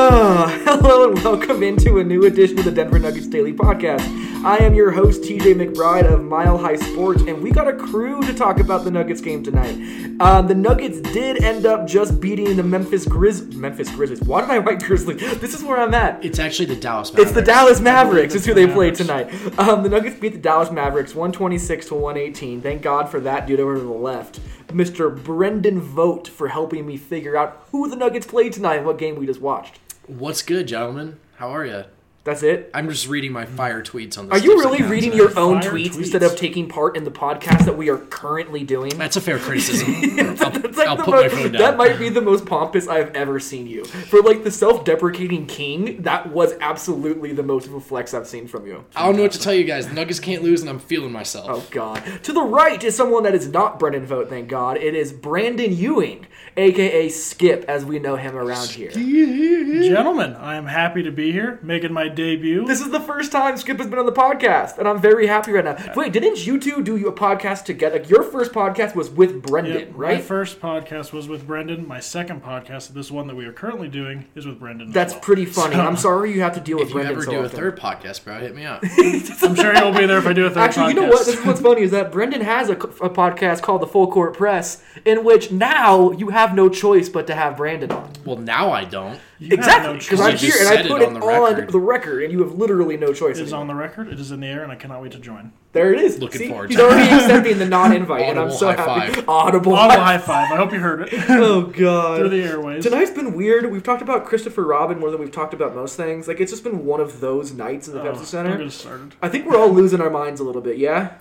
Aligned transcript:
Uh, 0.00 0.46
hello 0.64 1.10
and 1.10 1.24
welcome 1.24 1.60
into 1.64 1.98
a 1.98 2.04
new 2.04 2.24
edition 2.26 2.56
of 2.56 2.64
the 2.64 2.70
Denver 2.70 3.00
Nuggets 3.00 3.26
Daily 3.26 3.52
Podcast. 3.52 4.06
I 4.44 4.58
am 4.58 4.72
your 4.72 4.92
host, 4.92 5.22
TJ 5.22 5.56
McBride 5.56 6.08
of 6.08 6.22
Mile 6.22 6.56
High 6.56 6.76
Sports, 6.76 7.22
and 7.22 7.42
we 7.42 7.50
got 7.50 7.66
a 7.66 7.72
crew 7.72 8.22
to 8.22 8.32
talk 8.32 8.60
about 8.60 8.84
the 8.84 8.92
Nuggets 8.92 9.20
game 9.20 9.42
tonight. 9.42 9.74
Um, 10.20 10.46
the 10.46 10.54
Nuggets 10.54 11.00
did 11.00 11.42
end 11.42 11.66
up 11.66 11.84
just 11.84 12.20
beating 12.20 12.54
the 12.54 12.62
Memphis 12.62 13.06
Grizz 13.06 13.56
Memphis 13.56 13.90
Grizzlies. 13.90 14.22
Why 14.22 14.42
did 14.42 14.50
I 14.50 14.58
write 14.58 14.84
Grizzlies? 14.84 15.18
This 15.40 15.52
is 15.52 15.64
where 15.64 15.78
I'm 15.78 15.92
at. 15.94 16.24
It's 16.24 16.38
actually 16.38 16.66
the 16.66 16.76
Dallas 16.76 17.10
Mavericks. 17.10 17.30
It's 17.30 17.34
the 17.34 17.44
Dallas 17.44 17.80
Mavericks. 17.80 18.34
Is 18.36 18.42
it's 18.42 18.46
who 18.46 18.54
they 18.54 18.72
played 18.72 18.94
tonight. 18.94 19.34
Um, 19.58 19.82
the 19.82 19.88
Nuggets 19.88 20.14
beat 20.14 20.32
the 20.32 20.38
Dallas 20.38 20.70
Mavericks 20.70 21.16
126 21.16 21.86
to 21.88 21.94
118. 21.96 22.62
Thank 22.62 22.82
God 22.82 23.08
for 23.08 23.18
that 23.18 23.48
dude 23.48 23.58
over 23.58 23.74
to 23.74 23.80
the 23.80 23.88
left, 23.88 24.38
Mr. 24.68 25.12
Brendan 25.24 25.80
Vogt, 25.80 26.28
for 26.28 26.46
helping 26.46 26.86
me 26.86 26.96
figure 26.96 27.36
out 27.36 27.66
who 27.72 27.90
the 27.90 27.96
Nuggets 27.96 28.28
played 28.28 28.52
tonight 28.52 28.76
and 28.76 28.86
what 28.86 28.96
game 28.96 29.16
we 29.16 29.26
just 29.26 29.40
watched. 29.40 29.80
What's 30.08 30.40
good, 30.40 30.68
gentlemen? 30.68 31.20
How 31.36 31.54
are 31.54 31.66
you? 31.66 31.84
That's 32.28 32.42
it. 32.42 32.70
I'm 32.74 32.90
just 32.90 33.08
reading 33.08 33.32
my 33.32 33.46
fire 33.46 33.82
tweets 33.82 34.18
on 34.18 34.28
the 34.28 34.34
Are 34.34 34.38
you 34.38 34.58
really 34.58 34.76
account 34.76 34.90
reading 34.90 35.12
your 35.14 35.30
own 35.38 35.60
tweets, 35.62 35.92
tweets. 35.92 35.96
instead 35.96 36.22
of 36.22 36.36
taking 36.36 36.68
part 36.68 36.94
in 36.94 37.04
the 37.04 37.10
podcast 37.10 37.64
that 37.64 37.74
we 37.74 37.88
are 37.88 37.96
currently 37.96 38.64
doing? 38.64 38.98
That's 38.98 39.16
a 39.16 39.20
fair 39.22 39.38
criticism. 39.38 39.94
I'll, 40.42 40.50
like 40.52 40.78
I'll 40.88 40.96
the 40.96 41.04
put 41.04 41.14
my 41.14 41.28
phone 41.30 41.52
down. 41.52 41.60
that 41.62 41.78
might 41.78 41.98
be 41.98 42.10
the 42.10 42.20
most 42.20 42.44
pompous 42.44 42.86
I've 42.86 43.14
ever 43.16 43.40
seen 43.40 43.66
you. 43.66 43.86
For 43.86 44.20
like 44.20 44.44
the 44.44 44.50
self-deprecating 44.50 45.46
king, 45.46 46.02
that 46.02 46.30
was 46.30 46.52
absolutely 46.60 47.32
the 47.32 47.42
most 47.42 47.66
of 47.66 47.72
a 47.72 47.80
flex 47.80 48.12
I've 48.12 48.26
seen 48.28 48.46
from 48.46 48.66
you. 48.66 48.84
I 48.94 49.06
don't 49.06 49.16
know 49.16 49.22
what 49.22 49.32
to 49.32 49.40
tell 49.40 49.54
you 49.54 49.64
guys. 49.64 49.88
The 49.88 49.94
Nuggets 49.94 50.20
can't 50.20 50.42
lose, 50.42 50.60
and 50.60 50.68
I'm 50.68 50.80
feeling 50.80 51.10
myself. 51.12 51.46
Oh 51.48 51.66
God! 51.70 52.02
To 52.24 52.34
the 52.34 52.42
right 52.42 52.84
is 52.84 52.94
someone 52.94 53.22
that 53.22 53.34
is 53.34 53.48
not 53.48 53.78
Brendan 53.78 54.04
Vogt. 54.04 54.28
thank 54.28 54.48
God. 54.48 54.76
It 54.76 54.94
is 54.94 55.14
Brandon 55.14 55.74
Ewing, 55.74 56.26
aka 56.58 57.08
Skip, 57.08 57.64
as 57.68 57.86
we 57.86 57.98
know 57.98 58.16
him 58.16 58.36
around 58.36 58.68
here. 58.68 58.90
Gentlemen, 58.90 60.34
I 60.36 60.56
am 60.56 60.66
happy 60.66 61.02
to 61.04 61.10
be 61.10 61.32
here, 61.32 61.58
making 61.62 61.92
my 61.92 62.08
debut. 62.18 62.66
This 62.66 62.80
is 62.80 62.90
the 62.90 62.98
first 62.98 63.30
time 63.30 63.56
Skip 63.56 63.78
has 63.78 63.86
been 63.86 63.98
on 64.00 64.04
the 64.06 64.10
podcast, 64.12 64.76
and 64.78 64.88
I'm 64.88 65.00
very 65.00 65.28
happy 65.28 65.52
right 65.52 65.64
now. 65.64 65.76
Wait, 65.94 66.12
didn't 66.12 66.44
you 66.44 66.58
two 66.58 66.82
do 66.82 67.06
a 67.06 67.12
podcast 67.12 67.64
together? 67.64 68.00
Like, 68.00 68.10
your 68.10 68.24
first 68.24 68.52
podcast 68.52 68.96
was 68.96 69.08
with 69.08 69.40
Brendan, 69.40 69.74
Yep, 69.78 69.90
My 69.92 69.96
right? 69.96 70.20
first 70.20 70.60
podcast 70.60 71.12
was 71.12 71.28
with 71.28 71.46
Brendan. 71.46 71.86
My 71.86 72.00
second 72.00 72.42
podcast, 72.42 72.88
this 72.88 73.10
one 73.12 73.28
that 73.28 73.36
we 73.36 73.44
are 73.46 73.52
currently 73.52 73.86
doing, 73.86 74.24
is 74.34 74.46
with 74.46 74.58
Brendan. 74.58 74.88
as 74.88 74.94
That's 74.94 75.12
well. 75.12 75.22
pretty 75.22 75.44
funny. 75.44 75.76
I'm 75.76 75.96
sorry 75.96 76.32
you 76.34 76.40
have 76.40 76.54
to 76.54 76.60
deal 76.60 76.78
with 76.78 76.90
Brendan. 76.90 77.12
if 77.16 77.18
you 77.20 77.30
Brendan 77.30 77.44
ever 77.44 77.50
so 77.52 77.58
do 77.60 77.68
a 77.68 77.70
third 77.72 77.78
podcast, 77.78 78.24
bro, 78.24 78.40
hit 78.40 78.54
me 78.56 78.64
up. 78.66 78.82
I'm 79.42 79.54
sure 79.54 79.74
you'll 79.76 79.92
be 79.96 80.06
there 80.06 80.18
if 80.18 80.26
I 80.26 80.32
do 80.32 80.46
a 80.46 80.50
third 80.50 80.58
Actually, 80.58 80.92
podcast. 80.92 80.94
you 80.96 81.00
know 81.02 81.08
what? 81.10 81.24
This 81.26 81.38
is 81.38 81.46
what's 81.46 81.60
funny 81.60 81.82
is 81.82 81.92
that 81.92 82.10
Brendan 82.10 82.40
has 82.40 82.68
a, 82.68 82.72
a 82.72 83.10
podcast 83.10 83.62
called 83.62 83.80
The 83.80 83.86
Full 83.86 84.10
Court 84.10 84.34
Press, 84.36 84.82
in 85.04 85.22
which 85.24 85.52
now 85.52 86.10
you 86.10 86.30
have 86.30 86.52
no 86.54 86.68
choice 86.68 87.08
but 87.08 87.28
to 87.28 87.36
have 87.36 87.56
Brandon 87.56 87.92
on. 87.92 88.10
well, 88.24 88.36
now 88.36 88.72
I 88.72 88.84
don't. 88.84 89.20
You 89.40 89.52
Exactly, 89.52 89.98
because 89.98 90.18
choice. 90.18 90.20
I'm 90.20 90.36
here 90.36 90.54
and 90.58 90.68
I 90.68 90.82
put 90.88 91.00
it 91.00 91.04
it 91.04 91.08
on 91.08 91.14
the 91.14 91.20
on 91.20 91.54
record. 91.54 91.70
the 91.70 91.78
record, 91.78 92.22
and 92.24 92.32
you 92.32 92.40
have 92.42 92.52
literally 92.54 92.96
no 92.96 93.12
choice. 93.12 93.38
It 93.38 93.42
is 93.42 93.52
anymore. 93.52 93.60
on 93.60 93.66
the 93.68 93.74
record. 93.76 94.08
It 94.08 94.18
is 94.18 94.32
in 94.32 94.40
the 94.40 94.48
air, 94.48 94.64
and 94.64 94.72
I 94.72 94.74
cannot 94.74 95.00
wait 95.00 95.12
to 95.12 95.18
join. 95.20 95.52
There 95.72 95.92
it 95.94 96.00
is. 96.00 96.18
Looking 96.18 96.38
See? 96.40 96.48
forward 96.48 96.70
He's 96.70 96.78
to 96.78 96.86
it. 96.86 96.90
already 96.92 97.08
accepting 97.14 97.58
the 97.58 97.66
non-invite, 97.66 98.22
and 98.22 98.38
I'm 98.38 98.46
Audible 98.46 98.58
so 98.58 98.66
high 98.66 98.74
happy. 99.00 99.14
five. 99.14 99.28
Audible. 99.28 99.74
Audible 99.74 100.02
high 100.04 100.18
five. 100.18 100.50
I 100.50 100.56
hope 100.56 100.72
you 100.72 100.80
heard 100.80 101.02
it 101.02 101.30
Oh 101.30 101.62
god. 101.62 102.18
through 102.18 102.30
the 102.30 102.42
airways. 102.42 102.82
Tonight's 102.82 103.12
been 103.12 103.34
weird. 103.34 103.70
We've 103.70 103.82
talked 103.82 104.02
about 104.02 104.24
Christopher 104.26 104.64
Robin 104.64 104.98
more 104.98 105.10
than 105.12 105.20
we've 105.20 105.30
talked 105.30 105.54
about 105.54 105.72
most 105.74 105.96
things. 105.96 106.26
Like 106.26 106.40
it's 106.40 106.50
just 106.50 106.64
been 106.64 106.84
one 106.84 107.00
of 107.00 107.20
those 107.20 107.52
nights 107.52 107.86
in 107.86 107.94
the 107.94 108.00
Oh, 108.02 108.12
Pepsi 108.12 108.24
Center. 108.24 108.56
get 108.58 108.66
us 108.66 108.74
started. 108.74 109.14
I 109.22 109.28
think 109.28 109.46
we're 109.46 109.56
all 109.58 109.70
losing 109.70 110.00
our 110.00 110.10
minds 110.10 110.40
a 110.40 110.44
little 110.44 110.62
bit. 110.62 110.78
Yeah. 110.78 111.12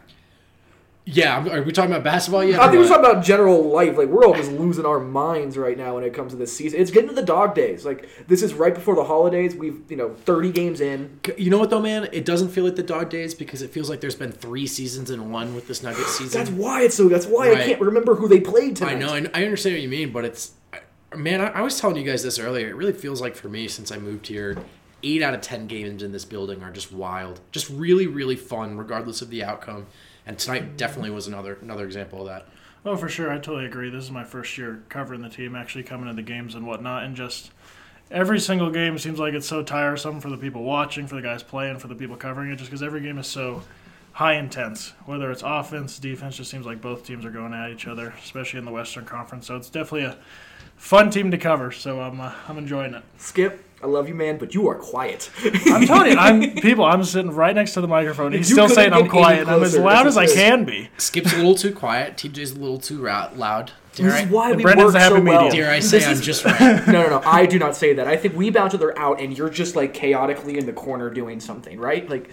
Yeah, 1.09 1.47
are 1.47 1.63
we 1.63 1.71
talking 1.71 1.91
about 1.91 2.03
basketball 2.03 2.43
yet? 2.43 2.59
I 2.59 2.63
think 2.63 2.73
we're 2.73 2.89
what? 2.89 2.97
talking 2.97 3.11
about 3.11 3.23
general 3.23 3.63
life. 3.63 3.97
Like 3.97 4.09
we're 4.09 4.25
all 4.25 4.33
just 4.33 4.51
losing 4.51 4.85
our 4.85 4.99
minds 4.99 5.57
right 5.57 5.77
now 5.77 5.95
when 5.95 6.03
it 6.03 6.13
comes 6.13 6.33
to 6.33 6.37
this 6.37 6.51
season. 6.51 6.81
It's 6.81 6.91
getting 6.91 7.07
to 7.07 7.15
the 7.15 7.23
dog 7.23 7.55
days. 7.55 7.85
Like 7.85 8.09
this 8.27 8.43
is 8.43 8.53
right 8.53 8.73
before 8.73 8.93
the 8.93 9.05
holidays. 9.05 9.55
We've 9.55 9.81
you 9.89 9.95
know 9.95 10.13
30 10.13 10.51
games 10.51 10.81
in. 10.81 11.21
You 11.37 11.49
know 11.49 11.59
what 11.59 11.69
though, 11.69 11.79
man? 11.81 12.09
It 12.11 12.25
doesn't 12.25 12.49
feel 12.49 12.65
like 12.65 12.75
the 12.75 12.83
dog 12.83 13.09
days 13.09 13.33
because 13.33 13.61
it 13.61 13.71
feels 13.71 13.89
like 13.89 14.01
there's 14.01 14.15
been 14.15 14.33
three 14.33 14.67
seasons 14.67 15.09
in 15.09 15.31
one 15.31 15.55
with 15.55 15.69
this 15.69 15.81
Nuggets 15.81 16.17
season. 16.17 16.37
That's 16.37 16.51
why 16.51 16.81
it's 16.81 16.95
so. 16.95 17.07
That's 17.07 17.25
why 17.25 17.53
I 17.53 17.55
can't 17.63 17.79
remember 17.79 18.15
who 18.15 18.27
they 18.27 18.41
played 18.41 18.75
tonight. 18.75 18.95
I 18.95 18.99
know, 18.99 19.13
I, 19.13 19.25
I 19.33 19.45
understand 19.45 19.75
what 19.75 19.81
you 19.81 19.89
mean, 19.89 20.11
but 20.11 20.25
it's, 20.25 20.51
man, 21.15 21.39
I, 21.39 21.47
I 21.47 21.61
was 21.61 21.79
telling 21.79 21.95
you 21.95 22.03
guys 22.03 22.21
this 22.21 22.37
earlier. 22.37 22.67
It 22.67 22.75
really 22.75 22.91
feels 22.91 23.21
like 23.21 23.37
for 23.37 23.47
me 23.47 23.69
since 23.69 23.93
I 23.93 23.97
moved 23.97 24.27
here, 24.27 24.57
eight 25.03 25.21
out 25.21 25.33
of 25.33 25.39
ten 25.39 25.67
games 25.67 26.03
in 26.03 26.11
this 26.11 26.25
building 26.25 26.63
are 26.63 26.71
just 26.71 26.91
wild, 26.91 27.39
just 27.53 27.69
really, 27.69 28.07
really 28.07 28.35
fun, 28.35 28.77
regardless 28.77 29.21
of 29.21 29.29
the 29.29 29.45
outcome. 29.45 29.85
And 30.27 30.37
tonight 30.37 30.77
definitely 30.77 31.09
was 31.09 31.25
another 31.25 31.57
another 31.61 31.85
example 31.85 32.21
of 32.21 32.27
that. 32.27 32.45
Oh, 32.85 32.95
for 32.95 33.09
sure. 33.09 33.31
I 33.31 33.35
totally 33.35 33.65
agree. 33.65 33.89
This 33.89 34.03
is 34.03 34.11
my 34.11 34.23
first 34.23 34.57
year 34.57 34.83
covering 34.89 35.21
the 35.21 35.29
team, 35.29 35.55
actually 35.55 35.83
coming 35.83 36.07
to 36.07 36.13
the 36.13 36.21
games 36.21 36.53
and 36.53 36.67
whatnot, 36.67 37.03
and 37.03 37.15
just 37.15 37.51
every 38.11 38.39
single 38.39 38.69
game 38.69 38.97
seems 38.97 39.19
like 39.19 39.33
it's 39.33 39.47
so 39.47 39.63
tiresome 39.63 40.19
for 40.19 40.29
the 40.29 40.37
people 40.37 40.63
watching, 40.63 41.07
for 41.07 41.15
the 41.15 41.21
guys 41.21 41.43
playing, 41.43 41.79
for 41.79 41.87
the 41.87 41.95
people 41.95 42.15
covering 42.15 42.51
it, 42.51 42.57
just 42.57 42.69
because 42.69 42.83
every 42.83 43.01
game 43.01 43.17
is 43.17 43.27
so 43.27 43.63
high 44.13 44.33
intense. 44.33 44.93
Whether 45.05 45.31
it's 45.31 45.43
offense, 45.45 45.97
defense, 45.97 46.37
just 46.37 46.51
seems 46.51 46.65
like 46.65 46.81
both 46.81 47.05
teams 47.05 47.25
are 47.25 47.31
going 47.31 47.53
at 47.53 47.71
each 47.71 47.87
other, 47.87 48.13
especially 48.23 48.59
in 48.59 48.65
the 48.65 48.71
Western 48.71 49.05
Conference. 49.05 49.47
So 49.47 49.55
it's 49.55 49.69
definitely 49.69 50.03
a 50.03 50.17
fun 50.77 51.09
team 51.09 51.31
to 51.31 51.37
cover. 51.37 51.71
So 51.71 51.99
I'm 52.01 52.19
uh, 52.21 52.31
I'm 52.47 52.57
enjoying 52.57 52.93
it. 52.93 53.03
Skip, 53.17 53.63
I 53.83 53.87
love 53.87 54.07
you, 54.07 54.15
man, 54.15 54.37
but 54.37 54.53
you 54.53 54.67
are 54.69 54.75
quiet. 54.75 55.29
I'm 55.67 55.85
telling 55.87 56.11
you, 56.13 56.17
I'm 56.17 56.51
people. 56.55 56.85
I'm 56.85 57.03
sitting 57.03 57.31
right 57.31 57.53
next 57.55 57.73
to 57.73 57.81
the 57.81 57.87
microphone. 57.87 58.31
He's 58.31 58.49
You 58.49 58.55
still 58.55 58.69
saying 58.69 58.93
I'm 58.93 59.07
quiet. 59.07 59.47
I'm 59.47 59.61
as 59.63 59.77
loud 59.77 60.05
This 60.05 60.17
as 60.17 60.17
I 60.17 60.33
can 60.33 60.65
be. 60.65 60.89
Skip's 60.97 61.33
a 61.33 61.37
little 61.37 61.55
too 61.55 61.73
quiet. 61.73 62.15
TJ's 62.17 62.51
a 62.51 62.59
little 62.59 62.79
too 62.79 63.01
ra- 63.01 63.31
loud. 63.35 63.71
Dare 63.95 64.05
This 64.11 64.15
I, 64.15 64.23
is 64.25 64.29
why 64.29 64.51
we 64.53 64.61
Brendan's 64.63 64.85
work 64.85 64.93
the 64.93 64.99
happy 64.99 65.15
so 65.15 65.21
well. 65.21 65.43
medium. 65.45 65.63
dare 65.65 65.73
I 65.73 65.79
say 65.79 65.97
This 65.97 66.05
I'm 66.07 66.13
is- 66.13 66.21
just 66.21 66.45
right? 66.45 66.87
no, 66.87 67.01
no, 67.03 67.09
no. 67.09 67.21
I 67.25 67.45
do 67.47 67.57
not 67.59 67.75
say 67.75 67.93
that. 67.93 68.07
I 68.07 68.15
think 68.15 68.35
we 68.35 68.49
bounce 68.51 68.73
each 68.73 68.79
other 68.79 68.97
out, 68.97 69.19
and 69.19 69.35
you're 69.37 69.49
just 69.49 69.75
like 69.75 69.93
chaotically 69.93 70.57
in 70.57 70.65
the 70.67 70.73
corner 70.73 71.09
doing 71.09 71.39
something, 71.39 71.79
right? 71.79 72.07
Like, 72.07 72.29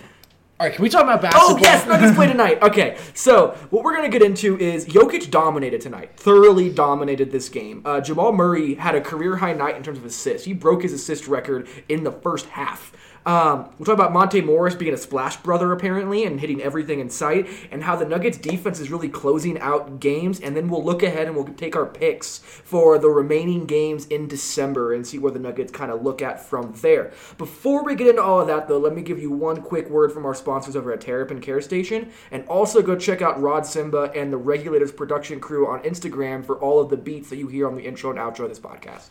All 0.60 0.68
right, 0.68 0.74
can 0.74 0.84
we 0.84 0.88
talk 0.88 1.02
about 1.02 1.20
basketball? 1.20 1.56
oh 1.56 1.58
yes, 1.58 1.84
Nuggets 1.84 2.14
play 2.14 2.26
tonight. 2.30 2.62
Okay, 2.62 2.96
so 3.12 3.56
what 3.70 3.82
we're 3.82 3.94
gonna 3.94 4.08
get 4.08 4.22
into 4.22 4.56
is 4.58 4.86
Jokic 4.86 5.28
dominated 5.28 5.80
tonight, 5.80 6.16
thoroughly 6.16 6.70
dominated 6.70 7.32
this 7.32 7.48
game. 7.48 7.82
Uh, 7.84 8.00
Jamal 8.00 8.32
Murray 8.32 8.74
had 8.74 8.94
a 8.94 9.00
career 9.00 9.34
high 9.36 9.52
night 9.52 9.76
in 9.76 9.82
terms 9.82 9.98
of 9.98 10.04
assists. 10.04 10.46
He 10.46 10.52
broke 10.52 10.82
his 10.82 10.92
assist 10.92 11.26
record 11.26 11.66
in 11.88 12.04
the 12.04 12.12
first 12.12 12.46
half. 12.46 12.92
Um, 13.26 13.70
we'll 13.78 13.86
talk 13.86 13.94
about 13.94 14.12
Monte 14.12 14.42
Morris 14.42 14.74
being 14.74 14.92
a 14.92 14.98
splash 14.98 15.38
brother 15.38 15.72
apparently 15.72 16.24
and 16.24 16.40
hitting 16.40 16.60
everything 16.60 17.00
in 17.00 17.08
sight, 17.08 17.48
and 17.70 17.84
how 17.84 17.96
the 17.96 18.04
Nuggets 18.04 18.36
defense 18.36 18.80
is 18.80 18.90
really 18.90 19.08
closing 19.08 19.58
out 19.60 19.98
games. 19.98 20.40
And 20.40 20.54
then 20.54 20.68
we'll 20.68 20.84
look 20.84 21.02
ahead 21.02 21.26
and 21.26 21.34
we'll 21.34 21.46
take 21.46 21.74
our 21.74 21.86
picks 21.86 22.38
for 22.38 22.98
the 22.98 23.08
remaining 23.08 23.64
games 23.64 24.06
in 24.06 24.28
December 24.28 24.92
and 24.92 25.06
see 25.06 25.18
where 25.18 25.32
the 25.32 25.38
Nuggets 25.38 25.72
kind 25.72 25.90
of 25.90 26.02
look 26.02 26.20
at 26.20 26.44
from 26.44 26.74
there. 26.82 27.12
Before 27.38 27.82
we 27.82 27.94
get 27.94 28.08
into 28.08 28.22
all 28.22 28.40
of 28.40 28.46
that, 28.48 28.68
though, 28.68 28.78
let 28.78 28.94
me 28.94 29.02
give 29.02 29.18
you 29.18 29.30
one 29.30 29.62
quick 29.62 29.88
word 29.88 30.12
from 30.12 30.26
our 30.26 30.34
sponsors 30.34 30.76
over 30.76 30.92
at 30.92 31.00
Terrapin 31.00 31.40
Care 31.40 31.62
Station, 31.62 32.10
and 32.30 32.46
also 32.46 32.82
go 32.82 32.94
check 32.94 33.22
out 33.22 33.40
Rod 33.40 33.64
Simba 33.64 34.12
and 34.14 34.32
the 34.32 34.36
Regulators 34.36 34.92
production 34.92 35.40
crew 35.40 35.66
on 35.66 35.82
Instagram 35.82 36.44
for 36.44 36.58
all 36.58 36.80
of 36.80 36.90
the 36.90 36.96
beats 36.96 37.30
that 37.30 37.36
you 37.36 37.48
hear 37.48 37.66
on 37.66 37.74
the 37.74 37.86
intro 37.86 38.10
and 38.10 38.18
outro 38.18 38.40
of 38.40 38.50
this 38.50 38.60
podcast. 38.60 39.10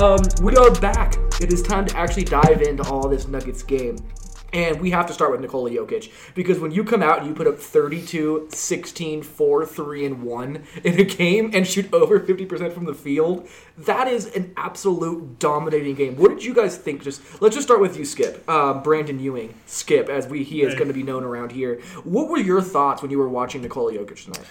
Um, 0.00 0.18
we 0.40 0.56
are 0.56 0.70
back 0.80 1.18
it 1.42 1.52
is 1.52 1.62
time 1.62 1.84
to 1.86 1.96
actually 1.96 2.24
dive 2.24 2.62
into 2.62 2.82
all 2.84 3.06
this 3.08 3.28
Nuggets 3.28 3.62
game. 3.62 3.96
And 4.52 4.80
we 4.80 4.90
have 4.90 5.06
to 5.06 5.12
start 5.12 5.30
with 5.30 5.40
Nikola 5.40 5.70
Jokic 5.70 6.10
because 6.34 6.58
when 6.58 6.72
you 6.72 6.84
come 6.84 7.02
out 7.02 7.18
and 7.18 7.26
you 7.28 7.34
put 7.34 7.46
up 7.46 7.58
32, 7.58 8.48
16, 8.52 9.22
4, 9.22 9.66
3, 9.66 10.06
and 10.06 10.22
1 10.22 10.64
in 10.84 11.00
a 11.00 11.04
game 11.04 11.50
and 11.54 11.66
shoot 11.66 11.92
over 11.94 12.18
50% 12.18 12.72
from 12.72 12.84
the 12.84 12.94
field, 12.94 13.48
that 13.78 14.08
is 14.08 14.26
an 14.34 14.52
absolute 14.56 15.38
dominating 15.38 15.94
game. 15.94 16.16
What 16.16 16.30
did 16.30 16.44
you 16.44 16.52
guys 16.52 16.76
think? 16.76 17.02
Just 17.02 17.22
let's 17.40 17.54
just 17.54 17.66
start 17.66 17.80
with 17.80 17.96
you, 17.96 18.04
Skip. 18.04 18.48
Um, 18.48 18.82
Brandon 18.82 19.20
Ewing, 19.20 19.54
Skip, 19.66 20.08
as 20.08 20.26
we 20.26 20.44
he 20.44 20.62
is 20.62 20.72
Hey. 20.72 20.78
going 20.78 20.88
to 20.88 20.94
be 20.94 21.02
known 21.02 21.24
around 21.24 21.52
here. 21.52 21.80
What 22.04 22.28
were 22.28 22.38
your 22.38 22.60
thoughts 22.60 23.02
when 23.02 23.10
you 23.10 23.18
were 23.18 23.28
watching 23.28 23.62
Nikola 23.62 23.92
Jokic 23.92 24.24
tonight? 24.24 24.46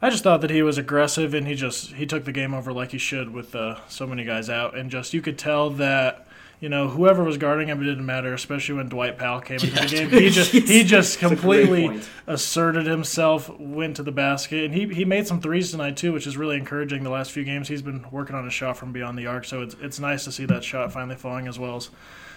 I 0.00 0.10
just 0.10 0.22
thought 0.22 0.42
that 0.42 0.50
he 0.50 0.62
was 0.62 0.78
aggressive 0.78 1.34
and 1.34 1.46
he 1.46 1.54
just 1.54 1.92
he 1.94 2.06
took 2.06 2.24
the 2.24 2.32
game 2.32 2.54
over 2.54 2.72
like 2.72 2.92
he 2.92 2.98
should 2.98 3.32
with 3.32 3.54
uh, 3.54 3.80
so 3.88 4.06
many 4.06 4.24
guys 4.24 4.48
out. 4.48 4.76
And 4.76 4.90
just 4.90 5.12
you 5.12 5.20
could 5.20 5.38
tell 5.38 5.70
that 5.70 6.26
you 6.60 6.68
know 6.68 6.88
whoever 6.88 7.24
was 7.24 7.36
guarding 7.36 7.68
him 7.68 7.80
it 7.80 7.84
didn't 7.84 8.06
matter 8.06 8.34
especially 8.34 8.76
when 8.76 8.88
Dwight 8.88 9.18
Powell 9.18 9.40
came 9.40 9.58
into 9.58 9.70
the 9.70 9.86
game. 9.86 10.10
He 10.10 10.30
just 10.30 10.52
he 10.52 10.84
just 10.84 11.20
That's 11.20 11.32
a 11.32 11.36
great 11.36 11.66
completely 11.66 12.00
asserted 12.28 12.86
himself 12.86 13.50
went 13.58 13.96
to 13.96 14.04
the 14.04 14.12
basket. 14.12 14.64
And 14.64 14.74
he, 14.74 14.86
he 14.86 15.04
made 15.04 15.26
some 15.26 15.40
threes 15.40 15.72
tonight 15.72 15.96
too 15.96 16.12
which 16.12 16.28
is 16.28 16.36
really 16.36 16.56
encouraging 16.56 17.02
the 17.02 17.10
last 17.10 17.32
few 17.32 17.42
games. 17.42 17.66
He's 17.66 17.82
been 17.82 18.06
working 18.12 18.36
on 18.36 18.46
a 18.46 18.50
shot 18.50 18.76
from 18.76 18.92
beyond 18.92 19.18
the 19.18 19.26
arc. 19.26 19.46
So 19.46 19.62
it's 19.62 19.74
it's 19.80 19.98
nice 19.98 20.22
to 20.24 20.32
see 20.32 20.44
that 20.46 20.62
shot 20.62 20.92
finally 20.92 21.16
falling 21.16 21.48
as 21.48 21.58
well 21.58 21.74
as 21.74 21.90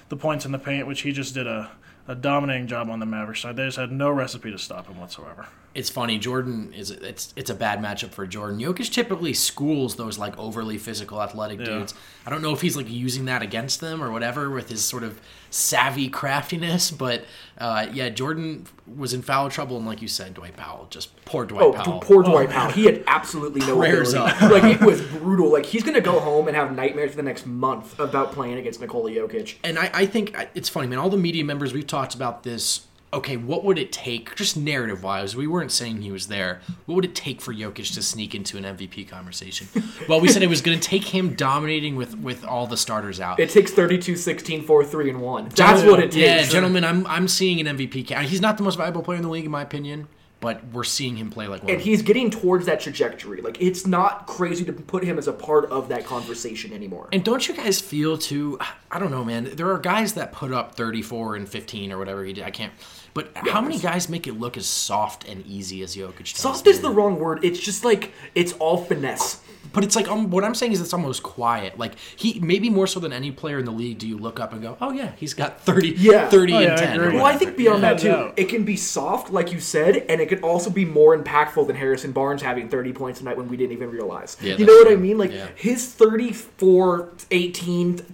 the 0.10 0.18
points 0.18 0.46
in 0.48 0.52
the 0.52 0.60
paint 0.60 0.88
which 0.88 1.02
he 1.02 1.12
just 1.12 1.36
did 1.36 1.46
a 1.46 1.70
a 2.12 2.16
dominating 2.16 2.68
job 2.68 2.90
on 2.90 3.00
the 3.00 3.06
Mavericks 3.06 3.42
side. 3.42 3.56
They 3.56 3.66
just 3.66 3.78
had 3.78 3.92
no 3.92 4.10
recipe 4.12 4.52
to 4.52 4.58
stop 4.58 4.88
him 4.88 5.00
whatsoever. 5.00 5.48
It's 5.74 5.90
funny. 5.90 6.18
Jordan 6.20 6.74
is 6.74 6.92
it's 6.92 7.34
it's 7.38 7.50
a 7.50 7.56
bad 7.56 7.80
matchup 7.80 8.10
for 8.12 8.28
Jordan. 8.28 8.60
Jokic 8.60 8.92
typically 8.92 9.34
schools 9.34 9.96
those 9.96 10.18
like 10.18 10.38
overly 10.38 10.78
physical, 10.78 11.22
athletic 11.22 11.60
Yeah. 11.60 11.66
dudes. 11.66 11.94
I 12.26 12.30
don't 12.30 12.42
know 12.42 12.52
if 12.52 12.60
he's 12.62 12.76
like 12.76 12.90
using 12.90 13.24
that 13.26 13.42
against 13.42 13.80
them 13.80 14.04
or 14.04 14.12
whatever 14.12 14.50
with 14.50 14.68
his 14.70 14.84
sort 14.84 15.04
of 15.04 15.22
savvy 15.50 16.10
craftiness, 16.10 16.92
but 16.92 17.24
uh, 17.58 17.88
yeah, 17.94 18.10
Jordan 18.10 18.66
was 18.98 19.14
in 19.14 19.22
foul 19.22 19.50
trouble, 19.50 19.78
and 19.78 19.86
like 19.86 20.02
you 20.02 20.08
said, 20.08 20.34
Dwight 20.34 20.58
Powell, 20.58 20.88
just 20.90 21.24
poor 21.26 21.46
Dwight 21.46 21.64
Oh, 21.64 21.72
Powell. 21.74 22.00
poor 22.02 22.24
Dwight 22.24 22.50
Powell. 22.50 22.72
He 22.72 22.86
had 22.86 23.04
absolutely 23.08 23.62
no 23.62 23.78
Prayers 23.78 24.14
ability. 24.14 24.34
up. 24.46 24.52
like 24.52 24.64
it 24.64 24.82
was 24.82 25.02
brutal. 25.02 25.52
Like 25.54 25.66
he's 25.66 25.84
gonna 25.84 26.02
go 26.02 26.20
home 26.20 26.48
and 26.50 26.58
have 26.58 26.76
nightmares 26.76 27.12
for 27.12 27.18
the 27.18 27.24
next 27.24 27.46
month 27.48 27.98
about 27.98 28.34
playing 28.34 28.58
against 28.58 28.82
Nikola 28.82 29.10
Jokic. 29.12 29.56
and 29.64 29.80
I, 29.80 29.90
I 29.94 30.06
think 30.06 30.36
it's 30.54 30.68
funny, 30.68 30.88
man. 30.88 31.00
All 31.00 31.10
the 31.10 31.16
media 31.18 31.46
members 31.46 31.72
we've 31.74 31.88
talked 31.88 32.01
about 32.16 32.44
this. 32.44 32.88
Okay, 33.14 33.36
what 33.36 33.66
would 33.66 33.78
it 33.78 33.92
take, 33.92 34.36
just 34.36 34.56
narrative 34.56 35.04
wise? 35.04 35.36
We 35.36 35.46
weren't 35.46 35.74
saying 35.74 36.02
he 36.02 36.14
was 36.14 36.28
there. 36.28 36.62
What 36.86 36.96
would 36.96 37.04
it 37.04 37.14
take 37.14 37.42
for 37.42 37.54
Jokic 37.54 37.94
to 37.96 38.02
sneak 38.02 38.34
into 38.34 38.58
an 38.58 38.64
MVP 38.64 39.10
conversation? 39.10 39.68
well, 40.08 40.22
we 40.22 40.30
said 40.30 40.44
it 40.44 40.50
was 40.50 40.62
going 40.62 40.80
to 40.80 40.88
take 40.88 41.04
him 41.04 41.36
dominating 41.36 41.98
with 41.98 42.18
with 42.18 42.46
all 42.46 42.68
the 42.68 42.78
starters 42.78 43.20
out. 43.20 43.40
It 43.40 43.50
takes 43.50 43.72
32, 43.72 44.16
16, 44.16 44.64
4, 44.64 44.86
3, 44.86 45.10
and 45.10 45.22
1. 45.22 45.50
That's 45.56 45.84
what 45.84 46.00
it 46.00 46.12
takes. 46.12 46.16
Yeah, 46.16 46.44
gentlemen, 46.44 46.86
I'm 46.86 47.06
I'm 47.06 47.28
seeing 47.28 47.66
an 47.66 47.78
MVP. 47.78 48.18
He's 48.24 48.42
not 48.42 48.58
the 48.58 48.64
most 48.64 48.78
valuable 48.78 49.04
player 49.04 49.18
in 49.18 49.24
the 49.24 49.30
league, 49.30 49.46
in 49.46 49.52
my 49.52 49.62
opinion, 49.62 50.08
but 50.42 50.62
we're 50.74 50.84
seeing 50.84 51.16
him 51.16 51.30
play 51.30 51.48
like 51.48 51.62
one. 51.64 51.72
And 51.72 51.80
he's 51.80 52.02
getting 52.02 52.30
towards 52.30 52.66
that 52.66 52.82
trajectory. 52.82 53.42
Like 53.42 53.62
it's 53.62 53.88
not 53.88 54.28
crazy 54.28 54.66
to 54.66 54.74
put 54.74 55.04
him 55.04 55.18
as 55.18 55.28
a 55.28 55.34
part 55.34 55.66
of 55.66 55.88
that 55.90 56.04
conversation 56.04 56.74
anymore. 56.74 57.08
And 57.14 57.24
don't 57.24 57.48
you 57.48 57.56
guys 57.56 57.80
feel 57.80 58.18
too? 58.18 58.60
I 58.90 59.00
don't 59.00 59.12
know, 59.12 59.24
man. 59.24 59.52
There 59.56 59.72
are 59.72 59.78
guys 59.78 60.16
that 60.16 60.34
put 60.34 60.52
up 60.52 60.76
34 60.76 61.36
and 61.36 61.48
15 61.48 61.92
or 61.92 62.00
whatever 62.00 62.26
he 62.26 62.34
did. 62.34 62.44
I 62.44 62.50
can't. 62.50 62.74
But 63.14 63.32
how 63.36 63.62
many 63.62 63.78
guys 63.78 64.10
make 64.10 64.26
it 64.26 64.34
look 64.34 64.58
as 64.58 64.66
soft 64.66 65.28
and 65.28 65.46
easy 65.46 65.84
as 65.84 65.96
Jokic 65.96 66.34
does? 66.34 66.42
Soft 66.42 66.66
is 66.66 66.82
the 66.82 66.90
wrong 66.90 67.20
word. 67.20 67.46
It's 67.46 67.60
just 67.60 67.86
like 67.86 68.12
it's 68.34 68.54
all 68.54 68.78
finesse. 68.84 69.42
But 69.74 69.84
it's 69.84 69.96
like 69.96 70.08
um, 70.10 70.30
what 70.30 70.44
I'm 70.44 70.56
saying 70.56 70.74
is 70.74 70.82
it's 70.82 70.94
almost 70.94 71.24
quiet. 71.24 71.80
Like 71.80 71.94
he 72.16 72.40
maybe 72.42 72.70
more 72.70 72.88
so 72.88 73.00
than 73.00 73.14
any 73.14 73.32
player 73.32 73.60
in 73.60 73.66
the 73.66 73.72
league. 73.72 74.00
Do 74.00 74.08
you 74.08 74.18
look 74.18 74.40
up 74.40 74.52
and 74.54 74.62
go, 74.62 74.78
oh 74.82 74.92
yeah, 74.92 75.14
he's 75.18 75.34
got 75.34 75.62
30, 75.62 75.90
Yeah. 75.98 76.30
30 76.30 76.54
Oh, 76.54 76.60
yeah, 76.60 76.70
and 76.70 76.78
10. 76.78 77.00
or 77.00 77.04
agree. 77.06 77.16
Well, 77.18 77.26
I 77.26 77.36
think 77.38 77.56
beyond 77.58 77.84
that 77.84 78.00
too, 78.00 78.10
no. 78.10 78.34
it 78.36 78.46
can 78.50 78.64
be 78.66 78.76
soft, 78.76 79.32
like 79.32 79.52
you 79.54 79.60
said, 79.60 79.98
and 80.10 80.20
it 80.22 80.30
can 80.30 80.40
also 80.44 80.70
be 80.70 80.84
more 80.86 81.18
impactful 81.18 81.68
than 81.68 81.76
Harrison 81.76 82.12
Barnes 82.12 82.42
having 82.42 82.68
30 82.70 82.94
points 82.94 83.20
tonight 83.20 83.38
when 83.38 83.48
we 83.48 83.56
didn't 83.58 83.72
even 83.74 83.90
realize. 83.90 84.38
Yeah, 84.42 84.56
you 84.56 84.66
know 84.66 84.74
what 84.74 84.92
I 84.92 84.96
mean? 84.96 85.18
Like 85.18 85.32
Yeah. 85.32 85.48
his 85.56 85.88
34, 85.94 87.10
18, 87.32 88.06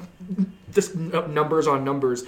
just 0.77 0.95
uh, 0.95 1.25
numbers 1.25 1.65
on 1.65 1.83
numbers. 1.83 2.23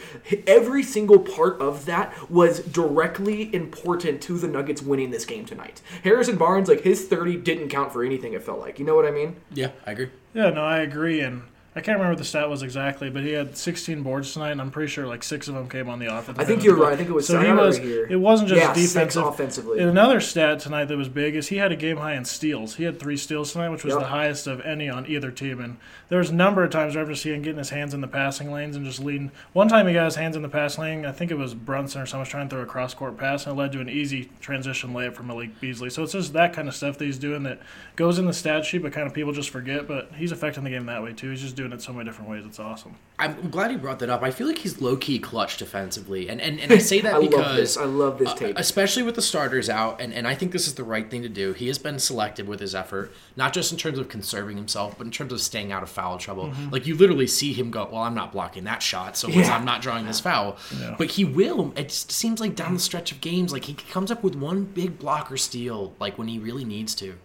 Every 0.47 0.81
single 0.81 1.19
part 1.19 1.61
of 1.61 1.85
that 1.85 2.31
was 2.31 2.61
directly 2.61 3.53
important 3.53 4.23
to 4.23 4.39
the 4.39 4.47
Nuggets 4.47 4.81
winning 4.81 5.11
this 5.11 5.23
game 5.23 5.45
tonight. 5.45 5.81
Harrison 6.03 6.35
Barnes, 6.35 6.67
like 6.67 6.81
his 6.81 7.07
30 7.07 7.37
didn't 7.37 7.69
count 7.69 7.93
for 7.93 8.03
anything. 8.03 8.33
It 8.33 8.43
felt 8.43 8.59
like. 8.59 8.79
You 8.79 8.85
know 8.85 8.95
what 8.95 9.05
I 9.05 9.11
mean? 9.11 9.35
yeah, 9.53 9.69
I 9.85 9.91
agree. 9.91 10.09
Yeah, 10.33 10.49
no, 10.49 10.63
I 10.63 10.79
agree, 10.79 11.21
and 11.21 11.43
I 11.75 11.81
can't 11.81 11.97
remember 11.97 12.13
what 12.13 12.17
the 12.17 12.25
stat 12.25 12.49
was 12.49 12.63
exactly, 12.63 13.11
but 13.11 13.21
he 13.21 13.31
had 13.33 13.55
16 13.55 14.01
boards 14.01 14.33
tonight, 14.33 14.51
and 14.51 14.59
I'm 14.59 14.71
pretty 14.71 14.89
sure 14.89 15.05
like 15.05 15.23
six 15.23 15.47
of 15.47 15.53
them 15.53 15.69
came 15.69 15.87
on 15.87 15.99
the 15.99 16.07
offense. 16.13 16.39
I 16.39 16.43
think 16.43 16.63
you're 16.63 16.75
right. 16.75 16.93
I 16.93 16.95
think 16.95 17.09
it 17.09 17.13
was- 17.13 17.27
So 17.27 17.37
I 17.39 17.43
he 17.43 17.49
it 17.51 17.53
was. 17.55 17.77
here. 17.77 18.07
It 18.09 18.15
wasn't 18.15 18.49
just 18.49 18.59
Yeah, 18.59 18.73
six 18.73 18.93
defensive. 18.93 19.23
offensively. 19.23 19.79
And 19.79 19.87
another 19.87 20.19
stat 20.19 20.59
tonight 20.59 20.85
that 20.85 20.97
was 20.97 21.09
big 21.09 21.35
is 21.35 21.49
he 21.49 21.57
had 21.57 21.71
a 21.71 21.75
game 21.75 21.97
high 21.97 22.15
in 22.15 22.25
steals. 22.25 22.75
He 22.75 22.85
had 22.85 22.99
three 22.99 23.17
steals 23.17 23.51
tonight, 23.53 23.69
which 23.69 23.83
was 23.83 23.93
Yep. 23.93 24.01
the 24.01 24.07
highest 24.07 24.47
of 24.47 24.61
any 24.61 24.89
on 24.89 25.05
either 25.07 25.29
team. 25.29 25.61
And 25.61 25.77
there 26.09 26.17
was 26.17 26.31
a 26.31 26.35
number 26.35 26.63
of 26.63 26.71
times 26.71 26.95
where 26.95 27.03
I've 27.03 27.09
just 27.09 27.21
seen 27.21 27.35
him 27.35 27.41
getting 27.43 27.59
his 27.59 27.69
hands 27.69 27.93
in 27.93 28.01
the 28.01 28.07
passing 28.07 28.51
lanes 28.51 28.75
and 28.75 28.83
just 28.83 28.99
leading. 28.99 29.29
One 29.53 29.67
time 29.67 29.85
he 29.87 29.93
got 29.93 30.05
his 30.05 30.15
hands 30.15 30.35
in 30.35 30.41
the 30.41 30.49
passing 30.49 30.83
lane. 30.83 31.05
I 31.05 31.11
think 31.11 31.29
it 31.29 31.37
was 31.37 31.53
Brunson 31.53 32.01
or 32.01 32.07
someone 32.07 32.21
was 32.23 32.29
trying 32.29 32.49
to 32.49 32.55
throw 32.55 32.63
a 32.63 32.65
cross 32.65 32.95
court 32.95 33.15
pass, 33.15 33.45
and 33.45 33.55
it 33.55 33.61
led 33.61 33.71
to 33.73 33.79
an 33.79 33.89
easy 33.89 34.31
transition 34.41 34.91
layup 34.91 35.13
from 35.13 35.27
Malik 35.27 35.61
Beasley. 35.61 35.91
So 35.91 36.01
it's 36.01 36.13
just 36.13 36.33
that 36.33 36.51
kind 36.51 36.67
of 36.67 36.73
stuff 36.75 36.97
that 36.97 37.05
he's 37.05 37.19
doing 37.19 37.43
that 37.43 37.59
goes 37.95 38.17
in 38.17 38.25
the 38.25 38.33
stat 38.33 38.65
sheet, 38.65 38.81
but 38.81 38.91
kind 38.91 39.05
of 39.05 39.13
people 39.13 39.33
just 39.33 39.51
forget. 39.51 39.87
But 39.87 40.09
he's 40.17 40.31
affecting 40.31 40.63
the 40.63 40.71
game 40.71 40.87
that 40.87 41.03
way 41.03 41.13
too. 41.13 41.29
He's 41.29 41.41
just 41.41 41.55
doing 41.59 41.73
it 41.73 41.81
so 41.81 41.91
many 41.93 42.05
different 42.09 42.29
ways. 42.29 42.43
It's 42.45 42.59
awesome. 42.59 42.95
I'm 43.19 43.49
glad 43.49 43.71
you 43.71 43.77
brought 43.77 43.99
that 43.99 44.09
up. 44.09 44.23
I 44.23 44.31
feel 44.31 44.47
like 44.47 44.59
he's 44.59 44.79
low 44.81 44.95
key 44.95 45.19
clutch 45.19 45.57
defensively, 45.57 46.29
and 46.29 46.39
and, 46.39 46.59
and 46.59 46.71
I 46.71 46.77
say 46.91 47.01
that 47.01 47.15
I 47.15 47.19
because 47.19 47.37
love 47.45 47.55
this. 47.55 47.77
I 47.77 47.83
love 47.83 48.17
this 48.17 48.29
uh, 48.29 48.53
especially 48.55 49.03
with 49.03 49.15
the 49.15 49.21
starters 49.21 49.69
out, 49.69 49.99
and, 49.99 50.13
and 50.13 50.25
I 50.25 50.35
think 50.35 50.53
this 50.53 50.67
is 50.67 50.75
the 50.75 50.83
right 50.85 51.09
thing 51.09 51.21
to 51.23 51.29
do. 51.29 51.51
He 51.53 51.67
has 51.67 51.77
been 51.77 51.99
selective 51.99 52.47
with 52.47 52.61
his 52.61 52.73
effort, 52.73 53.11
not 53.35 53.51
just 53.53 53.71
in 53.73 53.77
terms 53.77 53.99
of 53.99 54.07
conserving 54.07 54.55
himself, 54.55 54.97
but 54.97 55.05
in 55.05 55.11
terms 55.11 55.33
of 55.33 55.41
staying 55.41 55.71
out 55.71 55.83
of 55.83 55.89
foul 55.89 56.17
trouble. 56.17 56.53
Like 56.71 56.87
you 56.87 56.95
literally 56.95 57.27
see 57.27 57.51
him 57.53 57.71
go, 57.71 57.89
"Well, 57.91 58.01
I'm 58.03 58.15
not 58.15 58.31
blocking 58.31 58.63
that 58.63 58.81
shot, 58.81 59.17
so 59.17 59.27
Yeah. 59.27 59.53
I'm 59.55 59.65
not 59.65 59.81
drawing 59.81 60.05
this 60.05 60.19
foul." 60.21 60.57
Yeah. 60.79 60.95
But 60.97 61.11
he 61.11 61.25
will. 61.25 61.73
It 61.75 61.89
just 61.89 62.11
seems 62.11 62.39
like 62.39 62.55
down 62.55 62.73
the 62.73 62.79
stretch 62.79 63.11
of 63.11 63.19
games, 63.19 63.51
like 63.51 63.65
he 63.65 63.73
comes 63.73 64.11
up 64.11 64.23
with 64.23 64.35
one 64.35 64.63
big 64.63 64.97
block 64.97 65.29
or 65.31 65.37
steal, 65.37 65.93
like 65.99 66.17
when 66.17 66.27
he 66.29 66.39
really 66.39 66.63
needs 66.65 66.95
to. 66.95 67.15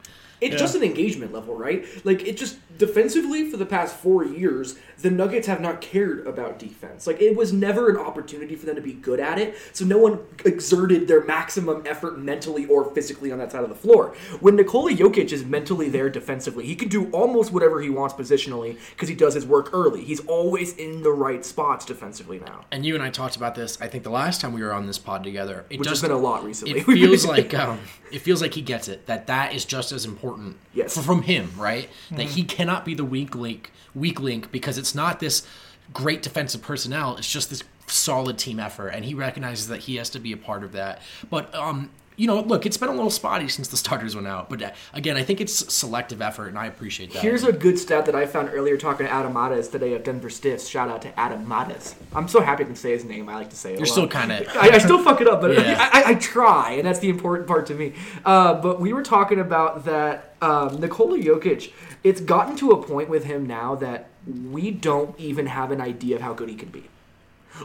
It's 0.44 0.52
Yeah. 0.52 0.58
just 0.58 0.74
an 0.74 0.82
engagement 0.82 1.32
level, 1.32 1.54
right? 1.54 1.84
Like 2.04 2.26
it 2.26 2.36
just 2.36 2.58
defensively 2.76 3.48
for 3.50 3.56
the 3.56 3.64
past 3.66 3.96
four 3.96 4.24
years, 4.24 4.76
the 5.00 5.10
Nuggets 5.10 5.46
have 5.46 5.60
not 5.60 5.80
cared 5.80 6.26
about 6.26 6.58
defense. 6.58 7.06
Like 7.06 7.20
it 7.22 7.34
was 7.36 7.52
never 7.52 7.88
an 7.88 7.96
opportunity 7.96 8.54
for 8.56 8.66
them 8.66 8.76
to 8.76 8.82
be 8.82 8.92
good 8.92 9.20
at 9.20 9.38
it, 9.38 9.56
so 9.72 9.84
no 9.84 9.96
one 9.98 10.18
exerted 10.44 11.08
their 11.08 11.24
maximum 11.24 11.82
effort 11.86 12.18
mentally 12.18 12.66
or 12.66 12.84
physically 12.94 13.32
on 13.32 13.38
that 13.38 13.52
side 13.52 13.62
of 13.62 13.68
the 13.70 13.74
floor. 13.74 14.14
When 14.40 14.56
Nikola 14.56 14.92
Jokic 14.92 15.32
is 15.32 15.44
mentally 15.44 15.88
there 15.88 16.10
defensively, 16.10 16.66
he 16.66 16.74
can 16.74 16.88
do 16.88 17.10
almost 17.10 17.52
whatever 17.52 17.80
he 17.80 17.88
wants 17.90 18.14
positionally 18.14 18.76
because 18.90 19.08
he 19.08 19.14
does 19.14 19.34
his 19.34 19.46
work 19.46 19.70
early. 19.72 20.04
He's 20.04 20.20
always 20.26 20.74
in 20.76 21.02
the 21.02 21.12
right 21.12 21.44
spots 21.44 21.84
defensively 21.86 22.40
now, 22.40 22.64
And 22.70 22.84
you 22.84 22.94
and 22.94 23.02
I 23.02 23.10
talked 23.10 23.36
about 23.36 23.54
this. 23.54 23.78
I 23.80 23.88
think 23.88 24.04
the 24.04 24.10
last 24.10 24.40
time 24.40 24.52
we 24.52 24.62
were 24.62 24.72
on 24.72 24.86
this 24.86 24.98
pod 24.98 25.24
together, 25.24 25.64
it 25.70 25.78
which 25.78 25.88
just 25.88 26.02
has 26.02 26.08
been 26.10 26.16
a 26.16 26.20
lot 26.20 26.44
recently. 26.44 26.80
it 26.80 26.84
feels 26.84 27.24
like 27.34 27.54
um, 27.54 27.78
it 28.12 28.18
feels 28.20 28.42
like 28.42 28.52
he 28.54 28.62
gets 28.62 28.88
it 28.88 29.06
that 29.06 29.26
that 29.28 29.54
is 29.54 29.64
just 29.64 29.92
as 29.92 30.04
important 30.04 30.33
Yes. 30.72 30.96
f- 30.96 31.04
from 31.04 31.22
him 31.22 31.50
right? 31.56 31.88
That 32.10 32.26
he 32.26 32.44
cannot 32.44 32.84
be 32.84 32.94
the 32.94 33.04
weak 33.04 33.34
link 33.34 33.70
weak 33.94 34.20
link 34.20 34.50
because 34.52 34.78
it's 34.78 34.94
not 34.94 35.20
this 35.20 35.46
great 35.92 36.22
defensive 36.22 36.62
personnel 36.62 37.16
it's 37.16 37.30
just 37.30 37.50
this 37.50 37.62
solid 37.86 38.38
team 38.38 38.58
effort 38.58 38.88
and 38.88 39.04
he 39.04 39.12
recognizes 39.14 39.68
that 39.68 39.80
he 39.80 39.96
has 39.96 40.08
to 40.10 40.18
be 40.18 40.32
a 40.32 40.36
part 40.36 40.64
of 40.64 40.72
that. 40.72 41.00
But 41.28 41.54
um 41.54 41.90
you 42.16 42.26
know 42.26 42.40
look 42.40 42.64
it's 42.66 42.76
been 42.76 42.88
a 42.88 42.92
little 42.92 43.10
spotty 43.10 43.48
since 43.48 43.68
the 43.68 43.76
starters 43.76 44.14
went 44.14 44.26
out 44.26 44.48
but 44.48 44.62
uh, 44.62 44.70
again 44.92 45.16
i 45.16 45.22
think 45.22 45.40
it's 45.40 45.72
selective 45.72 46.20
effort 46.22 46.48
and 46.48 46.58
i 46.58 46.66
appreciate 46.66 47.12
that 47.12 47.22
Here's 47.22 47.44
a 47.44 47.52
good 47.52 47.78
stat 47.78 48.06
that 48.06 48.14
I 48.14 48.26
found 48.26 48.50
earlier 48.52 48.76
talking 48.76 49.06
to 49.06 49.12
Adam 49.12 49.32
Matas 49.32 49.70
today 49.70 49.94
of 49.94 50.04
Denver 50.04 50.28
Stiffs. 50.30 50.68
Shout 50.68 50.88
out 50.88 51.02
to 51.02 51.18
Adam 51.18 51.46
Matas. 51.46 51.94
I'm 52.14 52.28
so 52.28 52.40
happy 52.40 52.64
to 52.64 52.76
say 52.76 52.92
his 52.92 53.04
name. 53.04 53.28
I 53.28 53.34
like 53.34 53.50
to 53.50 53.56
say 53.56 53.72
it. 53.72 53.76
a 53.76 53.78
you're 53.78 53.86
still 53.86 54.08
kind 54.08 54.30
of 54.32 54.46
I, 54.56 54.70
I 54.70 54.78
still 54.78 55.02
fuck 55.02 55.20
it 55.20 55.26
up, 55.28 55.40
but 55.40 55.52
Yeah. 55.56 55.88
I, 55.92 56.02
I, 56.02 56.08
I 56.10 56.14
try, 56.14 56.72
and 56.72 56.86
that's 56.86 56.98
the 56.98 57.08
important 57.08 57.48
part 57.48 57.66
to 57.66 57.74
me. 57.74 57.94
Uh, 58.24 58.54
but 58.54 58.80
we 58.80 58.92
were 58.92 59.02
talking 59.02 59.40
about 59.40 59.84
that 59.86 60.34
um, 60.42 60.80
Nikola 60.80 61.18
Jokic. 61.18 61.72
It's 62.02 62.20
gotten 62.20 62.56
to 62.56 62.70
a 62.72 62.82
point 62.82 63.08
with 63.08 63.24
him 63.24 63.46
now 63.46 63.74
that 63.76 64.10
we 64.50 64.70
don't 64.70 65.18
even 65.18 65.46
have 65.46 65.70
an 65.70 65.80
idea 65.80 66.16
of 66.16 66.22
how 66.22 66.34
good 66.34 66.48
he 66.48 66.54
can 66.54 66.68
be. 66.68 66.84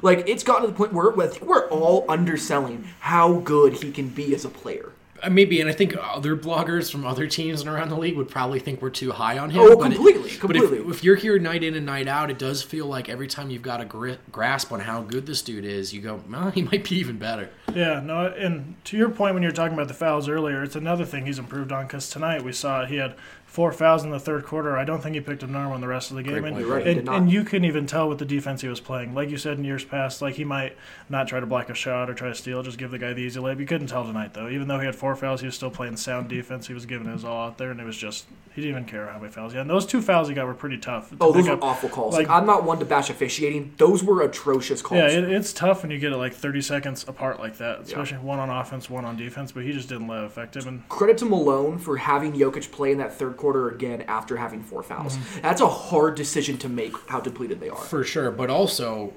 Like 0.02 0.28
it's 0.28 0.44
gotten 0.44 0.64
to 0.64 0.68
the 0.68 0.74
point 0.78 0.94
where 0.94 1.20
I 1.20 1.28
think 1.28 1.44
we're 1.46 1.68
all 1.70 2.06
underselling 2.10 2.88
how 3.00 3.40
good 3.40 3.74
he 3.84 3.92
can 3.92 4.10
be 4.10 4.34
as 4.36 4.46
a 4.46 4.50
player. 4.50 4.92
Uh, 5.22 5.30
Maybe, 5.30 5.60
and 5.60 5.70
I 5.70 5.74
think 5.74 5.98
other 6.02 6.34
bloggers 6.38 6.90
from 6.90 7.06
other 7.06 7.28
teams 7.28 7.60
and 7.60 7.70
around 7.70 7.90
the 7.90 7.98
league 7.98 8.16
would 8.16 8.30
probably 8.30 8.60
think 8.60 8.82
we're 8.82 8.90
too 8.90 9.12
high 9.12 9.38
on 9.38 9.50
him. 9.50 9.60
Oh, 9.62 9.76
but 9.76 9.92
it- 9.92 9.96
completely, 9.96 10.30
But 10.32 10.40
completely. 10.40 10.78
if, 10.78 10.88
if 10.90 11.04
you're 11.04 11.18
here 11.18 11.38
night 11.38 11.62
in 11.62 11.76
and 11.76 11.86
night 11.86 12.08
out, 12.08 12.32
it 12.32 12.40
does 12.40 12.62
feel 12.64 12.86
like 12.86 13.10
every 13.10 13.28
time 13.28 13.50
you've 13.50 13.62
got 13.62 13.82
a 13.82 13.86
gri- 13.86 14.18
grasp 14.32 14.72
on 14.72 14.80
how 14.80 15.02
good 15.02 15.26
this 15.26 15.42
dude 15.42 15.66
is, 15.66 15.94
you 15.94 16.00
go, 16.00 16.22
well, 16.30 16.52
he 16.52 16.62
might 16.62 16.88
be 16.90 16.96
even 16.96 17.18
better. 17.18 17.50
Yeah, 17.76 18.00
no, 18.00 18.28
and 18.28 18.76
to 18.86 18.96
your 18.96 19.10
point 19.10 19.34
when 19.34 19.44
you 19.44 19.50
were 19.50 19.54
talking 19.56 19.74
about 19.74 19.90
the 19.90 19.94
fouls 19.94 20.30
earlier, 20.30 20.64
it's 20.64 20.78
another 20.78 21.04
thing 21.04 21.26
he's 21.26 21.38
improved 21.40 21.74
on 21.74 21.86
because 21.86 22.10
tonight 22.10 22.42
we 22.42 22.54
saw 22.54 22.86
he 22.86 22.96
had 22.96 23.16
four 23.50 23.72
fouls 23.72 24.04
in 24.04 24.12
the 24.12 24.20
third 24.20 24.46
quarter. 24.46 24.78
I 24.78 24.84
don't 24.86 25.02
think 25.02 25.16
he 25.16 25.22
picked 25.22 25.44
up 25.44 25.50
normal 25.50 25.74
in 25.74 25.82
the 25.82 25.88
rest 25.88 26.12
of 26.12 26.18
the 26.18 26.24
game. 26.24 26.46
And. 26.46 26.62
Right, 26.62 26.86
and, 26.86 27.10
and 27.10 27.32
you 27.32 27.44
couldn't 27.44 27.66
even 27.66 27.88
tell 27.88 28.08
what 28.08 28.20
the 28.20 28.26
defense 28.26 28.62
he 28.62 28.68
was 28.68 28.80
playing. 28.80 29.16
Like 29.16 29.30
you 29.32 29.38
said 29.38 29.58
in 29.58 29.64
years 29.64 29.84
past, 29.84 30.22
like 30.22 30.36
he 30.36 30.46
might 30.46 30.78
not 31.10 31.28
try 31.28 31.40
to 31.40 31.48
block 31.48 31.70
a 31.70 31.74
shot 31.74 32.12
or 32.12 32.14
try 32.14 32.30
to 32.30 32.36
steal, 32.36 32.62
just 32.62 32.78
give 32.78 32.92
the 32.92 33.00
guy 33.00 33.12
the 33.14 33.22
easy 33.22 33.40
layup. 33.40 33.60
You 33.60 33.66
couldn't 33.66 33.88
tell 33.88 34.06
tonight 34.06 34.36
though. 34.36 34.50
Even 34.50 34.68
though 34.68 34.80
he 34.80 34.86
had 34.86 34.96
four 34.96 35.16
fouls, 35.16 35.42
he 35.42 35.48
was 35.48 35.56
still 35.56 35.72
playing 35.72 35.98
sound 35.98 36.30
defense. 36.30 36.68
He 36.68 36.76
was 36.76 36.86
giving 36.86 37.12
his 37.12 37.26
all 37.26 37.48
out 37.48 37.58
there, 37.58 37.72
and 37.72 37.82
it 37.82 37.86
was 37.86 37.98
just 37.98 38.28
he 38.54 38.62
didn't 38.62 38.78
even 38.78 38.86
care 38.86 39.08
how 39.08 39.18
many 39.18 39.32
fouls 39.32 39.54
he 39.54 39.58
had. 39.58 39.62
And 39.64 39.70
those 39.70 39.86
two 39.86 40.02
fouls 40.02 40.28
he 40.28 40.36
got 40.36 40.46
were 40.46 40.54
pretty 40.54 40.78
tough. 40.78 41.10
to 41.10 41.18
Oh, 41.20 41.32
those 41.32 41.48
were 41.48 41.54
up. 41.54 41.64
awful 41.64 41.90
calls. 41.90 42.14
Like, 42.14 42.30
I'm 42.30 42.46
not 42.46 42.64
one 42.64 42.78
to 42.80 42.86
bash 42.86 43.10
officiating. 43.10 43.74
Those 43.78 44.04
were 44.04 44.22
atrocious 44.22 44.82
calls. 44.82 45.00
Yeah, 45.00 45.20
it, 45.20 45.24
it's 45.24 45.54
tough 45.54 45.82
when 45.82 45.92
you 45.92 45.98
get 46.00 46.12
it 46.12 46.18
like 46.18 46.34
30 46.34 46.62
seconds 46.62 47.06
apart 47.08 47.40
like 47.40 47.58
that, 47.58 47.82
especially 47.82 48.18
one 48.20 48.40
on 48.40 48.50
offense, 48.50 48.90
one 48.90 49.06
on 49.06 49.18
defense. 49.18 49.52
But 49.52 49.64
he 49.64 49.72
just 49.72 49.90
didn't 49.90 50.08
let 50.08 50.20
it 50.20 50.26
affect 50.26 50.56
him. 50.56 50.68
And 50.68 50.90
Credit 50.90 51.18
to 51.20 51.26
Malone 51.26 51.78
for 51.78 51.98
having 51.98 52.34
Jokic 52.34 52.72
play 52.72 52.92
in 52.92 52.98
that 52.98 53.14
third 53.14 53.38
quarter 53.40 53.70
again 53.70 54.02
after 54.04 54.38
having 54.38 54.62
four 54.62 54.84
fouls. 54.84 55.18
Mm-hmm. 55.18 55.42
That's 55.42 55.62
a 55.62 55.68
hard 55.68 56.16
decision 56.16 56.58
to 56.60 56.70
make. 56.70 56.94
How 57.08 57.20
depleted 57.20 57.60
they 57.60 57.70
are. 57.70 57.76
for 57.78 58.04
sure. 58.04 58.30
But 58.32 58.50
also, 58.50 59.14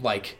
like, 0.00 0.36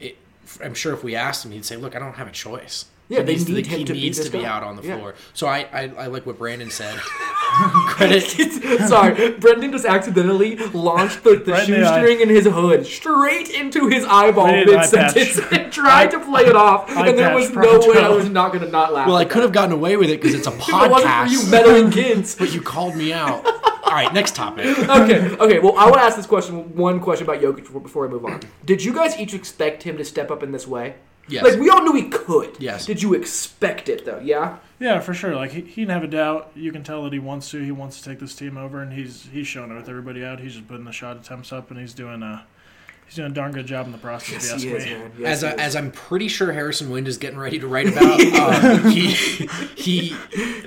it, 0.00 0.16
I'm 0.62 0.74
sure 0.74 0.92
if 0.92 1.02
we 1.04 1.14
asked 1.14 1.44
him, 1.44 1.52
he'd 1.52 1.64
say, 1.64 1.76
"Look, 1.76 1.94
I 1.96 1.98
don't 1.98 2.14
have 2.14 2.28
a 2.28 2.32
choice." 2.32 2.86
Yeah, 3.08 3.18
he 3.20 3.24
they 3.26 3.32
needs 3.32 3.48
need 3.48 3.64
to, 3.64 3.70
him 3.70 3.78
he 3.80 3.84
to 3.84 3.92
be 3.92 4.00
needs 4.00 4.16
this 4.18 4.26
to 4.26 4.32
be 4.32 4.42
guy. 4.42 4.48
out 4.48 4.62
on 4.62 4.76
the 4.76 4.82
Yeah. 4.82 4.96
floor. 4.96 5.14
So 5.34 5.46
I, 5.46 5.66
I, 5.72 5.82
I 5.98 6.06
like 6.06 6.24
what 6.24 6.38
Brandon 6.38 6.70
said. 6.70 6.98
Credit. 7.86 8.22
Sorry, 8.88 9.32
Brendan 9.32 9.72
just 9.72 9.84
accidentally 9.84 10.56
launched 10.56 11.22
the, 11.22 11.36
the 11.36 11.52
Right 11.52 11.68
in 11.68 11.80
the 11.80 11.86
eye. 11.86 12.00
shoestring 12.00 12.20
in 12.20 12.28
his 12.28 12.46
hood 12.46 12.86
straight 12.86 13.50
into 13.50 13.88
his 13.88 14.04
eyeball 14.04 14.46
Right 14.46 14.60
in 14.60 14.66
the 14.68 14.78
mid 14.78 14.88
sentence 14.88 15.38
and 15.52 15.72
tried 15.72 16.10
to 16.12 16.20
play 16.20 16.42
it 16.46 16.56
off. 16.56 16.88
eye 16.90 17.08
and 17.08 17.18
there 17.18 17.34
was 17.34 17.50
no 17.50 17.60
pronto. 17.62 17.90
way 17.92 17.98
I 17.98 18.08
was 18.08 18.28
not 18.30 18.52
going 18.52 18.64
to 18.64 18.70
not 18.70 18.92
laugh. 18.92 19.06
Well, 19.06 19.16
I 19.16 19.24
could 19.24 19.42
have 19.42 19.52
gotten 19.52 19.72
away 19.72 19.96
with 19.96 20.08
it 20.10 20.20
because 20.20 20.34
it's 20.34 20.46
a 20.46 20.50
podcast. 20.52 20.86
it 20.86 20.90
wasn't 20.90 21.28
for 21.28 21.32
you 21.44 21.50
meddling 21.50 21.90
kids. 21.90 22.34
but 22.34 22.52
you 22.54 22.60
called 22.62 22.96
me 22.96 23.12
out. 23.12 23.44
All 23.84 23.92
right, 23.92 24.12
next 24.14 24.34
topic. 24.34 24.66
okay, 24.78 25.28
okay. 25.36 25.58
Well, 25.60 25.76
I 25.76 25.84
want 25.84 25.96
to 25.96 26.00
ask 26.00 26.16
this 26.16 26.26
question. 26.26 26.74
One 26.74 27.00
question 27.00 27.24
about 27.28 27.40
Jokic 27.42 27.56
before- 27.64 27.80
before 27.82 28.06
I 28.06 28.08
move 28.08 28.24
on. 28.24 28.40
Did 28.64 28.82
you 28.82 28.94
guys 28.94 29.16
each 29.18 29.34
expect 29.34 29.82
him 29.82 29.98
to 29.98 30.04
step 30.04 30.30
up 30.30 30.42
in 30.42 30.52
this 30.52 30.66
way? 30.66 30.94
Yes. 31.28 31.44
Like 31.44 31.58
we 31.58 31.70
all 31.70 31.82
knew 31.82 31.94
he 31.94 32.08
could. 32.08 32.56
Yes. 32.58 32.86
Did 32.86 33.02
you 33.02 33.14
expect 33.14 33.88
it 33.88 34.04
though? 34.04 34.20
Yeah. 34.22 34.58
yeah, 34.78 35.00
for 35.00 35.14
sure. 35.14 35.34
Like 35.34 35.52
he, 35.52 35.62
he 35.62 35.82
didn't 35.82 35.92
have 35.92 36.04
a 36.04 36.08
doubt. 36.08 36.50
You 36.54 36.70
can 36.72 36.82
tell 36.84 37.02
that 37.04 37.12
he 37.12 37.18
wants 37.18 37.50
to. 37.52 37.62
He 37.62 37.72
wants 37.72 37.98
to 38.00 38.08
take 38.08 38.18
this 38.18 38.34
team 38.34 38.56
over, 38.58 38.82
and 38.82 38.92
he's 38.92 39.28
he's 39.32 39.46
showing 39.46 39.70
it 39.70 39.74
with 39.74 39.88
everybody 39.88 40.24
out. 40.24 40.40
He's 40.40 40.54
just 40.54 40.68
putting 40.68 40.84
the 40.84 40.92
shot 40.92 41.16
attempts 41.16 41.52
up, 41.52 41.70
and 41.70 41.80
he's 41.80 41.94
doing 41.94 42.22
a 42.22 42.44
he's 43.06 43.14
doing 43.16 43.30
a 43.30 43.34
darn 43.34 43.52
good 43.52 43.66
job 43.66 43.86
in 43.86 43.92
the 43.92 43.98
process. 43.98 44.50
Yes, 44.50 44.52
if 44.52 44.62
he 44.62 44.68
is, 44.70 44.84
me. 44.84 44.90
man. 44.92 45.12
Yes, 45.18 45.28
as, 45.28 45.40
he 45.42 45.46
I, 45.46 45.52
is. 45.52 45.60
as 45.60 45.76
I'm 45.76 45.90
pretty 45.92 46.28
sure 46.28 46.52
Harrison 46.52 46.90
Wind 46.90 47.08
is 47.08 47.16
getting 47.16 47.38
ready 47.38 47.58
to 47.58 47.66
write 47.66 47.88
about, 47.92 48.20
um, 48.20 48.90
he 48.90 49.12
he 49.76 50.16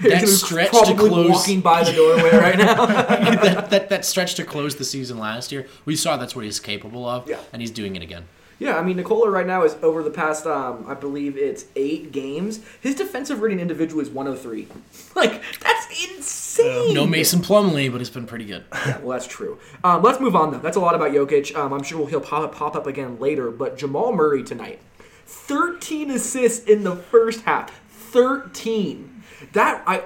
that 0.01 0.27
stretch 0.27 0.71
to 0.71 0.95
close 0.95 1.29
walking 1.29 1.61
by 1.61 1.83
the 1.83 1.93
doorway 1.93 2.31
right 2.35 2.57
now. 2.57 2.85
that, 2.85 3.69
that 3.69 3.89
that 3.89 4.05
stretch 4.05 4.35
to 4.35 4.43
close 4.43 4.75
the 4.75 4.85
season 4.85 5.19
last 5.19 5.51
year. 5.51 5.67
We 5.85 5.95
saw 5.95 6.17
that's 6.17 6.35
what 6.35 6.45
he's 6.45 6.59
capable 6.59 7.07
of, 7.07 7.29
Yeah. 7.29 7.39
and 7.53 7.61
he's 7.61 7.71
doing 7.71 7.95
it 7.95 8.01
again. 8.01 8.25
Yeah, 8.59 8.77
I 8.77 8.81
mean, 8.83 8.97
Nikola 8.97 9.29
right 9.29 9.45
now 9.45 9.63
is 9.63 9.75
over 9.83 10.01
the 10.01 10.09
past, 10.09 10.47
um, 10.47 10.85
I 10.87 10.95
believe 10.95 11.37
it's 11.37 11.65
eight 11.75 12.11
games. 12.11 12.59
His 12.81 12.95
defensive 12.95 13.39
rating 13.41 13.59
individually 13.59 14.03
is 14.03 14.09
103. 14.09 14.67
Like, 15.15 15.41
that's 15.63 16.07
insane. 16.07 16.93
No 16.93 17.07
Mason 17.07 17.39
Plumlee, 17.39 17.91
but 17.91 18.01
it's 18.01 18.09
been 18.09 18.27
pretty 18.27 18.45
good. 18.45 18.65
Yeah, 18.85 18.99
well, 18.99 19.17
that's 19.17 19.25
true. 19.27 19.57
Um, 19.83 20.03
let's 20.03 20.19
move 20.19 20.35
on, 20.35 20.51
though. 20.51 20.59
That's 20.59 20.77
a 20.77 20.79
lot 20.79 20.93
about 20.93 21.11
Jokic. 21.11 21.55
Um, 21.55 21.73
I'm 21.73 21.81
sure 21.81 22.07
he'll 22.07 22.21
pop, 22.21 22.53
pop 22.53 22.75
up 22.75 22.85
again 22.85 23.19
later. 23.19 23.49
But 23.49 23.77
Jamal 23.77 24.13
Murray 24.13 24.43
tonight 24.43 24.79
13 25.25 26.11
assists 26.11 26.65
in 26.65 26.83
the 26.83 26.95
first 26.95 27.41
half. 27.41 27.71
13. 28.17 29.23
That, 29.53 29.83
I, 29.85 29.99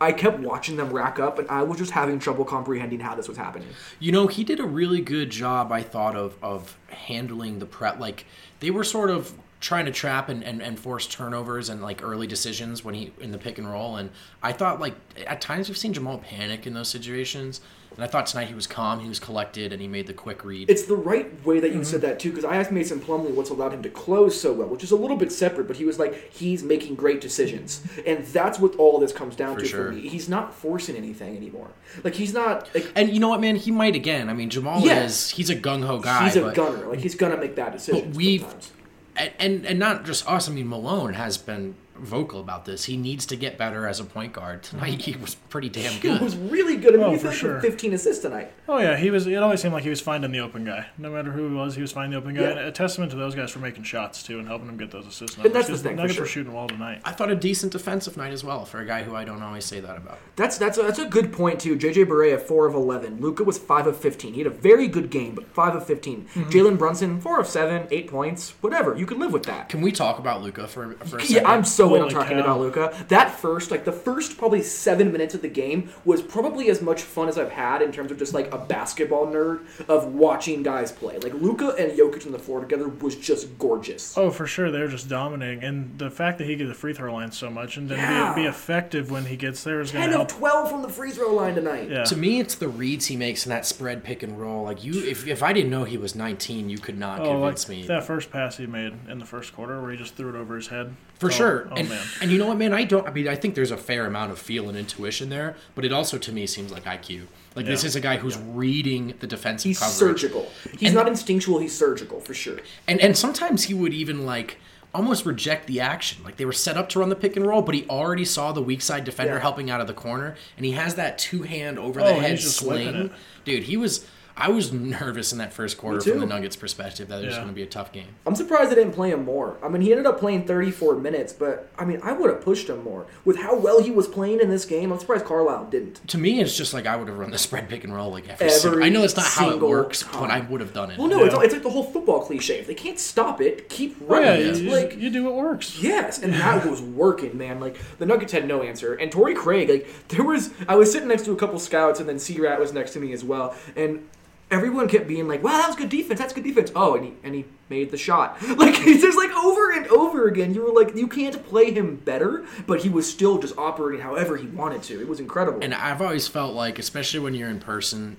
I, 0.00 0.08
I 0.08 0.12
kept 0.12 0.40
watching 0.40 0.76
them 0.76 0.92
rack 0.92 1.20
up, 1.20 1.38
and 1.38 1.48
I 1.48 1.62
was 1.62 1.78
just 1.78 1.92
having 1.92 2.18
trouble 2.18 2.44
comprehending 2.44 2.98
how 2.98 3.14
this 3.14 3.28
was 3.28 3.36
happening. 3.36 3.68
You 4.00 4.10
know, 4.10 4.26
he 4.26 4.42
did 4.42 4.58
a 4.58 4.64
really 4.64 5.00
good 5.00 5.30
job, 5.30 5.70
I 5.70 5.82
thought, 5.82 6.16
of 6.16 6.36
of 6.42 6.76
handling 6.88 7.60
the 7.60 7.66
prep. 7.66 8.00
Like 8.00 8.26
they 8.58 8.70
were 8.70 8.82
sort 8.82 9.10
of 9.10 9.34
trying 9.60 9.84
to 9.84 9.92
trap 9.92 10.28
and, 10.28 10.42
and, 10.42 10.60
and 10.60 10.76
force 10.76 11.06
turnovers 11.06 11.68
and 11.68 11.80
like 11.80 12.02
early 12.02 12.26
decisions 12.26 12.84
when 12.84 12.96
he 12.96 13.12
in 13.20 13.30
the 13.30 13.38
pick 13.38 13.58
and 13.58 13.70
roll. 13.70 13.96
And 13.96 14.10
I 14.42 14.52
thought 14.52 14.80
like 14.80 14.96
at 15.24 15.40
times 15.40 15.68
we've 15.68 15.78
seen 15.78 15.92
Jamal 15.92 16.18
panic 16.18 16.66
in 16.66 16.74
those 16.74 16.88
situations. 16.88 17.60
And 17.94 18.04
I 18.04 18.06
thought 18.06 18.26
tonight 18.26 18.48
he 18.48 18.54
was 18.54 18.66
calm, 18.66 19.00
he 19.00 19.08
was 19.08 19.18
collected, 19.18 19.72
and 19.72 19.80
he 19.80 19.88
made 19.88 20.06
the 20.06 20.14
quick 20.14 20.44
read. 20.44 20.70
It's 20.70 20.84
the 20.84 20.96
right 20.96 21.44
way 21.44 21.60
that 21.60 21.68
you 21.68 21.76
mm-hmm. 21.76 21.82
said 21.84 22.00
that 22.02 22.18
too, 22.18 22.30
because 22.30 22.44
I 22.44 22.56
asked 22.56 22.72
Mason 22.72 23.00
Plumlee 23.00 23.34
what's 23.34 23.50
allowed 23.50 23.72
him 23.74 23.82
to 23.82 23.90
close 23.90 24.40
so 24.40 24.52
well, 24.52 24.68
which 24.68 24.84
is 24.84 24.90
a 24.90 24.96
little 24.96 25.16
bit 25.16 25.32
separate. 25.32 25.66
But 25.66 25.76
he 25.76 25.84
was 25.84 25.98
like, 25.98 26.32
he's 26.32 26.62
making 26.62 26.94
great 26.96 27.20
decisions, 27.20 27.80
mm-hmm. 27.80 28.00
and 28.06 28.26
that's 28.26 28.58
what 28.58 28.74
all 28.76 28.98
this 28.98 29.12
comes 29.12 29.36
down 29.36 29.54
For 29.54 29.60
to 29.60 29.66
sure. 29.66 29.86
for 29.86 29.92
me. 29.92 30.08
He's 30.08 30.28
not 30.28 30.54
forcing 30.54 30.96
anything 30.96 31.36
anymore. 31.36 31.70
Like 32.04 32.14
he's 32.14 32.32
not 32.32 32.68
like 32.74 32.90
and 32.96 33.10
you 33.10 33.20
know 33.20 33.28
what, 33.28 33.40
man? 33.40 33.56
He 33.56 33.70
might 33.70 33.94
again. 33.94 34.28
I 34.28 34.34
mean, 34.34 34.50
Jamal 34.50 34.80
Yeah. 34.80 35.04
is 35.04 35.30
he's 35.30 35.50
a 35.50 35.56
gung 35.56 35.84
ho 35.84 35.98
guy. 35.98 36.24
he's 36.24 36.36
a 36.36 36.42
but, 36.42 36.54
gunner. 36.54 36.86
Like 36.86 37.00
he's 37.00 37.14
gonna 37.14 37.36
make 37.36 37.54
bad 37.54 37.72
decisions 37.72 38.16
we've- 38.16 38.42
sometimes. 38.42 38.72
and, 39.16 39.32
and 39.38 39.66
and 39.66 39.78
not 39.78 40.04
just 40.04 40.28
us. 40.28 40.48
I 40.48 40.52
mean, 40.52 40.68
Malone 40.68 41.14
has 41.14 41.38
been 41.38 41.74
vocal 42.02 42.40
about 42.40 42.64
this. 42.64 42.84
He 42.84 42.96
needs 42.96 43.26
to 43.26 43.36
get 43.36 43.56
better 43.56 43.86
as 43.86 44.00
a 44.00 44.04
point 44.04 44.32
guard. 44.32 44.62
Tonight 44.62 45.00
he 45.02 45.16
was 45.16 45.34
pretty 45.34 45.68
damn 45.68 45.98
good. 46.00 46.18
He 46.18 46.24
was 46.24 46.36
really 46.36 46.76
good. 46.76 46.94
I 46.94 46.96
mean, 46.98 47.06
Oh, 47.06 47.10
he's 47.12 47.22
for 47.22 47.32
sure. 47.32 47.54
with 47.54 47.62
15 47.62 47.94
assists 47.94 48.22
tonight. 48.22 48.52
Oh 48.68 48.78
yeah, 48.78 48.96
he 48.96 49.10
was. 49.10 49.26
It 49.26 49.36
always 49.36 49.60
seemed 49.60 49.74
like 49.74 49.84
he 49.84 49.90
was 49.90 50.00
finding 50.00 50.32
the 50.32 50.40
open 50.40 50.64
guy. 50.64 50.86
No 50.98 51.10
matter 51.10 51.30
who 51.32 51.48
he 51.48 51.54
was, 51.54 51.74
he 51.74 51.80
was 51.82 51.92
finding 51.92 52.12
the 52.12 52.16
open 52.18 52.34
guy. 52.34 52.42
Yeah. 52.42 52.50
And 52.50 52.58
a 52.60 52.72
testament 52.72 53.10
to 53.12 53.16
those 53.16 53.34
guys 53.34 53.50
for 53.50 53.58
making 53.60 53.84
shots 53.84 54.22
too 54.22 54.38
and 54.38 54.48
helping 54.48 54.68
him 54.68 54.76
get 54.76 54.90
those 54.90 55.06
assists. 55.06 55.36
And 55.38 55.54
that's 55.54 55.68
the 55.68 55.78
thing, 55.78 55.96
Nuggets 55.96 56.14
sure. 56.14 56.24
were 56.24 56.28
shooting 56.28 56.52
well 56.52 56.68
tonight. 56.68 57.00
I 57.04 57.12
thought 57.12 57.30
a 57.30 57.36
decent 57.36 57.72
defensive 57.72 58.16
night 58.16 58.32
as 58.32 58.42
well 58.44 58.64
for 58.64 58.80
a 58.80 58.84
guy 58.86 59.02
who 59.02 59.14
I 59.14 59.24
don't 59.24 59.42
always 59.42 59.64
say 59.64 59.80
that 59.80 59.96
about. 59.96 60.18
That's 60.36 60.58
that's 60.58 60.78
a, 60.78 60.82
that's 60.82 60.98
a 60.98 61.06
good 61.06 61.32
point 61.32 61.60
too. 61.60 61.76
JJ 61.76 62.06
Barea 62.06 62.40
four 62.40 62.66
of 62.66 62.74
11. 62.74 63.20
Luka 63.20 63.44
was 63.44 63.58
five 63.58 63.86
of 63.86 63.96
15. 63.96 64.32
He 64.34 64.40
had 64.40 64.46
a 64.46 64.50
very 64.54 64.88
good 64.88 65.10
game, 65.10 65.34
but 65.34 65.46
five 65.48 65.74
of 65.74 65.86
15. 65.86 66.22
Mm-hmm. 66.24 66.42
Jalen 66.50 66.78
Brunson 66.78 67.20
four 67.20 67.38
of 67.40 67.46
seven, 67.46 67.86
eight 67.90 68.08
points. 68.08 68.54
Whatever, 68.60 68.96
you 68.96 69.06
can 69.06 69.18
live 69.18 69.32
with 69.32 69.44
that. 69.44 69.68
Can 69.68 69.80
we 69.82 69.92
talk 69.92 70.18
about 70.18 70.42
Luka 70.42 70.66
for, 70.66 70.92
for 71.04 71.18
a 71.18 71.20
Yeah, 71.22 71.26
second? 71.26 71.46
I'm 71.46 71.64
so 71.64 71.91
in 71.96 72.02
on 72.02 72.10
Holy 72.10 72.14
talking 72.24 72.36
cow. 72.38 72.42
about 72.44 72.60
Luka. 72.60 73.04
That 73.08 73.30
first, 73.38 73.70
like 73.70 73.84
the 73.84 73.92
first 73.92 74.36
probably 74.38 74.62
seven 74.62 75.12
minutes 75.12 75.34
of 75.34 75.42
the 75.42 75.48
game 75.48 75.90
was 76.04 76.22
probably 76.22 76.68
as 76.70 76.80
much 76.82 77.02
fun 77.02 77.28
as 77.28 77.38
I've 77.38 77.50
had 77.50 77.82
in 77.82 77.92
terms 77.92 78.10
of 78.10 78.18
just 78.18 78.34
like 78.34 78.52
a 78.52 78.58
basketball 78.58 79.26
nerd 79.26 79.60
of 79.88 80.06
watching 80.14 80.62
guys 80.62 80.92
play. 80.92 81.18
Like 81.18 81.34
Luka 81.34 81.74
and 81.78 81.92
Jokic 81.98 82.26
on 82.26 82.32
the 82.32 82.38
floor 82.38 82.60
together 82.60 82.88
was 82.88 83.16
just 83.16 83.58
gorgeous. 83.58 84.16
Oh, 84.16 84.30
for 84.30 84.46
sure, 84.46 84.70
they're 84.70 84.88
just 84.88 85.08
dominating, 85.08 85.62
and 85.64 85.98
the 85.98 86.10
fact 86.10 86.38
that 86.38 86.46
he 86.46 86.56
gets 86.56 86.68
the 86.68 86.74
free 86.74 86.92
throw 86.94 87.12
line 87.14 87.32
so 87.32 87.50
much 87.50 87.76
and 87.76 87.88
then 87.88 87.98
Yeah. 87.98 88.34
be, 88.34 88.42
be 88.42 88.46
effective 88.48 89.10
when 89.10 89.24
he 89.26 89.36
gets 89.36 89.62
there 89.64 89.80
is 89.80 89.90
going 89.90 90.02
10 90.02 90.10
to 90.10 90.14
of 90.22 90.30
help. 90.30 90.40
12 90.40 90.70
from 90.70 90.82
the 90.82 90.88
free 90.88 91.10
throw 91.10 91.32
line 91.34 91.54
tonight. 91.54 91.88
Yeah. 91.90 92.04
To 92.04 92.16
me, 92.16 92.40
it's 92.40 92.54
the 92.54 92.68
reads 92.68 93.06
he 93.06 93.16
makes 93.16 93.46
in 93.46 93.50
that 93.50 93.66
spread 93.66 94.02
pick 94.04 94.22
and 94.22 94.40
roll. 94.40 94.64
Like 94.64 94.84
you, 94.84 95.04
if, 95.04 95.26
if 95.26 95.42
I 95.42 95.52
didn't 95.52 95.70
know 95.70 95.84
he 95.84 95.96
was 95.98 96.14
19, 96.14 96.68
you 96.68 96.78
could 96.78 96.98
not 96.98 97.20
Oh, 97.20 97.24
like 97.24 97.32
convince 97.56 97.68
me. 97.68 97.86
that 97.86 98.04
first 98.04 98.30
pass 98.30 98.56
he 98.56 98.66
made 98.66 98.92
in 99.08 99.18
the 99.18 99.24
first 99.24 99.54
quarter 99.54 99.80
where 99.80 99.90
he 99.90 99.96
just 99.96 100.14
threw 100.14 100.28
it 100.30 100.36
over 100.36 100.56
his 100.56 100.68
head. 100.68 100.94
For 101.22 101.28
Oh, 101.28 101.30
sure. 101.30 101.68
Oh 101.70 101.76
and, 101.76 101.88
man. 101.88 102.04
and 102.20 102.32
you 102.32 102.38
know 102.38 102.48
what, 102.48 102.58
man? 102.58 102.74
I 102.74 102.82
don't. 102.82 103.06
I 103.06 103.12
mean, 103.12 103.28
I 103.28 103.36
think 103.36 103.54
there's 103.54 103.70
a 103.70 103.76
fair 103.76 104.06
amount 104.06 104.32
of 104.32 104.40
feel 104.40 104.68
and 104.68 104.76
intuition 104.76 105.28
there, 105.28 105.54
but 105.76 105.84
it 105.84 105.92
also 105.92 106.18
to 106.18 106.32
me 106.32 106.48
seems 106.48 106.72
like 106.72 106.82
IQ. 106.82 107.26
Like 107.54 107.64
this 107.64 107.84
is 107.84 107.94
a 107.94 108.00
guy 108.00 108.16
who's 108.16 108.36
reading 108.36 109.14
the 109.20 109.28
defensive 109.28 109.68
He's 109.68 109.78
coverage. 109.78 109.98
surgical. 110.20 110.50
He's 110.78 110.88
And- 110.88 110.94
not 110.96 111.06
instinctual, 111.06 111.60
he's 111.60 111.76
surgical 111.78 112.18
for 112.20 112.34
sure. 112.34 112.58
And 112.88 113.00
and 113.00 113.16
sometimes 113.16 113.62
he 113.64 113.74
would 113.74 113.94
even 113.94 114.26
like 114.26 114.58
almost 114.92 115.24
reject 115.24 115.68
the 115.68 115.78
action. 115.80 116.24
Like 116.24 116.38
they 116.38 116.44
were 116.44 116.52
set 116.52 116.76
up 116.76 116.88
to 116.90 116.98
run 116.98 117.08
the 117.08 117.14
pick 117.14 117.36
and 117.36 117.46
roll, 117.46 117.62
but 117.62 117.76
he 117.76 117.86
already 117.88 118.24
saw 118.24 118.50
the 118.50 118.60
weak 118.62 118.82
side 118.82 119.04
defender 119.04 119.34
Yeah. 119.34 119.40
helping 119.40 119.70
out 119.70 119.80
of 119.80 119.86
the 119.86 119.94
corner, 119.94 120.34
and 120.56 120.66
he 120.66 120.72
has 120.72 120.96
that 120.96 121.18
two 121.18 121.42
hand 121.44 121.78
over 121.78 122.00
Oh, 122.00 122.04
the 122.06 122.14
he's 122.14 122.22
head 122.22 122.38
just 122.38 122.56
sling. 122.56 122.88
it. 122.96 123.12
Dude, 123.44 123.62
he 123.62 123.76
was. 123.76 124.04
I 124.36 124.48
was 124.50 124.72
nervous 124.72 125.30
in 125.32 125.38
that 125.38 125.52
first 125.52 125.76
quarter 125.76 126.00
from 126.00 126.20
the 126.20 126.26
Nuggets' 126.26 126.56
perspective 126.56 127.08
that 127.08 127.22
it 127.22 127.26
was 127.26 127.34
Yeah. 127.34 127.40
going 127.42 127.48
to 127.48 127.54
be 127.54 127.62
a 127.62 127.66
tough 127.66 127.92
game. 127.92 128.08
I'm 128.26 128.34
surprised 128.34 128.70
they 128.70 128.74
didn't 128.76 128.94
play 128.94 129.10
him 129.10 129.24
more. 129.24 129.56
I 129.62 129.68
mean, 129.68 129.82
he 129.82 129.90
ended 129.92 130.06
up 130.06 130.18
playing 130.18 130.46
34 130.46 130.96
minutes, 130.96 131.32
but 131.34 131.68
I 131.78 131.84
mean, 131.84 132.00
I 132.02 132.12
would 132.12 132.30
have 132.30 132.40
pushed 132.40 132.68
him 132.68 132.82
more. 132.82 133.06
With 133.26 133.36
how 133.38 133.54
well 133.54 133.82
he 133.82 133.90
was 133.90 134.08
playing 134.08 134.40
in 134.40 134.48
this 134.48 134.64
game, 134.64 134.90
I'm 134.90 134.98
surprised 134.98 135.26
Carlisle 135.26 135.66
didn't. 135.70 136.06
To 136.08 136.18
me, 136.18 136.40
it's 136.40 136.56
just 136.56 136.72
like 136.72 136.86
I 136.86 136.96
would 136.96 137.08
have 137.08 137.18
run 137.18 137.30
the 137.30 137.38
spread 137.38 137.68
pick 137.68 137.84
and 137.84 137.94
roll 137.94 138.10
like 138.10 138.28
every. 138.28 138.46
Every 138.46 138.58
single, 138.58 138.82
I 138.82 138.88
know 138.88 139.02
it's 139.04 139.16
not 139.16 139.26
how 139.26 139.50
it 139.50 139.60
works, 139.60 140.00
time. 140.02 140.20
but 140.22 140.30
I 140.30 140.40
would 140.40 140.60
have 140.62 140.72
done 140.72 140.90
it. 140.90 140.98
Well, 140.98 141.08
no, 141.08 141.24
it's, 141.24 141.34
Yeah. 141.34 141.42
it's 141.42 141.52
like 141.52 141.62
the 141.62 141.70
whole 141.70 141.84
football 141.84 142.20
cliche. 142.24 142.58
If 142.60 142.66
they 142.66 142.74
can't 142.74 142.98
stop 142.98 143.40
it, 143.42 143.68
keep 143.68 143.96
Oh, 144.02 144.06
running 144.14 144.28
yeah, 144.28 144.52
it. 144.52 144.56
you, 144.58 144.70
like, 144.70 144.96
you 144.98 145.10
do 145.10 145.24
what 145.24 145.34
works. 145.34 145.78
Yes, 145.82 146.18
and 146.18 146.32
that 146.32 146.64
was 146.70 146.80
working, 146.80 147.36
man. 147.36 147.60
Like 147.60 147.76
the 147.98 148.06
Nuggets 148.06 148.32
had 148.32 148.48
no 148.48 148.62
answer, 148.62 148.94
and 148.94 149.12
Torrey 149.12 149.34
Craig, 149.34 149.68
like 149.68 150.08
there 150.08 150.24
was, 150.24 150.50
I 150.66 150.76
was 150.76 150.90
sitting 150.90 151.08
next 151.08 151.26
to 151.26 151.32
a 151.32 151.36
couple 151.36 151.58
scouts, 151.58 152.00
and 152.00 152.08
then 152.08 152.18
C 152.18 152.40
Rat 152.40 152.58
was 152.58 152.72
next 152.72 152.92
to 152.92 152.98
me 152.98 153.12
as 153.12 153.22
well, 153.22 153.54
and 153.76 154.08
everyone 154.52 154.86
kept 154.88 155.08
being 155.08 155.26
like, 155.26 155.42
"Wow, 155.42 155.52
that 155.58 155.66
was 155.66 155.74
good 155.76 155.88
defense. 155.88 156.20
That's 156.20 156.32
good 156.32 156.44
defense." 156.44 156.70
Oh, 156.76 156.94
and 156.94 157.04
he 157.06 157.12
and 157.24 157.34
he 157.34 157.44
made 157.68 157.90
the 157.90 157.96
shot. 157.96 158.36
Like 158.62 158.74
it's 158.86 159.02
just 159.02 159.16
like 159.18 159.30
over 159.32 159.72
and 159.72 159.86
over 159.88 160.28
again. 160.28 160.54
You 160.54 160.62
were 160.62 160.72
like, 160.80 160.94
you 160.94 161.08
can't 161.08 161.44
play 161.46 161.72
him 161.72 161.96
better, 161.96 162.44
but 162.66 162.82
he 162.82 162.88
was 162.88 163.10
still 163.10 163.38
just 163.38 163.56
operating 163.58 164.00
however 164.02 164.36
he 164.36 164.46
wanted 164.46 164.82
to. 164.84 165.00
It 165.00 165.08
was 165.08 165.18
incredible. 165.18 165.58
And 165.62 165.74
I've 165.74 166.00
always 166.02 166.28
felt 166.28 166.54
like, 166.54 166.78
especially 166.78 167.20
when 167.20 167.34
you're 167.34 167.48
in 167.48 167.58
person, 167.58 168.16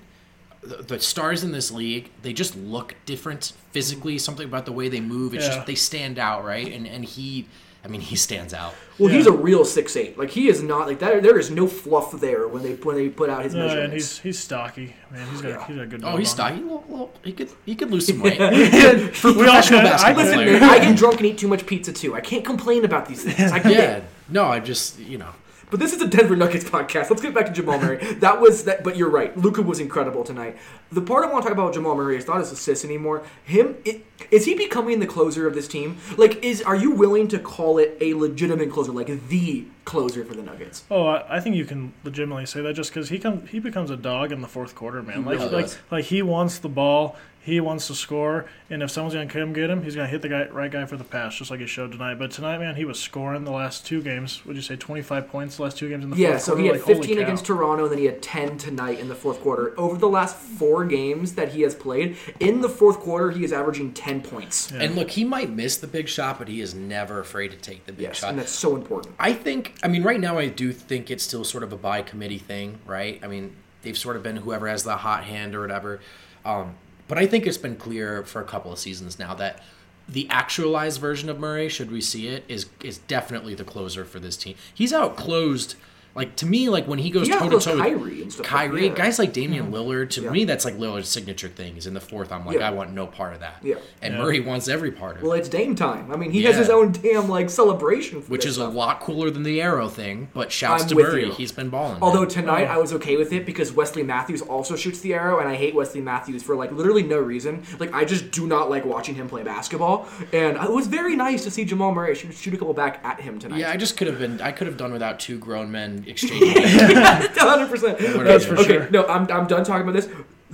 the, 0.62 0.78
the 0.78 1.00
stars 1.00 1.44
in 1.44 1.52
this 1.52 1.72
league 1.72 2.10
they 2.24 2.34
just 2.34 2.56
look 2.58 2.96
different 3.06 3.54
physically. 3.72 4.18
Something 4.18 4.48
about 4.48 4.66
the 4.66 4.72
way 4.72 4.90
they 4.90 5.02
move, 5.02 5.34
it's 5.34 5.46
Yeah. 5.48 5.56
just 5.56 5.68
they 5.68 5.76
stand 5.76 6.18
out, 6.20 6.44
right? 6.44 6.72
And 6.74 6.86
and 6.88 7.06
he 7.06 7.48
I 7.86 7.90
mean, 7.90 8.00
he 8.00 8.16
stands 8.16 8.54
out. 8.54 8.74
Well, 8.98 9.10
Yeah. 9.12 9.18
he's 9.18 9.28
a 9.28 9.32
real 9.34 9.66
six 9.66 9.98
eight. 9.98 10.18
Like 10.18 10.30
he 10.30 10.48
is 10.48 10.64
not 10.64 10.88
like 10.88 11.00
that. 11.00 11.22
There 11.22 11.38
is 11.38 11.52
no 11.52 11.68
fluff 11.68 12.12
there 12.20 12.48
when 12.48 12.64
they 12.64 12.74
when 12.76 12.96
they 12.96 13.10
put 13.10 13.30
out 13.30 13.44
his 13.44 13.54
No, 13.54 13.62
measurements. 13.62 13.84
and 13.86 13.94
he's 13.94 14.20
he's 14.20 14.40
stocky. 14.40 14.96
Man, 15.12 15.28
he's 15.30 15.42
got 15.42 15.50
Yeah. 15.50 15.68
he's 15.68 15.76
got 15.76 15.82
a 15.84 15.88
good. 15.88 16.02
Oh, 16.06 16.16
he's 16.16 16.30
stocky. 16.32 16.64
Well, 16.64 16.84
well, 16.88 17.10
he 17.24 17.34
could 17.34 17.50
he 17.66 17.76
could 17.76 17.92
lose 17.92 18.08
some 18.08 18.20
weight. 18.26 18.40
We 18.40 18.46
all 18.46 18.52
Professional 19.10 19.82
could. 19.82 19.88
I 19.88 19.92
basketball 19.92 20.24
could- 20.26 20.34
player. 20.34 20.60
I 20.64 20.80
get 20.80 20.96
drunk 20.98 21.18
and 21.18 21.26
eat 21.26 21.38
too 21.40 21.48
much 21.50 21.66
pizza 21.66 21.92
too. 21.92 22.16
I 22.16 22.22
can't 22.22 22.46
complain 22.46 22.86
about 22.86 23.06
these 23.08 23.24
things. 23.24 23.52
I 23.52 23.60
can't. 23.68 23.76
yeah. 23.76 24.00
No, 24.30 24.46
I 24.46 24.60
just 24.60 25.00
you 25.00 25.18
know. 25.18 25.30
But 25.74 25.80
this 25.80 25.92
is 25.92 26.04
a 26.04 26.08
Denver 26.08 26.36
Nuggets 26.36 26.66
podcast. 26.66 27.10
Let's 27.10 27.24
get 27.24 27.34
back 27.34 27.48
to 27.48 27.52
Jamal 27.52 27.80
Murray. 27.80 27.98
That 28.20 28.40
was 28.40 28.66
that. 28.66 28.84
But 28.84 28.96
you're 28.96 29.10
right. 29.10 29.36
Luka 29.36 29.64
was 29.64 29.80
incredible 29.80 30.24
tonight. 30.24 30.56
The 30.92 31.02
part 31.02 31.26
I 31.26 31.32
want 31.32 31.42
to 31.42 31.50
talk 31.50 31.58
about 31.58 31.66
with 31.66 31.74
Jamal 31.74 31.96
Murray 31.96 32.16
is 32.16 32.28
not 32.28 32.38
his 32.38 32.52
assists 32.52 32.86
anymore. 32.86 33.26
Him 33.44 33.78
it, 33.84 34.06
is 34.30 34.46
he 34.46 34.54
becoming 34.54 35.00
the 35.00 35.08
closer 35.08 35.48
of 35.48 35.56
this 35.56 35.68
team? 35.68 35.98
Like, 36.16 36.44
is 36.44 36.62
are 36.62 36.76
you 36.76 36.92
willing 36.92 37.28
to 37.30 37.40
call 37.40 37.80
it 37.80 37.98
a 38.00 38.14
legitimate 38.14 38.70
closer, 38.70 38.92
like 38.92 39.28
the 39.30 39.66
closer 39.84 40.24
for 40.24 40.36
the 40.36 40.44
Nuggets? 40.44 40.84
Oh, 40.92 41.08
I, 41.08 41.38
I 41.38 41.40
think 41.40 41.56
you 41.56 41.66
can 41.66 41.92
legitimately 42.04 42.46
say 42.46 42.62
that 42.62 42.76
just 42.76 42.92
because 42.92 43.10
he 43.10 43.18
comes, 43.18 43.50
he 43.50 43.58
becomes 43.58 43.90
a 43.90 43.98
dog 43.98 44.32
in 44.32 44.42
the 44.42 44.48
fourth 44.48 44.76
quarter, 44.76 45.02
man. 45.02 45.26
Like 45.26 45.40
really 45.40 45.52
like 45.52 45.66
does. 45.66 45.78
like 45.90 46.06
he 46.06 46.22
wants 46.22 46.60
the 46.60 46.70
ball, 46.70 47.16
he 47.44 47.60
wants 47.60 47.88
to 47.88 47.94
score, 47.96 48.46
and 48.70 48.82
if 48.82 48.90
someone's 48.90 49.14
gonna 49.14 49.28
come 49.28 49.52
get 49.52 49.70
him, 49.70 49.84
he's 49.84 49.96
gonna 49.96 50.08
hit 50.08 50.22
the 50.22 50.30
guy 50.30 50.48
right 50.48 50.72
guy 50.72 50.86
for 50.86 50.96
the 50.96 51.04
pass, 51.04 51.36
just 51.36 51.52
like 51.52 51.60
he 51.60 51.66
showed 51.66 51.92
tonight. 51.92 52.16
But 52.16 52.32
tonight, 52.32 52.60
man, 52.60 52.76
he 52.78 52.86
was 52.86 52.98
scoring 53.00 53.44
the 53.44 53.52
last 53.52 53.86
two 53.86 54.02
games. 54.02 54.46
Would 54.46 54.56
you 54.56 54.62
say 54.62 54.78
twenty 54.78 55.02
five 55.02 55.28
points 55.28 55.58
the 55.58 55.64
last 55.64 55.78
two 55.78 55.90
games 55.90 56.06
in 56.06 56.10
the 56.10 56.16
Yeah, 56.16 56.30
fourth 56.32 56.42
so 56.42 56.52
quarter? 56.54 56.64
Yeah, 56.64 56.72
so 56.72 56.76
he 56.78 56.80
had 56.80 56.88
Like, 56.88 56.98
15 56.98 57.20
against 57.20 57.46
Toronto, 57.46 57.84
and 57.84 57.92
then 57.92 58.00
he 58.00 58.06
had 58.06 58.22
10 58.22 58.58
tonight 58.58 59.00
in 59.00 59.10
the 59.10 59.16
fourth 59.16 59.42
quarter. 59.42 59.74
Over 59.78 59.98
the 59.98 60.08
last 60.08 60.38
four 60.38 60.86
games 60.86 61.36
that 61.36 61.50
he 61.54 61.62
has 61.64 61.76
played, 61.76 62.16
in 62.40 62.62
the 62.62 62.70
fourth 62.70 63.00
quarter, 63.00 63.32
he 63.32 63.44
is 63.44 63.52
averaging 63.52 63.94
10 63.94 64.22
points. 64.22 64.72
Yeah. 64.72 64.82
And 64.84 64.96
look, 64.96 65.12
he 65.12 65.26
might 65.26 65.50
miss 65.50 65.76
the 65.78 65.88
big 65.88 66.08
shot, 66.08 66.40
but 66.40 66.48
he 66.48 66.62
is 66.62 66.74
never 66.74 67.20
afraid 67.20 67.52
to 67.52 67.58
take 67.58 67.86
the 67.86 67.92
big 67.92 68.04
Yes, 68.04 68.20
shot. 68.20 68.30
and 68.30 68.40
that's 68.40 68.52
so 68.52 68.76
important. 68.76 69.16
I 69.20 69.34
think, 69.34 69.76
I 69.84 69.90
mean, 69.90 70.04
right 70.04 70.20
now 70.20 70.38
I 70.38 70.48
do 70.48 70.72
think 70.72 71.12
it's 71.12 71.24
still 71.24 71.44
sort 71.44 71.64
of 71.64 71.74
a 71.74 71.78
by 71.78 72.02
committee 72.04 72.38
thing, 72.38 72.80
right? 72.86 73.20
I 73.22 73.28
mean, 73.28 73.56
they've 73.82 73.98
sort 73.98 74.16
of 74.16 74.24
been 74.24 74.38
whoever 74.38 74.68
has 74.70 74.84
the 74.84 74.96
hot 74.98 75.26
hand 75.26 75.56
or 75.56 75.62
whatever. 75.62 76.00
Um, 76.46 76.76
but 77.08 77.18
I 77.18 77.28
think 77.28 77.46
it's 77.46 77.58
been 77.58 77.76
clear 77.76 78.24
for 78.24 78.42
a 78.42 78.46
couple 78.46 78.72
of 78.72 78.80
seasons 78.80 79.20
now 79.20 79.34
that 79.36 79.62
the 80.08 80.28
actualized 80.30 81.00
version 81.00 81.30
of 81.30 81.40
Murray, 81.40 81.70
should 81.70 81.92
we 81.92 82.02
see 82.02 82.28
it, 82.28 82.44
is 82.48 82.68
is 82.84 82.98
definitely 82.98 83.56
the 83.56 83.64
closer 83.64 84.04
for 84.04 84.20
this 84.20 84.36
team. 84.38 84.56
He's 84.74 84.94
out 84.94 85.16
closed. 85.16 85.76
Like 86.16 86.36
to 86.38 86.46
me, 86.46 86.70
like 86.70 86.88
when 86.88 87.00
he 87.00 87.10
goes 87.10 87.28
toe 87.28 87.50
to 87.50 87.60
toe 87.60 87.76
with 87.76 87.82
Kyrie 87.82 88.22
and 88.22 88.32
stuff 88.32 88.52
like 88.52 88.70
Kyrie, 88.70 88.90
guys 88.90 89.18
like 89.18 89.34
Damian 89.34 89.66
mm-hmm. 89.66 89.76
Lillard, 89.76 90.10
to 90.12 90.22
Yeah. 90.22 90.30
me 90.30 90.46
that's 90.46 90.64
like 90.64 90.78
Lillard's 90.78 91.10
signature 91.10 91.48
thing. 91.48 91.76
Is 91.78 91.88
in 91.88 91.94
the 91.94 92.02
fourth, 92.02 92.32
I'm 92.32 92.46
like, 92.46 92.60
Yeah. 92.60 92.68
I 92.68 92.72
want 92.72 92.94
no 92.94 93.08
part 93.08 93.34
of 93.34 93.40
that. 93.40 93.58
Yeah. 93.64 93.76
And 94.02 94.14
Yeah. 94.14 94.22
Murray 94.22 94.40
wants 94.40 94.68
every 94.68 94.92
part 94.92 95.18
of 95.18 95.24
it. 95.24 95.26
Well, 95.26 95.34
it's 95.34 95.50
Dame 95.50 95.76
time. 95.76 96.12
I 96.12 96.16
mean, 96.16 96.32
he 96.32 96.44
has 96.44 96.56
his 96.56 96.70
own 96.70 96.92
damn 96.92 97.28
like 97.30 97.50
celebration, 97.50 98.22
for 98.22 98.32
which 98.32 98.44
this 98.44 98.52
is 98.52 98.58
a 98.58 98.68
lot 98.68 99.00
cooler 99.00 99.32
than 99.32 99.44
the 99.44 99.62
arrow 99.62 99.90
thing. 99.90 100.30
But 100.34 100.52
shouts 100.52 100.84
I'm 100.84 100.90
to 100.90 100.96
Murray, 100.96 101.26
you. 101.26 101.32
he's 101.32 101.52
been 101.52 101.70
balling. 101.70 101.98
Although 102.02 102.22
man. 102.22 102.30
tonight 102.30 102.68
Oh. 102.70 102.74
I 102.74 102.78
was 102.78 102.94
okay 102.94 103.18
with 103.18 103.34
it 103.34 103.46
because 103.46 103.72
Wesley 103.72 104.04
Matthews 104.04 104.42
also 104.42 104.76
shoots 104.76 105.00
the 105.00 105.14
arrow, 105.14 105.40
and 105.40 105.50
I 105.50 105.56
hate 105.56 105.74
Wesley 105.74 106.02
Matthews 106.02 106.44
for 106.44 106.56
like 106.56 106.72
literally 106.72 107.04
no 107.04 107.18
reason. 107.18 107.64
Like 107.80 107.94
I 107.94 108.06
just 108.06 108.32
do 108.32 108.46
not 108.46 108.70
like 108.70 108.86
watching 108.86 109.16
him 109.16 109.28
play 109.28 109.44
basketball, 109.44 110.08
and 110.32 110.58
it 110.58 110.72
was 110.72 110.88
very 110.88 111.16
nice 111.16 111.44
to 111.44 111.52
see 111.52 111.66
Jamal 111.66 111.92
Murray 111.92 112.14
shoot, 112.16 112.34
shoot 112.34 112.54
a 112.54 112.58
couple 112.58 112.74
back 112.74 113.00
at 113.04 113.20
him 113.20 113.40
tonight. 113.40 113.60
yeah, 113.60 113.72
I 113.72 113.78
just 113.78 113.98
could 113.98 114.08
have 114.08 114.20
been. 114.20 114.40
I 114.42 114.52
could 114.52 114.68
have 114.68 114.78
done 114.78 114.92
without 114.94 115.20
two 115.20 115.38
grown 115.40 115.72
men 115.72 116.03
exchanging. 116.08 116.64
hundred 117.38 117.70
percent. 117.70 117.98
That's 118.00 118.46
for 118.46 118.56
okay, 118.58 118.66
sure. 118.66 118.90
no, 118.90 119.06
I'm, 119.06 119.30
I'm 119.32 119.48
done 119.48 119.64
talking 119.64 119.84
about 119.88 119.94
this. 119.94 120.10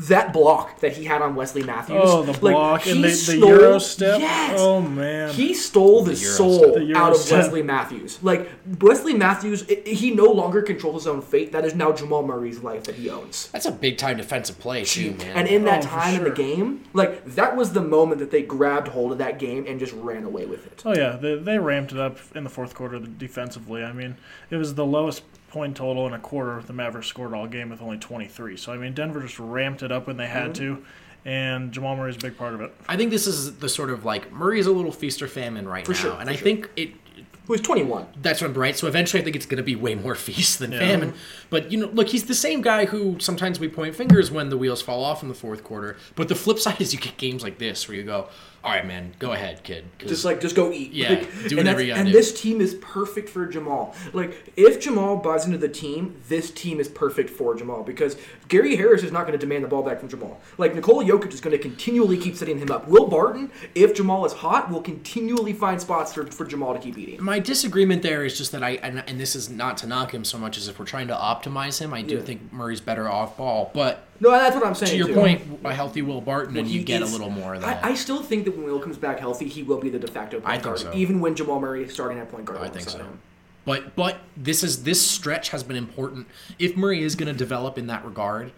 That 0.07 0.31
block 0.31 0.79
that 0.79 0.93
he 0.93 1.03
had 1.03 1.21
on 1.21 1.35
Wesley 1.35 1.61
Matthews. 1.61 1.99
Oh, 2.01 2.23
the 2.23 2.31
like, 2.31 2.39
block 2.39 2.81
he 2.83 2.91
and 2.91 3.03
the, 3.03 3.09
the 3.09 3.13
stole- 3.13 3.49
Euro 3.49 3.79
step. 3.79 4.21
Yes. 4.21 4.57
Oh 4.57 4.79
man. 4.79 5.33
He 5.33 5.53
stole 5.53 6.03
the, 6.03 6.11
The 6.11 6.15
soul 6.15 6.59
step. 6.59 6.75
The 6.75 6.95
out 6.95 7.11
of 7.11 7.17
step. 7.17 7.39
Wesley 7.43 7.63
Matthews. 7.63 8.17
Like 8.23 8.49
Wesley 8.79 9.13
Matthews, 9.13 9.65
i 9.69 9.81
he 9.85 10.11
no 10.11 10.31
longer 10.31 10.61
controls 10.61 11.03
his 11.03 11.07
own 11.07 11.21
fate. 11.21 11.51
That 11.51 11.65
is 11.65 11.75
now 11.75 11.91
Jamal 11.91 12.23
Murray's 12.23 12.59
life 12.59 12.85
that 12.85 12.95
he 12.95 13.09
owns. 13.09 13.49
That's 13.49 13.65
a 13.65 13.73
big 13.73 13.97
time 13.97 14.15
defensive 14.15 14.57
play 14.57 14.85
too, 14.85 15.15
man. 15.15 15.35
And 15.35 15.47
in 15.49 15.65
that 15.65 15.79
Oh, 15.79 15.81
for 15.81 15.89
time 15.89 16.15
in 16.15 16.23
the 16.23 16.29
game, 16.31 16.85
like 16.93 17.25
that 17.35 17.57
was 17.57 17.73
the 17.73 17.81
moment 17.81 18.19
that 18.19 18.31
they 18.31 18.41
grabbed 18.41 18.87
hold 18.87 19.11
of 19.11 19.17
that 19.17 19.37
game 19.37 19.65
and 19.67 19.81
just 19.81 19.91
ran 19.91 20.23
away 20.23 20.45
with 20.45 20.65
it. 20.65 20.81
Oh 20.85 20.95
yeah, 20.95 21.17
they, 21.17 21.35
they 21.35 21.59
ramped 21.59 21.91
it 21.91 21.99
up 21.99 22.19
in 22.33 22.45
the 22.45 22.49
fourth 22.49 22.73
quarter 22.73 22.99
defensively. 22.99 23.83
I 23.83 23.91
mean, 23.91 24.15
it 24.49 24.55
was 24.55 24.75
the 24.75 24.85
lowest 24.85 25.23
point 25.49 25.75
total 25.77 26.07
in 26.07 26.13
a 26.13 26.19
quarter 26.19 26.61
the 26.61 26.73
Mavericks 26.73 27.07
scored 27.07 27.33
all 27.33 27.47
game 27.47 27.69
with 27.69 27.81
only 27.81 27.97
23. 27.97 28.57
So 28.57 28.71
I 28.71 28.77
mean, 28.77 28.93
Denver 28.93 29.21
just 29.21 29.39
ramped 29.39 29.83
it 29.83 29.91
up 29.91 30.07
when 30.07 30.17
they 30.17 30.27
had 30.27 30.53
Mm-hmm. 30.53 30.75
to, 30.75 30.85
and 31.25 31.71
Jamal 31.71 31.95
Murray's 31.95 32.15
a 32.15 32.19
big 32.19 32.37
part 32.37 32.53
of 32.53 32.61
it. 32.61 32.73
I 32.87 32.95
think 32.95 33.11
this 33.11 33.27
is 33.27 33.57
the 33.57 33.69
sort 33.69 33.89
of 33.89 34.05
like 34.05 34.31
Murray's 34.31 34.67
a 34.67 34.71
little 34.71 34.91
feast 34.91 35.21
or 35.21 35.27
famine 35.27 35.67
right 35.67 35.85
For 35.85 35.91
now, 35.93 35.97
sure, 35.97 36.11
and 36.13 36.23
for 36.25 36.29
I 36.29 36.35
sure. 36.35 36.43
think 36.43 36.69
it. 36.75 36.91
He 37.15 37.51
was 37.53 37.61
21. 37.61 38.05
That's 38.21 38.41
what 38.41 38.51
I'm 38.51 38.53
right. 38.53 38.77
So 38.77 38.85
eventually, 38.85 39.21
I 39.21 39.23
think 39.23 39.35
it's 39.35 39.47
going 39.47 39.57
to 39.57 39.63
be 39.63 39.75
way 39.75 39.95
more 39.95 40.13
feast 40.27 40.59
than 40.59 40.71
Yeah. 40.71 40.77
famine. 40.79 41.13
But 41.49 41.71
you 41.71 41.79
know, 41.79 41.87
look, 41.87 42.07
he's 42.09 42.25
the 42.25 42.35
same 42.35 42.61
guy 42.61 42.85
who 42.85 43.17
sometimes 43.19 43.59
we 43.59 43.67
point 43.67 43.95
fingers 43.95 44.29
when 44.29 44.49
the 44.49 44.57
wheels 44.57 44.83
fall 44.83 45.03
off 45.03 45.23
in 45.23 45.29
the 45.29 45.35
fourth 45.35 45.63
quarter. 45.63 45.97
But 46.15 46.27
the 46.27 46.35
flip 46.35 46.59
side 46.59 46.79
is 46.79 46.93
you 46.93 46.99
get 46.99 47.17
games 47.17 47.41
like 47.41 47.57
this 47.57 47.87
where 47.87 47.97
you 47.97 48.03
go, 48.03 48.27
"All 48.63 48.71
right, 48.71 48.85
man, 48.85 49.13
go 49.19 49.31
ahead, 49.31 49.63
kid. 49.63 49.85
Just 49.99 50.25
like 50.25 50.41
just 50.41 50.55
go 50.55 50.71
eat. 50.71 50.91
Yeah, 50.91 51.09
Like, 51.09 51.21
do 51.21 51.47
and 51.49 51.57
whatever 51.57 51.81
you 51.81 51.87
gotta 51.87 51.99
And 52.01 52.07
do. 52.09 52.13
this 52.13 52.39
team 52.39 52.59
is 52.61 52.73
perfect 52.75 53.29
for 53.29 53.45
Jamal. 53.45 53.95
Like 54.13 54.51
if 54.55 54.79
Jamal 54.79 55.17
buys 55.17 55.45
into 55.45 55.57
the 55.57 55.69
team, 55.69 56.15
this 56.27 56.51
team 56.51 56.79
is 56.79 56.87
perfect 56.87 57.29
for 57.29 57.55
Jamal 57.55 57.83
because 57.83 58.17
Gary 58.47 58.75
Harris 58.75 59.03
is 59.03 59.11
not 59.11 59.21
going 59.27 59.33
to 59.33 59.37
demand 59.37 59.63
the 59.63 59.67
ball 59.67 59.83
back 59.83 59.99
from 59.99 60.09
Jamal. 60.09 60.39
Like 60.57 60.73
Nikola 60.75 61.03
Jokic 61.05 61.33
is 61.33 61.39
going 61.41 61.55
to 61.55 61.61
continually 61.61 62.17
keep 62.17 62.35
setting 62.35 62.57
him 62.57 62.71
up. 62.71 62.87
Will 62.87 63.07
Barton, 63.07 63.51
if 63.75 63.93
Jamal 63.93 64.25
is 64.25 64.33
hot, 64.33 64.69
will 64.71 64.81
continually 64.81 65.53
find 65.53 65.79
spots 65.79 66.13
for, 66.13 66.25
for 66.25 66.45
Jamal 66.45 66.73
to 66.73 66.79
keep 66.79 66.97
eating. 66.97 67.23
My 67.23 67.39
disagreement 67.39 68.01
there 68.01 68.25
is 68.25 68.37
just 68.37 68.51
that 68.53 68.63
I, 68.63 68.71
and, 68.81 69.03
and 69.07 69.19
this 69.19 69.35
is 69.35 69.49
not 69.49 69.77
to 69.77 69.87
knock 69.87 70.13
him 70.13 70.25
so 70.25 70.37
much 70.37 70.57
as 70.57 70.67
if 70.67 70.79
we're 70.79 70.85
trying 70.85 71.07
to 71.09 71.15
optimize 71.15 71.79
him. 71.79 71.93
I 71.93 72.01
do 72.01 72.15
Yeah. 72.15 72.21
think 72.21 72.51
Murray's 72.51 72.81
better 72.81 73.07
off 73.09 73.37
ball, 73.37 73.69
but 73.73 74.03
No, 74.19 74.31
that's 74.31 74.55
what 74.55 74.65
I'm 74.65 74.75
saying. 74.75 74.91
to 74.91 74.97
your 74.97 75.07
too. 75.07 75.13
point, 75.13 75.41
a 75.63 75.73
healthy 75.73 76.01
Will 76.01 76.21
Barton, 76.21 76.57
and 76.57 76.67
you 76.67 76.83
get 76.83 77.01
a 77.01 77.05
little 77.05 77.29
more 77.29 77.55
of 77.55 77.61
that. 77.61 77.83
I, 77.83 77.91
I 77.91 77.93
still 77.95 78.21
think 78.21 78.45
that 78.45 78.55
when 78.55 78.65
Will 78.65 78.79
comes 78.79 78.97
back 78.97 79.19
healthy, 79.19 79.47
he 79.47 79.63
will 79.63 79.79
be 79.79 79.89
the 79.89 79.99
de 79.99 80.07
facto 80.07 80.39
point 80.39 80.49
I 80.49 80.53
think 80.53 80.63
guard, 80.63 80.79
so. 80.79 80.93
even 80.93 81.19
when 81.19 81.35
Jamal 81.35 81.59
Murray 81.59 81.83
is 81.83 81.93
starting 81.93 82.19
at 82.19 82.29
point 82.29 82.45
guard. 82.45 82.59
Oh, 82.61 82.63
I 82.63 82.69
think 82.69 82.89
so. 82.89 82.97
him. 82.97 83.19
But 83.65 83.95
but 83.95 84.17
this 84.35 84.63
is 84.63 84.83
this 84.83 85.05
stretch 85.05 85.49
has 85.49 85.63
been 85.63 85.77
important. 85.77 86.27
If 86.57 86.75
Murray 86.75 87.03
is 87.03 87.15
going 87.15 87.31
to 87.31 87.37
develop 87.37 87.77
in 87.77 87.87
that 87.87 88.03
regard, 88.03 88.51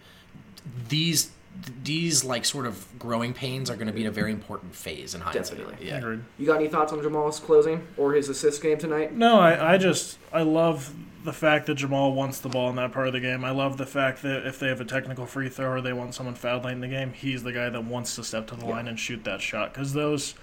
these 0.88 1.30
these 1.84 2.24
like 2.24 2.44
sort 2.44 2.66
of 2.66 2.86
growing 2.98 3.34
pains 3.34 3.68
are 3.68 3.74
going 3.74 3.86
to 3.86 3.92
be 3.92 4.02
in 4.02 4.06
a 4.06 4.12
very 4.12 4.32
important 4.32 4.74
phase 4.74 5.14
in 5.14 5.20
hindsight. 5.20 5.58
Definitely. 5.58 5.86
Yeah. 5.86 6.16
You 6.38 6.46
got 6.46 6.56
any 6.56 6.68
thoughts 6.68 6.92
on 6.92 7.02
Jamal's 7.02 7.40
closing 7.40 7.86
or 7.96 8.14
his 8.14 8.28
assist 8.28 8.62
game 8.62 8.78
tonight? 8.78 9.14
No, 9.14 9.38
I, 9.38 9.74
I 9.74 9.78
just 9.78 10.18
I 10.32 10.42
love 10.42 10.94
the 11.24 11.32
fact 11.32 11.66
that 11.66 11.74
Jamal 11.76 12.12
wants 12.14 12.40
the 12.40 12.48
ball 12.48 12.68
in 12.70 12.74
that 12.76 12.90
part 12.90 13.06
of 13.06 13.12
the 13.12 13.20
game. 13.20 13.44
I 13.44 13.50
love 13.52 13.76
the 13.76 13.86
fact 13.86 14.22
that 14.22 14.44
if 14.44 14.58
they 14.58 14.66
have 14.66 14.80
a 14.80 14.84
technical 14.84 15.24
free 15.24 15.48
throw 15.48 15.70
or 15.70 15.80
they 15.80 15.92
want 15.92 16.16
someone 16.16 16.34
fouled 16.34 16.64
late 16.64 16.72
in 16.72 16.80
the 16.80 16.88
game, 16.88 17.12
he's 17.12 17.44
the 17.44 17.52
guy 17.52 17.68
that 17.70 17.84
wants 17.84 18.16
to 18.16 18.24
step 18.24 18.48
to 18.48 18.56
the 18.56 18.66
Yeah. 18.66 18.72
line 18.72 18.88
and 18.88 18.98
shoot 18.98 19.22
that 19.22 19.40
shot. 19.40 19.72
Because 19.72 19.92
those, 19.92 20.34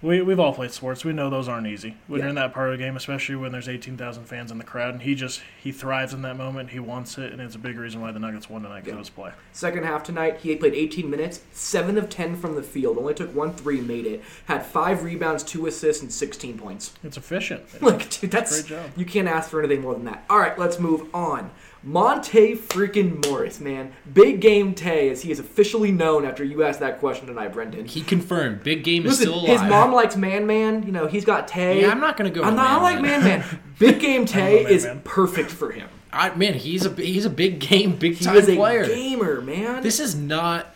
we 0.00 0.22
we've 0.22 0.38
all 0.38 0.52
played 0.54 0.70
sports. 0.70 1.04
We 1.04 1.12
know 1.12 1.28
those 1.28 1.48
aren't 1.48 1.66
easy 1.66 1.96
when 2.06 2.18
Yeah. 2.20 2.26
you're 2.26 2.28
in 2.28 2.34
that 2.36 2.54
part 2.54 2.68
of 2.72 2.78
the 2.78 2.84
game, 2.84 2.94
especially 2.96 3.34
when 3.34 3.50
there's 3.50 3.68
eighteen 3.68 3.96
thousand 3.96 4.26
fans 4.26 4.52
in 4.52 4.58
the 4.58 4.64
crowd. 4.64 4.92
And 4.94 5.02
he 5.02 5.16
just 5.16 5.40
he 5.60 5.72
thrives 5.72 6.14
in 6.14 6.22
that 6.22 6.36
moment. 6.36 6.70
He 6.70 6.78
wants 6.78 7.18
it, 7.18 7.32
and 7.32 7.40
it's 7.42 7.56
a 7.56 7.58
big 7.58 7.76
reason 7.76 8.00
why 8.00 8.12
the 8.12 8.20
Nuggets 8.20 8.48
won 8.48 8.62
tonight 8.62 8.84
because 8.84 8.88
Yeah. 8.90 8.92
of 8.92 8.98
his 9.00 9.10
play. 9.10 9.30
Second 9.52 9.86
half 9.86 10.04
tonight, 10.04 10.36
he 10.40 10.54
played 10.54 10.74
18 10.74 11.10
minutes, 11.10 11.40
7 11.50 11.98
of 11.98 12.08
10 12.08 12.36
from 12.36 12.54
the 12.54 12.62
field, 12.62 12.96
only 12.96 13.12
took 13.14 13.34
one 13.34 13.52
three, 13.54 13.80
made 13.80 14.06
it, 14.06 14.22
had 14.44 14.64
5 14.64 15.02
rebounds, 15.02 15.42
2 15.42 15.66
assists, 15.66 16.00
and 16.00 16.12
16 16.12 16.56
points. 16.58 16.92
It's 17.02 17.16
efficient. 17.16 17.62
Like, 17.82 18.08
dude, 18.20 18.30
that's. 18.30 18.62
Great 18.62 18.78
job. 18.78 18.90
You 18.96 19.04
can't 19.04 19.26
ask 19.26 19.37
for 19.46 19.60
anything 19.62 19.82
more 19.82 19.94
than 19.94 20.04
that. 20.06 20.24
All 20.28 20.38
right, 20.38 20.58
let's 20.58 20.78
move 20.80 21.14
on. 21.14 21.50
Monte 21.84 22.56
freaking 22.56 23.24
Morris, 23.26 23.60
man. 23.60 23.92
Big 24.12 24.40
game 24.40 24.74
Tay, 24.74 25.10
as 25.10 25.22
he 25.22 25.30
is 25.30 25.38
officially 25.38 25.92
known 25.92 26.24
after 26.24 26.42
you 26.42 26.64
asked 26.64 26.80
that 26.80 26.98
question 26.98 27.28
tonight, 27.28 27.52
Brendan. 27.52 27.86
He 27.86 28.00
confirmed 28.00 28.64
big 28.64 28.82
game 28.82 29.06
is 29.06 29.18
still 29.20 29.34
alive. 29.34 29.48
his 29.48 29.62
mom 29.62 29.92
likes 29.92 30.16
Man 30.16 30.46
Man. 30.46 30.82
You 30.84 30.90
know, 30.92 31.06
he's 31.06 31.24
got 31.24 31.46
Tay. 31.46 31.82
Yeah, 31.82 31.90
I'm 31.92 32.00
not 32.00 32.16
gonna 32.16 32.30
go 32.30 32.42
I'm 32.42 32.56
not 32.56 32.68
I 32.80 32.82
like 32.82 33.00
Man. 33.00 33.22
Man. 33.22 33.44
Big 33.78 34.00
game 34.00 34.24
Tay 34.26 34.64
is 34.64 34.84
Man. 34.84 35.02
perfect 35.04 35.50
for 35.50 35.70
him. 35.70 35.88
I, 36.12 36.34
man, 36.34 36.54
he's 36.54 36.84
a 36.84 36.90
he's 36.90 37.24
a 37.26 37.30
big 37.30 37.60
game, 37.60 37.94
big 37.96 38.18
time 38.20 38.42
player. 38.42 38.84
gamer, 38.86 39.40
man. 39.40 39.82
This 39.82 40.00
is 40.00 40.16
not 40.16 40.74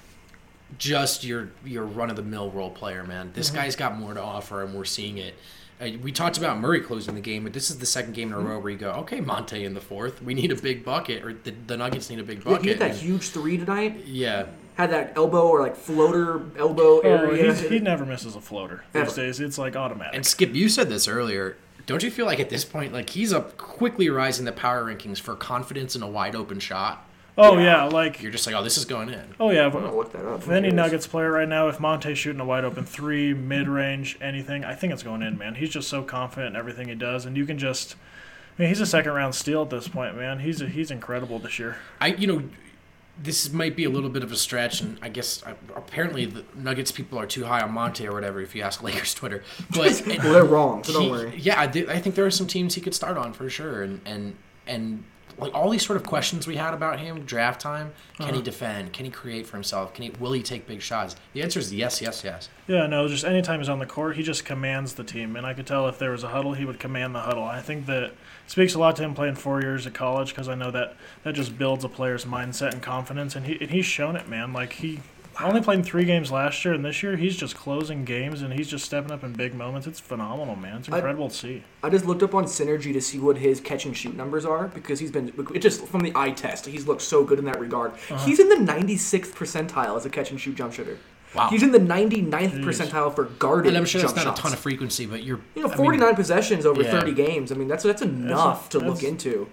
just 0.79 1.25
your 1.25 1.48
your 1.64 1.85
run 1.85 2.11
of 2.11 2.16
the 2.16 2.22
mill 2.22 2.51
role 2.51 2.70
player, 2.70 3.03
man. 3.05 3.33
This 3.35 3.48
Mm-hmm. 3.48 3.57
guy's 3.57 3.77
got 3.77 3.98
more 3.98 4.14
to 4.14 4.22
offer, 4.22 4.62
and 4.62 4.72
we're 4.75 4.85
seeing 4.85 5.18
it. 5.18 5.35
Uh, 5.82 5.88
we 6.02 6.12
talked 6.12 6.38
about 6.38 6.60
Murray 6.60 6.80
closing 6.80 7.14
the 7.14 7.20
game, 7.20 7.42
but 7.44 7.52
this 7.52 7.70
is 7.70 7.78
the 7.78 7.86
second 7.86 8.14
game 8.14 8.28
in 8.28 8.34
a 8.34 8.40
row 8.40 8.58
where 8.58 8.70
you 8.70 8.78
go, 8.78 8.90
okay, 8.92 9.20
Monte 9.20 9.64
in 9.64 9.74
the 9.74 9.80
fourth. 9.80 10.22
We 10.22 10.32
need 10.34 10.52
a 10.52 10.56
big 10.56 10.84
bucket, 10.84 11.24
or 11.24 11.32
the, 11.32 11.52
the 11.66 11.76
Nuggets 11.76 12.08
need 12.08 12.20
a 12.20 12.22
big 12.22 12.38
Yeah, 12.38 12.44
bucket. 12.44 12.62
he 12.62 12.68
hit 12.68 12.78
that 12.78 12.90
And- 12.92 13.00
huge 13.00 13.30
three 13.30 13.56
tonight. 13.58 14.04
yeah, 14.06 14.46
Had 14.76 14.90
that 14.92 15.14
elbow 15.16 15.48
or 15.48 15.60
like 15.60 15.76
floater 15.76 16.42
elbow 16.58 17.00
Oh, 17.00 17.00
area. 17.02 17.52
he's, 17.52 17.68
he 17.68 17.78
never 17.80 18.06
misses 18.06 18.36
a 18.36 18.40
floater 18.40 18.84
these 18.92 19.02
Ever. 19.02 19.14
days. 19.16 19.40
It's 19.40 19.58
like 19.58 19.74
automatic. 19.76 20.14
and 20.14 20.24
Skip, 20.24 20.54
you 20.54 20.68
said 20.68 20.88
this 20.88 21.08
earlier. 21.08 21.56
Don't 21.84 22.02
you 22.04 22.12
feel 22.12 22.26
like 22.26 22.38
at 22.38 22.48
this 22.48 22.64
point, 22.64 22.92
like 22.92 23.10
he's 23.10 23.32
up 23.32 23.56
quickly 23.58 24.08
rising 24.08 24.44
the 24.44 24.52
power 24.52 24.84
rankings 24.84 25.18
for 25.20 25.34
confidence 25.34 25.96
in 25.96 26.02
a 26.02 26.08
wide 26.08 26.36
open 26.36 26.60
shot? 26.60 27.06
Oh 27.38 27.56
Yeah. 27.58 27.64
yeah, 27.64 27.84
like 27.84 28.20
You're 28.22 28.30
just 28.32 28.46
like, 28.46 28.54
oh, 28.54 28.62
this 28.62 28.76
is 28.76 28.84
going 28.84 29.08
in. 29.08 29.34
oh 29.40 29.50
yeah. 29.50 29.64
I'm 29.66 29.72
gonna 29.72 29.94
look 29.94 30.12
that 30.12 30.24
up. 30.26 30.40
If 30.42 30.50
any 30.50 30.70
Nuggets 30.70 31.06
player 31.06 31.30
right 31.30 31.48
now, 31.48 31.68
if 31.68 31.80
Monte's 31.80 32.18
shooting 32.18 32.40
a 32.40 32.44
wide 32.44 32.64
open 32.64 32.84
three, 32.84 33.32
mid 33.32 33.68
range, 33.68 34.18
anything, 34.20 34.64
I 34.64 34.74
think 34.74 34.92
it's 34.92 35.02
going 35.02 35.22
in, 35.22 35.38
man. 35.38 35.54
He's 35.54 35.70
just 35.70 35.88
so 35.88 36.02
confident 36.02 36.54
in 36.54 36.56
everything 36.58 36.88
he 36.88 36.94
does, 36.94 37.24
and 37.24 37.36
you 37.36 37.46
can 37.46 37.58
just. 37.58 37.96
I 38.58 38.62
mean, 38.62 38.68
he's 38.68 38.82
a 38.82 38.86
second 38.86 39.12
round 39.12 39.34
steal 39.34 39.62
at 39.62 39.70
this 39.70 39.88
point, 39.88 40.14
man. 40.16 40.40
He's 40.40 40.60
he's 40.60 40.90
incredible 40.90 41.38
this 41.38 41.58
year. 41.58 41.76
I, 42.02 42.08
you 42.08 42.26
know, 42.26 42.42
this 43.22 43.50
might 43.50 43.76
be 43.76 43.84
a 43.84 43.90
little 43.90 44.10
bit 44.10 44.22
of 44.22 44.30
a 44.30 44.36
stretch, 44.36 44.82
and 44.82 44.98
I 45.00 45.08
guess 45.08 45.42
uh, 45.44 45.54
apparently 45.74 46.26
the 46.26 46.44
Nuggets 46.54 46.92
people 46.92 47.18
are 47.18 47.26
too 47.26 47.44
high 47.44 47.62
on 47.62 47.72
Monte 47.72 48.06
or 48.06 48.12
whatever. 48.12 48.42
If 48.42 48.54
you 48.54 48.60
ask 48.62 48.82
Lakers 48.82 49.14
Twitter, 49.14 49.42
but 49.70 50.02
well, 50.06 50.32
they're 50.34 50.44
wrong, 50.44 50.84
so 50.84 50.92
don't 50.92 51.02
he- 51.04 51.10
worry. 51.10 51.34
Yeah, 51.38 51.58
I, 51.58 51.66
did- 51.66 51.88
I 51.88 51.98
think 51.98 52.14
there 52.14 52.26
are 52.26 52.30
some 52.30 52.46
teams 52.46 52.74
he 52.74 52.82
could 52.82 52.94
start 52.94 53.16
on 53.16 53.32
for 53.32 53.48
sure, 53.48 53.82
and 53.82 54.02
and 54.04 54.36
and 54.66 55.04
like 55.42 55.55
all 55.55 55.68
these 55.70 55.85
sort 55.85 55.96
of 55.96 56.05
questions 56.05 56.46
we 56.46 56.57
had 56.57 56.72
about 56.74 56.98
him 57.00 57.24
draft 57.24 57.61
time. 57.61 57.92
Can 58.16 58.26
Uh-huh. 58.26 58.37
he 58.37 58.42
defend? 58.42 58.92
Can 58.92 59.05
he 59.05 59.11
create 59.11 59.46
for 59.46 59.57
himself? 59.57 59.92
Can 59.94 60.05
he? 60.05 60.11
Will 60.20 60.33
he 60.33 60.42
take 60.42 60.66
big 60.66 60.81
shots? 60.83 61.16
The 61.33 61.42
answer 61.42 61.59
is 61.59 61.72
yes, 61.72 62.00
yes, 62.00 62.22
yes. 62.24 62.48
Yeah, 62.68 62.87
no, 62.87 63.09
just 63.09 63.24
anytime 63.24 63.61
he's 63.61 63.68
on 63.68 63.78
the 63.81 63.87
court, 63.87 64.16
he 64.16 64.22
just 64.22 64.44
commands 64.44 64.94
the 64.94 65.05
team. 65.05 65.37
And 65.37 65.44
I 65.46 65.52
could 65.55 65.66
tell 65.66 65.88
if 65.88 65.98
there 65.98 66.12
was 66.12 66.22
a 66.24 66.28
huddle, 66.28 66.55
he 66.55 66.64
would 66.64 66.78
command 66.78 67.14
the 67.14 67.20
huddle. 67.20 67.44
I 67.44 67.61
think 67.61 67.87
that 67.87 68.12
speaks 68.46 68.74
a 68.74 68.78
lot 68.78 68.96
to 68.96 69.02
him 69.02 69.14
playing 69.14 69.35
four 69.37 69.61
years 69.61 69.87
at 69.87 69.94
college 69.94 70.28
because 70.31 70.48
I 70.48 70.55
know 70.55 70.70
that 70.70 70.96
that 71.24 71.35
just 71.35 71.59
builds 71.59 71.85
a 71.85 71.88
player's 71.88 72.24
mindset 72.24 72.72
and 72.72 72.83
confidence. 72.83 73.35
And, 73.37 73.46
he, 73.46 73.59
and 73.61 73.70
he's 73.70 73.87
shown 73.87 74.16
it, 74.16 74.28
man. 74.28 74.52
Like, 74.52 74.74
he 74.74 75.00
only 75.40 75.60
played 75.60 75.84
three 75.84 76.04
games 76.04 76.30
last 76.30 76.64
year, 76.64 76.74
and 76.74 76.84
this 76.84 77.02
year 77.02 77.16
he's 77.16 77.36
just 77.36 77.56
closing 77.56 78.04
games 78.04 78.42
and 78.42 78.52
he's 78.52 78.68
just 78.68 78.84
stepping 78.84 79.10
up 79.10 79.24
in 79.24 79.32
big 79.32 79.54
moments. 79.54 79.86
It's 79.86 80.00
phenomenal, 80.00 80.56
man. 80.56 80.78
It's 80.78 80.88
I- 80.88 80.96
incredible 80.96 81.28
to 81.28 81.34
see. 81.34 81.64
I 81.82 81.90
just 81.90 82.04
looked 82.04 82.22
up 82.22 82.34
on 82.34 82.44
Synergy 82.44 82.92
to 82.92 83.00
see 83.00 83.18
what 83.18 83.38
his 83.38 83.60
catch 83.60 83.84
and 83.86 83.96
shoot 83.96 84.16
numbers 84.16 84.44
are 84.44 84.68
because 84.68 85.00
he's 85.00 85.10
been 85.10 85.32
it 85.54 85.58
just 85.60 85.86
from 85.86 86.00
the 86.00 86.12
eye 86.14 86.30
test. 86.30 86.66
He's 86.66 86.86
looked 86.86 87.02
so 87.02 87.24
good 87.24 87.38
in 87.38 87.44
that 87.46 87.58
regard. 87.58 87.92
Uh-huh. 87.92 88.24
He's 88.24 88.38
in 88.38 88.48
the 88.48 88.56
96th 88.72 89.32
percentile 89.32 89.96
as 89.96 90.06
a 90.06 90.10
catch 90.10 90.30
and 90.30 90.40
shoot 90.40 90.56
jump 90.56 90.72
shooter. 90.72 90.98
Wow. 91.34 91.48
He's 91.48 91.62
in 91.62 91.72
the 91.72 91.78
99th 91.78 92.30
Jeez. 92.30 92.62
percentile 92.64 93.14
for 93.14 93.24
guarded 93.24 93.68
And 93.68 93.78
I'm 93.78 93.84
sure 93.86 94.00
that's 94.02 94.14
not 94.14 94.24
shots. 94.24 94.38
a 94.38 94.42
ton 94.42 94.52
of 94.52 94.58
frequency, 94.58 95.06
but 95.06 95.22
you're. 95.22 95.40
you 95.54 95.62
know, 95.62 95.68
I 95.68 95.70
mean, 95.70 95.76
49 95.78 96.14
possessions 96.14 96.66
over 96.66 96.82
yeah. 96.82 96.90
30 97.00 97.12
games. 97.14 97.50
I 97.52 97.54
mean, 97.54 97.68
that's 97.68 97.84
that's 97.84 98.02
enough 98.02 98.68
to 98.70 98.78
look 98.78 98.96
that's- 98.96 99.04
into. 99.04 99.48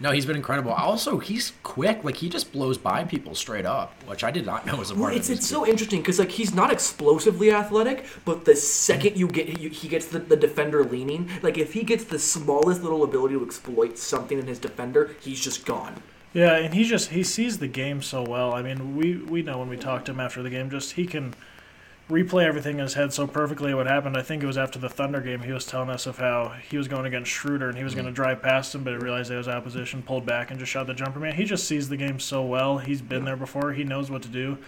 no, 0.00 0.10
he's 0.10 0.26
been 0.26 0.36
incredible. 0.36 0.72
Also, 0.72 1.18
he's 1.18 1.52
quick. 1.62 2.04
Like 2.04 2.16
he 2.16 2.28
just 2.28 2.52
blows 2.52 2.76
by 2.76 3.04
people 3.04 3.34
straight 3.34 3.64
up, 3.64 3.94
which 4.06 4.24
I 4.24 4.30
did 4.30 4.44
not 4.44 4.66
know 4.66 4.76
was 4.76 4.90
a 4.90 4.94
part 4.94 5.00
Well, 5.04 5.10
of 5.12 5.16
it's 5.16 5.28
his 5.28 5.38
it's 5.38 5.46
so 5.48 5.66
interesting 5.66 6.00
because 6.00 6.18
like 6.18 6.30
he's 6.30 6.54
not 6.54 6.70
explosively 6.70 7.50
athletic, 7.50 8.04
but 8.24 8.44
the 8.44 8.54
second 8.56 9.16
you 9.16 9.26
get 9.26 9.58
you, 9.58 9.70
he 9.70 9.88
gets 9.88 10.06
the, 10.06 10.18
the 10.18 10.36
defender 10.36 10.84
leaning, 10.84 11.30
like 11.42 11.56
if 11.56 11.72
he 11.72 11.82
gets 11.82 12.04
the 12.04 12.18
smallest 12.18 12.82
little 12.82 13.02
ability 13.04 13.34
to 13.34 13.44
exploit 13.44 13.96
something 13.96 14.38
in 14.38 14.46
his 14.46 14.58
defender, 14.58 15.16
he's 15.20 15.40
just 15.40 15.64
gone. 15.64 16.02
Yeah, 16.34 16.56
and 16.56 16.72
he 16.72 16.84
just 16.84 17.10
he 17.10 17.22
sees 17.22 17.58
the 17.58 17.68
game 17.68 18.00
so 18.00 18.22
well. 18.22 18.54
I 18.54 18.62
mean, 18.62 18.96
we 18.96 19.16
we 19.16 19.42
know 19.42 19.58
when 19.58 19.68
we 19.68 19.76
talked 19.76 20.06
to 20.06 20.12
him 20.12 20.20
after 20.20 20.42
the 20.42 20.50
game, 20.50 20.70
just 20.70 20.92
he 20.92 21.06
can 21.06 21.34
replay 22.10 22.44
everything 22.44 22.76
in 22.76 22.82
his 22.82 22.94
head 22.94 23.12
so 23.12 23.26
perfectly. 23.26 23.74
What 23.74 23.86
happened? 23.86 24.16
I 24.16 24.22
think 24.22 24.42
it 24.42 24.46
was 24.46 24.58
after 24.58 24.78
the 24.78 24.88
Thunder 24.88 25.20
game. 25.20 25.40
He 25.40 25.52
was 25.52 25.64
telling 25.64 25.88
us 25.88 26.06
of 26.06 26.18
how 26.18 26.54
he 26.68 26.76
was 26.76 26.88
going 26.88 27.06
against 27.06 27.30
Schroeder 27.30 27.68
and 27.68 27.76
he 27.76 27.84
was 27.84 27.92
mm-hmm. 27.92 28.02
going 28.02 28.14
to 28.14 28.16
drive 28.16 28.42
past 28.42 28.74
him, 28.74 28.84
but 28.84 28.92
he 28.92 28.96
realized 28.96 29.30
it 29.30 29.36
was 29.36 29.48
opposition, 29.48 30.02
pulled 30.02 30.26
back, 30.26 30.50
and 30.50 30.58
just 30.58 30.72
shot 30.72 30.86
the 30.86 30.94
jumper. 30.94 31.20
Man, 31.20 31.34
he 31.34 31.44
just 31.44 31.66
sees 31.66 31.88
the 31.88 31.96
game 31.96 32.18
so 32.18 32.42
well. 32.42 32.78
He's 32.78 33.00
been 33.00 33.24
there 33.24 33.36
before. 33.36 33.72
He 33.72 33.84
knows 33.84 34.10
what 34.10 34.22
to 34.22 34.28
do. 34.28 34.58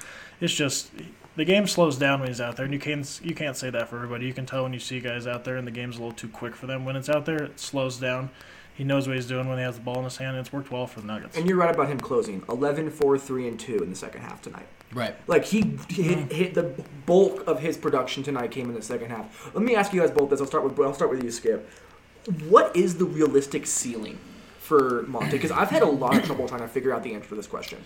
It's 0.40 0.54
just 0.54 0.90
the 1.36 1.44
game 1.44 1.66
slows 1.66 1.96
down 1.96 2.20
when 2.20 2.28
he's 2.28 2.40
out 2.40 2.56
there, 2.56 2.64
and 2.64 2.74
you 2.74 2.80
can't 2.80 3.20
you 3.22 3.34
can't 3.34 3.56
say 3.56 3.70
that 3.70 3.88
for 3.88 3.96
everybody. 3.96 4.26
You 4.26 4.34
can 4.34 4.46
tell 4.46 4.62
when 4.62 4.72
you 4.72 4.80
see 4.80 5.00
guys 5.00 5.26
out 5.26 5.44
there, 5.44 5.56
and 5.56 5.66
the 5.66 5.72
game's 5.72 5.96
a 5.96 6.00
little 6.00 6.16
too 6.16 6.28
quick 6.28 6.54
for 6.54 6.66
them. 6.66 6.84
When 6.84 6.96
it's 6.96 7.08
out 7.08 7.26
there, 7.26 7.42
it 7.42 7.60
slows 7.60 7.98
down. 7.98 8.30
He 8.74 8.82
knows 8.82 9.06
what 9.06 9.16
he's 9.16 9.26
doing 9.26 9.48
when 9.48 9.58
he 9.58 9.64
has 9.64 9.76
the 9.76 9.82
ball 9.82 9.98
in 9.98 10.04
his 10.04 10.16
hand, 10.16 10.36
and 10.36 10.44
it's 10.44 10.52
worked 10.52 10.70
well 10.70 10.86
for 10.86 11.00
the 11.00 11.06
Nuggets. 11.06 11.36
And 11.36 11.48
you're 11.48 11.56
right 11.56 11.72
about 11.72 11.88
him 11.88 12.00
closing 12.00 12.42
11, 12.48 12.90
4, 12.90 13.18
3, 13.18 13.48
and 13.48 13.60
2 13.60 13.78
in 13.78 13.90
the 13.90 13.96
second 13.96 14.22
half 14.22 14.42
tonight. 14.42 14.66
Right. 14.92 15.14
Like 15.28 15.44
he 15.44 15.76
hit, 15.88 16.32
hit 16.32 16.54
the 16.54 16.74
bulk 17.06 17.46
of 17.46 17.60
his 17.60 17.76
production 17.76 18.22
tonight 18.22 18.50
came 18.50 18.68
in 18.68 18.74
the 18.74 18.82
second 18.82 19.10
half. 19.10 19.54
Let 19.54 19.64
me 19.64 19.74
ask 19.76 19.92
you 19.92 20.00
guys 20.00 20.10
both 20.10 20.30
this. 20.30 20.40
I'll 20.40 20.46
start 20.46 20.64
with 20.64 20.78
I'll 20.78 20.94
start 20.94 21.10
with 21.10 21.22
you, 21.22 21.30
Skip. 21.30 21.68
What 22.48 22.74
is 22.76 22.96
the 22.96 23.04
realistic 23.04 23.66
ceiling 23.66 24.18
for 24.58 25.02
Monte? 25.08 25.30
Because 25.30 25.50
I've 25.50 25.70
had 25.70 25.82
a 25.82 25.86
lot 25.86 26.16
of 26.16 26.24
trouble 26.24 26.48
trying 26.48 26.62
to 26.62 26.68
figure 26.68 26.92
out 26.92 27.02
the 27.02 27.14
answer 27.14 27.28
to 27.28 27.34
this 27.34 27.46
question. 27.46 27.78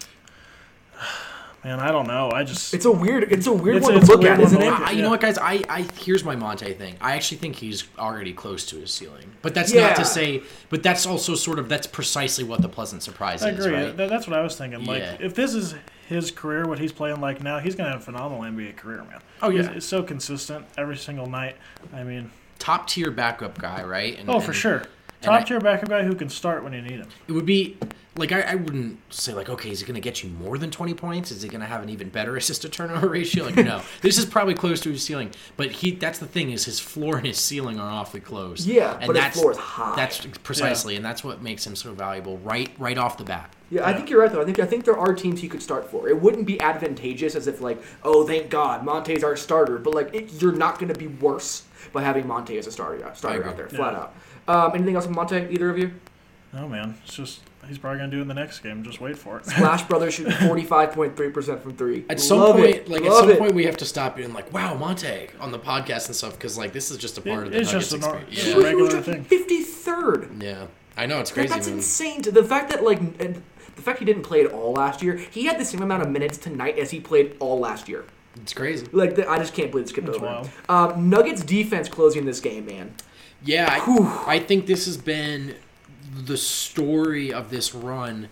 Man, 1.65 1.81
I 1.81 1.91
don't 1.91 2.07
know. 2.07 2.31
I 2.33 2.45
just 2.45 2.73
It's 2.73 2.85
a 2.85 2.91
weird 2.93 3.33
it's 3.33 3.47
a 3.47 3.53
weird 3.53 3.79
It's- 3.79 3.89
one 3.91 3.99
it's 3.99 4.07
to 4.09 4.15
a 4.15 4.17
look 4.17 4.25
at, 4.27 4.39
one 4.39 4.47
isn't 4.47 4.63
it? 4.63 4.65
look 4.65 4.81
I, 4.81 4.85
at. 4.91 4.97
you 4.97 5.03
know 5.03 5.11
what, 5.11 5.21
guys? 5.21 5.39
I, 5.39 5.63
I 5.69 5.87
here's 6.01 6.23
my 6.25 6.37
Monte 6.37 6.73
thing. 6.75 6.95
I 7.01 7.15
actually 7.17 7.39
think 7.39 7.57
he's 7.57 7.85
already 7.99 8.33
close 8.33 8.65
to 8.67 8.77
his 8.77 8.93
ceiling, 8.93 9.33
but 9.43 9.55
that's 9.55 9.73
Yeah. 9.73 9.89
not 9.89 9.97
to 9.97 10.05
say. 10.05 10.43
But 10.71 10.83
that's 10.85 11.05
also 11.05 11.35
sort 11.35 11.59
of 11.59 11.69
that's 11.69 11.87
precisely 11.87 12.45
what 12.45 12.63
the 12.63 12.69
pleasant 12.69 13.03
surprise 13.03 13.43
I 13.43 13.51
is, 13.51 13.65
agree. 13.67 13.77
right? 13.83 13.97
That's 13.97 14.27
what 14.29 14.39
I 14.39 14.43
was 14.43 14.57
thinking. 14.57 14.85
Like, 14.85 15.01
Yeah. 15.03 15.17
if 15.21 15.35
this 15.35 15.55
is 15.55 15.75
his 16.09 16.31
career, 16.31 16.67
what 16.67 16.79
he's 16.79 16.93
playing 16.93 17.21
like 17.21 17.43
now, 17.43 17.59
he's 17.59 17.75
gonna 17.75 17.91
have 17.91 18.01
a 18.01 18.05
phenomenal 18.05 18.45
NBA 18.45 18.77
career, 18.77 18.99
man. 19.05 19.21
Oh, 19.43 19.51
yeah. 19.51 19.63
he's, 19.65 19.71
he's 19.75 19.85
so 19.85 20.03
consistent 20.03 20.65
every 20.79 20.97
single 20.97 21.27
night. 21.27 21.57
I 21.93 22.03
mean, 22.05 22.31
Top 22.59 22.87
tier 22.89 23.11
backup 23.13 23.57
guy, 23.61 23.83
right? 23.85 24.19
And, 24.19 24.29
oh 24.31 24.41
for 24.41 24.53
sure, 24.53 24.81
I- 24.83 24.87
top 25.21 25.47
tier 25.47 25.61
backup 25.61 25.89
guy 25.89 26.03
who 26.03 26.15
can 26.15 26.29
start 26.29 26.65
when 26.65 26.73
you 26.73 26.83
need 26.83 27.01
him. 27.01 27.09
It 27.27 27.33
would 27.33 27.47
be 27.47 27.77
like 28.17 28.33
I, 28.33 28.41
I 28.41 28.55
wouldn't 28.57 28.99
say 29.13 29.33
like 29.33 29.49
okay, 29.49 29.71
is 29.71 29.81
he 29.81 29.87
going 29.87 29.95
to 29.95 30.01
get 30.01 30.23
you 30.23 30.31
more 30.31 30.59
than 30.59 30.71
twenty 30.71 30.95
points? 30.95 31.31
Is 31.31 31.43
he 31.43 31.49
going 31.49 31.61
to 31.61 31.67
have 31.67 31.83
an 31.83 31.89
even 31.89 32.09
better 32.09 32.37
assist 32.39 32.63
to 32.63 32.69
turnover 32.69 33.09
ratio? 33.09 33.45
Like 33.45 33.57
no, 33.57 33.83
this 34.03 34.19
is 34.19 34.27
probably 34.27 34.55
close 34.55 34.81
to 34.81 34.91
his 34.91 35.03
ceiling. 35.03 35.31
But 35.57 35.71
he 35.71 35.93
that's 35.93 36.19
the 36.19 36.27
thing 36.27 36.51
is 36.51 36.65
his 36.65 36.81
floor 36.81 37.17
and 37.17 37.27
his 37.27 37.39
ceiling 37.39 37.79
are 37.79 37.91
awfully 37.91 38.21
close. 38.21 38.67
Yeah, 38.67 38.97
and 38.99 39.07
but 39.07 39.17
his 39.17 39.25
that's 39.25 39.39
floor 39.39 39.53
is 39.53 39.59
high. 39.59 39.97
That's 39.97 40.27
precisely, 40.43 40.97
and 40.97 41.05
that's 41.05 41.23
what 41.23 41.43
makes 41.43 41.67
him 41.67 41.77
so 41.77 41.93
valuable 41.93 42.39
right 42.39 42.71
right 42.79 42.99
off 42.99 43.17
the 43.17 43.25
bat. 43.25 43.55
Yeah, 43.71 43.87
I 43.87 43.93
think 43.93 44.09
you're 44.09 44.21
right 44.21 44.33
though. 44.33 44.41
I 44.41 44.45
think 44.45 44.59
I 44.59 44.67
think 44.67 44.85
there 44.85 44.99
are 44.99 45.15
teams 45.15 45.41
he 45.41 45.49
could 45.49 45.63
start 45.63 45.91
for. 45.91 46.09
It 46.09 46.21
wouldn't 46.21 46.47
be 46.47 46.59
advantageous 46.61 47.35
as 47.35 47.47
if 47.47 47.61
like, 47.61 47.83
oh, 48.03 48.27
thank 48.27 48.49
God, 48.49 48.83
Monte's 48.85 49.23
our 49.23 49.37
starter. 49.37 49.79
But 49.79 49.95
like, 49.95 50.15
it, 50.15 50.41
you're 50.41 50.53
not 50.53 50.79
going 50.79 50.93
to 50.93 50.99
be 50.99 51.07
worse 51.07 51.65
by 51.93 52.03
having 52.03 52.27
Monte 52.27 52.57
as 52.59 52.67
a 52.67 52.73
starter 52.73 53.09
starter 53.15 53.45
out 53.47 53.57
there, 53.57 53.69
Yeah. 53.71 53.77
flat 53.77 53.95
out. 53.95 54.15
Um, 54.47 54.73
anything 54.75 54.95
else 54.97 55.07
on 55.07 55.15
Monte? 55.15 55.37
Either 55.51 55.71
of 55.71 55.79
you? 55.79 55.93
No 56.53 56.67
man, 56.69 56.97
it's 57.05 57.15
just 57.15 57.41
he's 57.67 57.77
probably 57.77 57.99
gonna 57.99 58.11
do 58.11 58.19
it 58.19 58.23
in 58.23 58.29
the 58.29 58.35
next 58.35 58.61
game. 58.61 58.83
Just 58.83 59.01
wait 59.03 59.19
for 59.19 59.37
it. 59.39 59.45
Splash 59.47 59.83
Brothers 59.89 60.15
shooting 60.15 60.33
45.3 60.33 61.33
percent 61.35 61.63
from 61.63 61.77
three. 61.77 62.07
At 62.09 62.19
some 62.21 62.39
Love 62.41 62.57
point, 62.57 62.67
it. 62.77 62.89
like 62.89 63.03
at 63.03 63.13
some 63.13 63.31
it. 63.31 63.39
point, 63.39 63.55
we 63.55 63.65
have 63.67 63.77
to 63.77 63.85
stop 63.85 64.17
being 64.17 64.33
like, 64.33 64.51
"Wow, 64.53 64.75
Monte" 64.75 65.29
on 65.41 65.53
the 65.53 65.59
podcast 65.59 66.07
and 66.07 66.17
stuff, 66.17 66.33
because 66.33 66.57
like 66.57 66.73
this 66.73 66.91
is 66.91 66.97
just 66.97 67.19
a 67.19 67.21
part 67.21 67.47
of 67.47 67.53
the 67.53 67.59
it's 67.61 67.71
Nuggets 67.73 67.91
just 67.91 68.03
a 68.03 68.07
nor- 68.07 68.17
experience. 68.21 68.39
it's 68.39 68.45
He 68.47 68.53
a 68.53 68.57
was 68.57 68.65
regular 68.65 69.03
thing. 69.03 69.25
53rd. 69.25 70.43
Yeah, 70.43 70.67
I 70.97 71.05
know 71.07 71.21
it's 71.21 71.31
Like, 71.31 71.35
crazy. 71.35 71.49
that's 71.55 71.67
man. 71.69 71.77
insane. 71.77 72.23
To 72.23 72.31
the 72.31 72.45
fact 72.45 72.71
that 72.71 72.83
like 72.83 73.19
the 73.19 73.83
fact 73.83 73.99
he 73.99 74.05
didn't 74.07 74.23
play 74.23 74.41
at 74.45 74.51
all 74.51 74.73
last 74.73 75.03
year, 75.03 75.17
he 75.17 75.45
had 75.45 75.59
the 75.59 75.65
same 75.67 75.83
amount 75.83 76.03
of 76.03 76.09
minutes 76.11 76.39
tonight 76.39 76.79
as 76.79 76.91
he 76.91 76.99
played 77.01 77.37
all 77.41 77.59
last 77.59 77.89
year. 77.91 78.05
It's 78.43 78.53
crazy. 78.53 78.87
Like 78.93 79.17
the, 79.17 79.29
I 79.29 79.39
just 79.39 79.55
can't 79.55 79.71
believe 79.71 79.87
it 79.87 79.89
skipped 79.89 80.07
That's 80.07 80.19
over. 80.19 80.27
wild. 80.27 80.51
Um, 80.69 81.11
Nuggets 81.11 81.43
defense 81.43 81.89
closing 81.89 82.25
this 82.25 82.41
game, 82.41 82.67
man. 82.67 82.95
Yeah, 83.45 83.69
I, 83.71 84.35
I 84.35 84.39
think 84.41 84.67
this 84.67 84.87
has 84.87 84.97
been 84.97 85.55
the 86.13 86.37
story 86.37 87.33
of 87.33 87.51
this 87.51 87.75
run. 87.75 88.29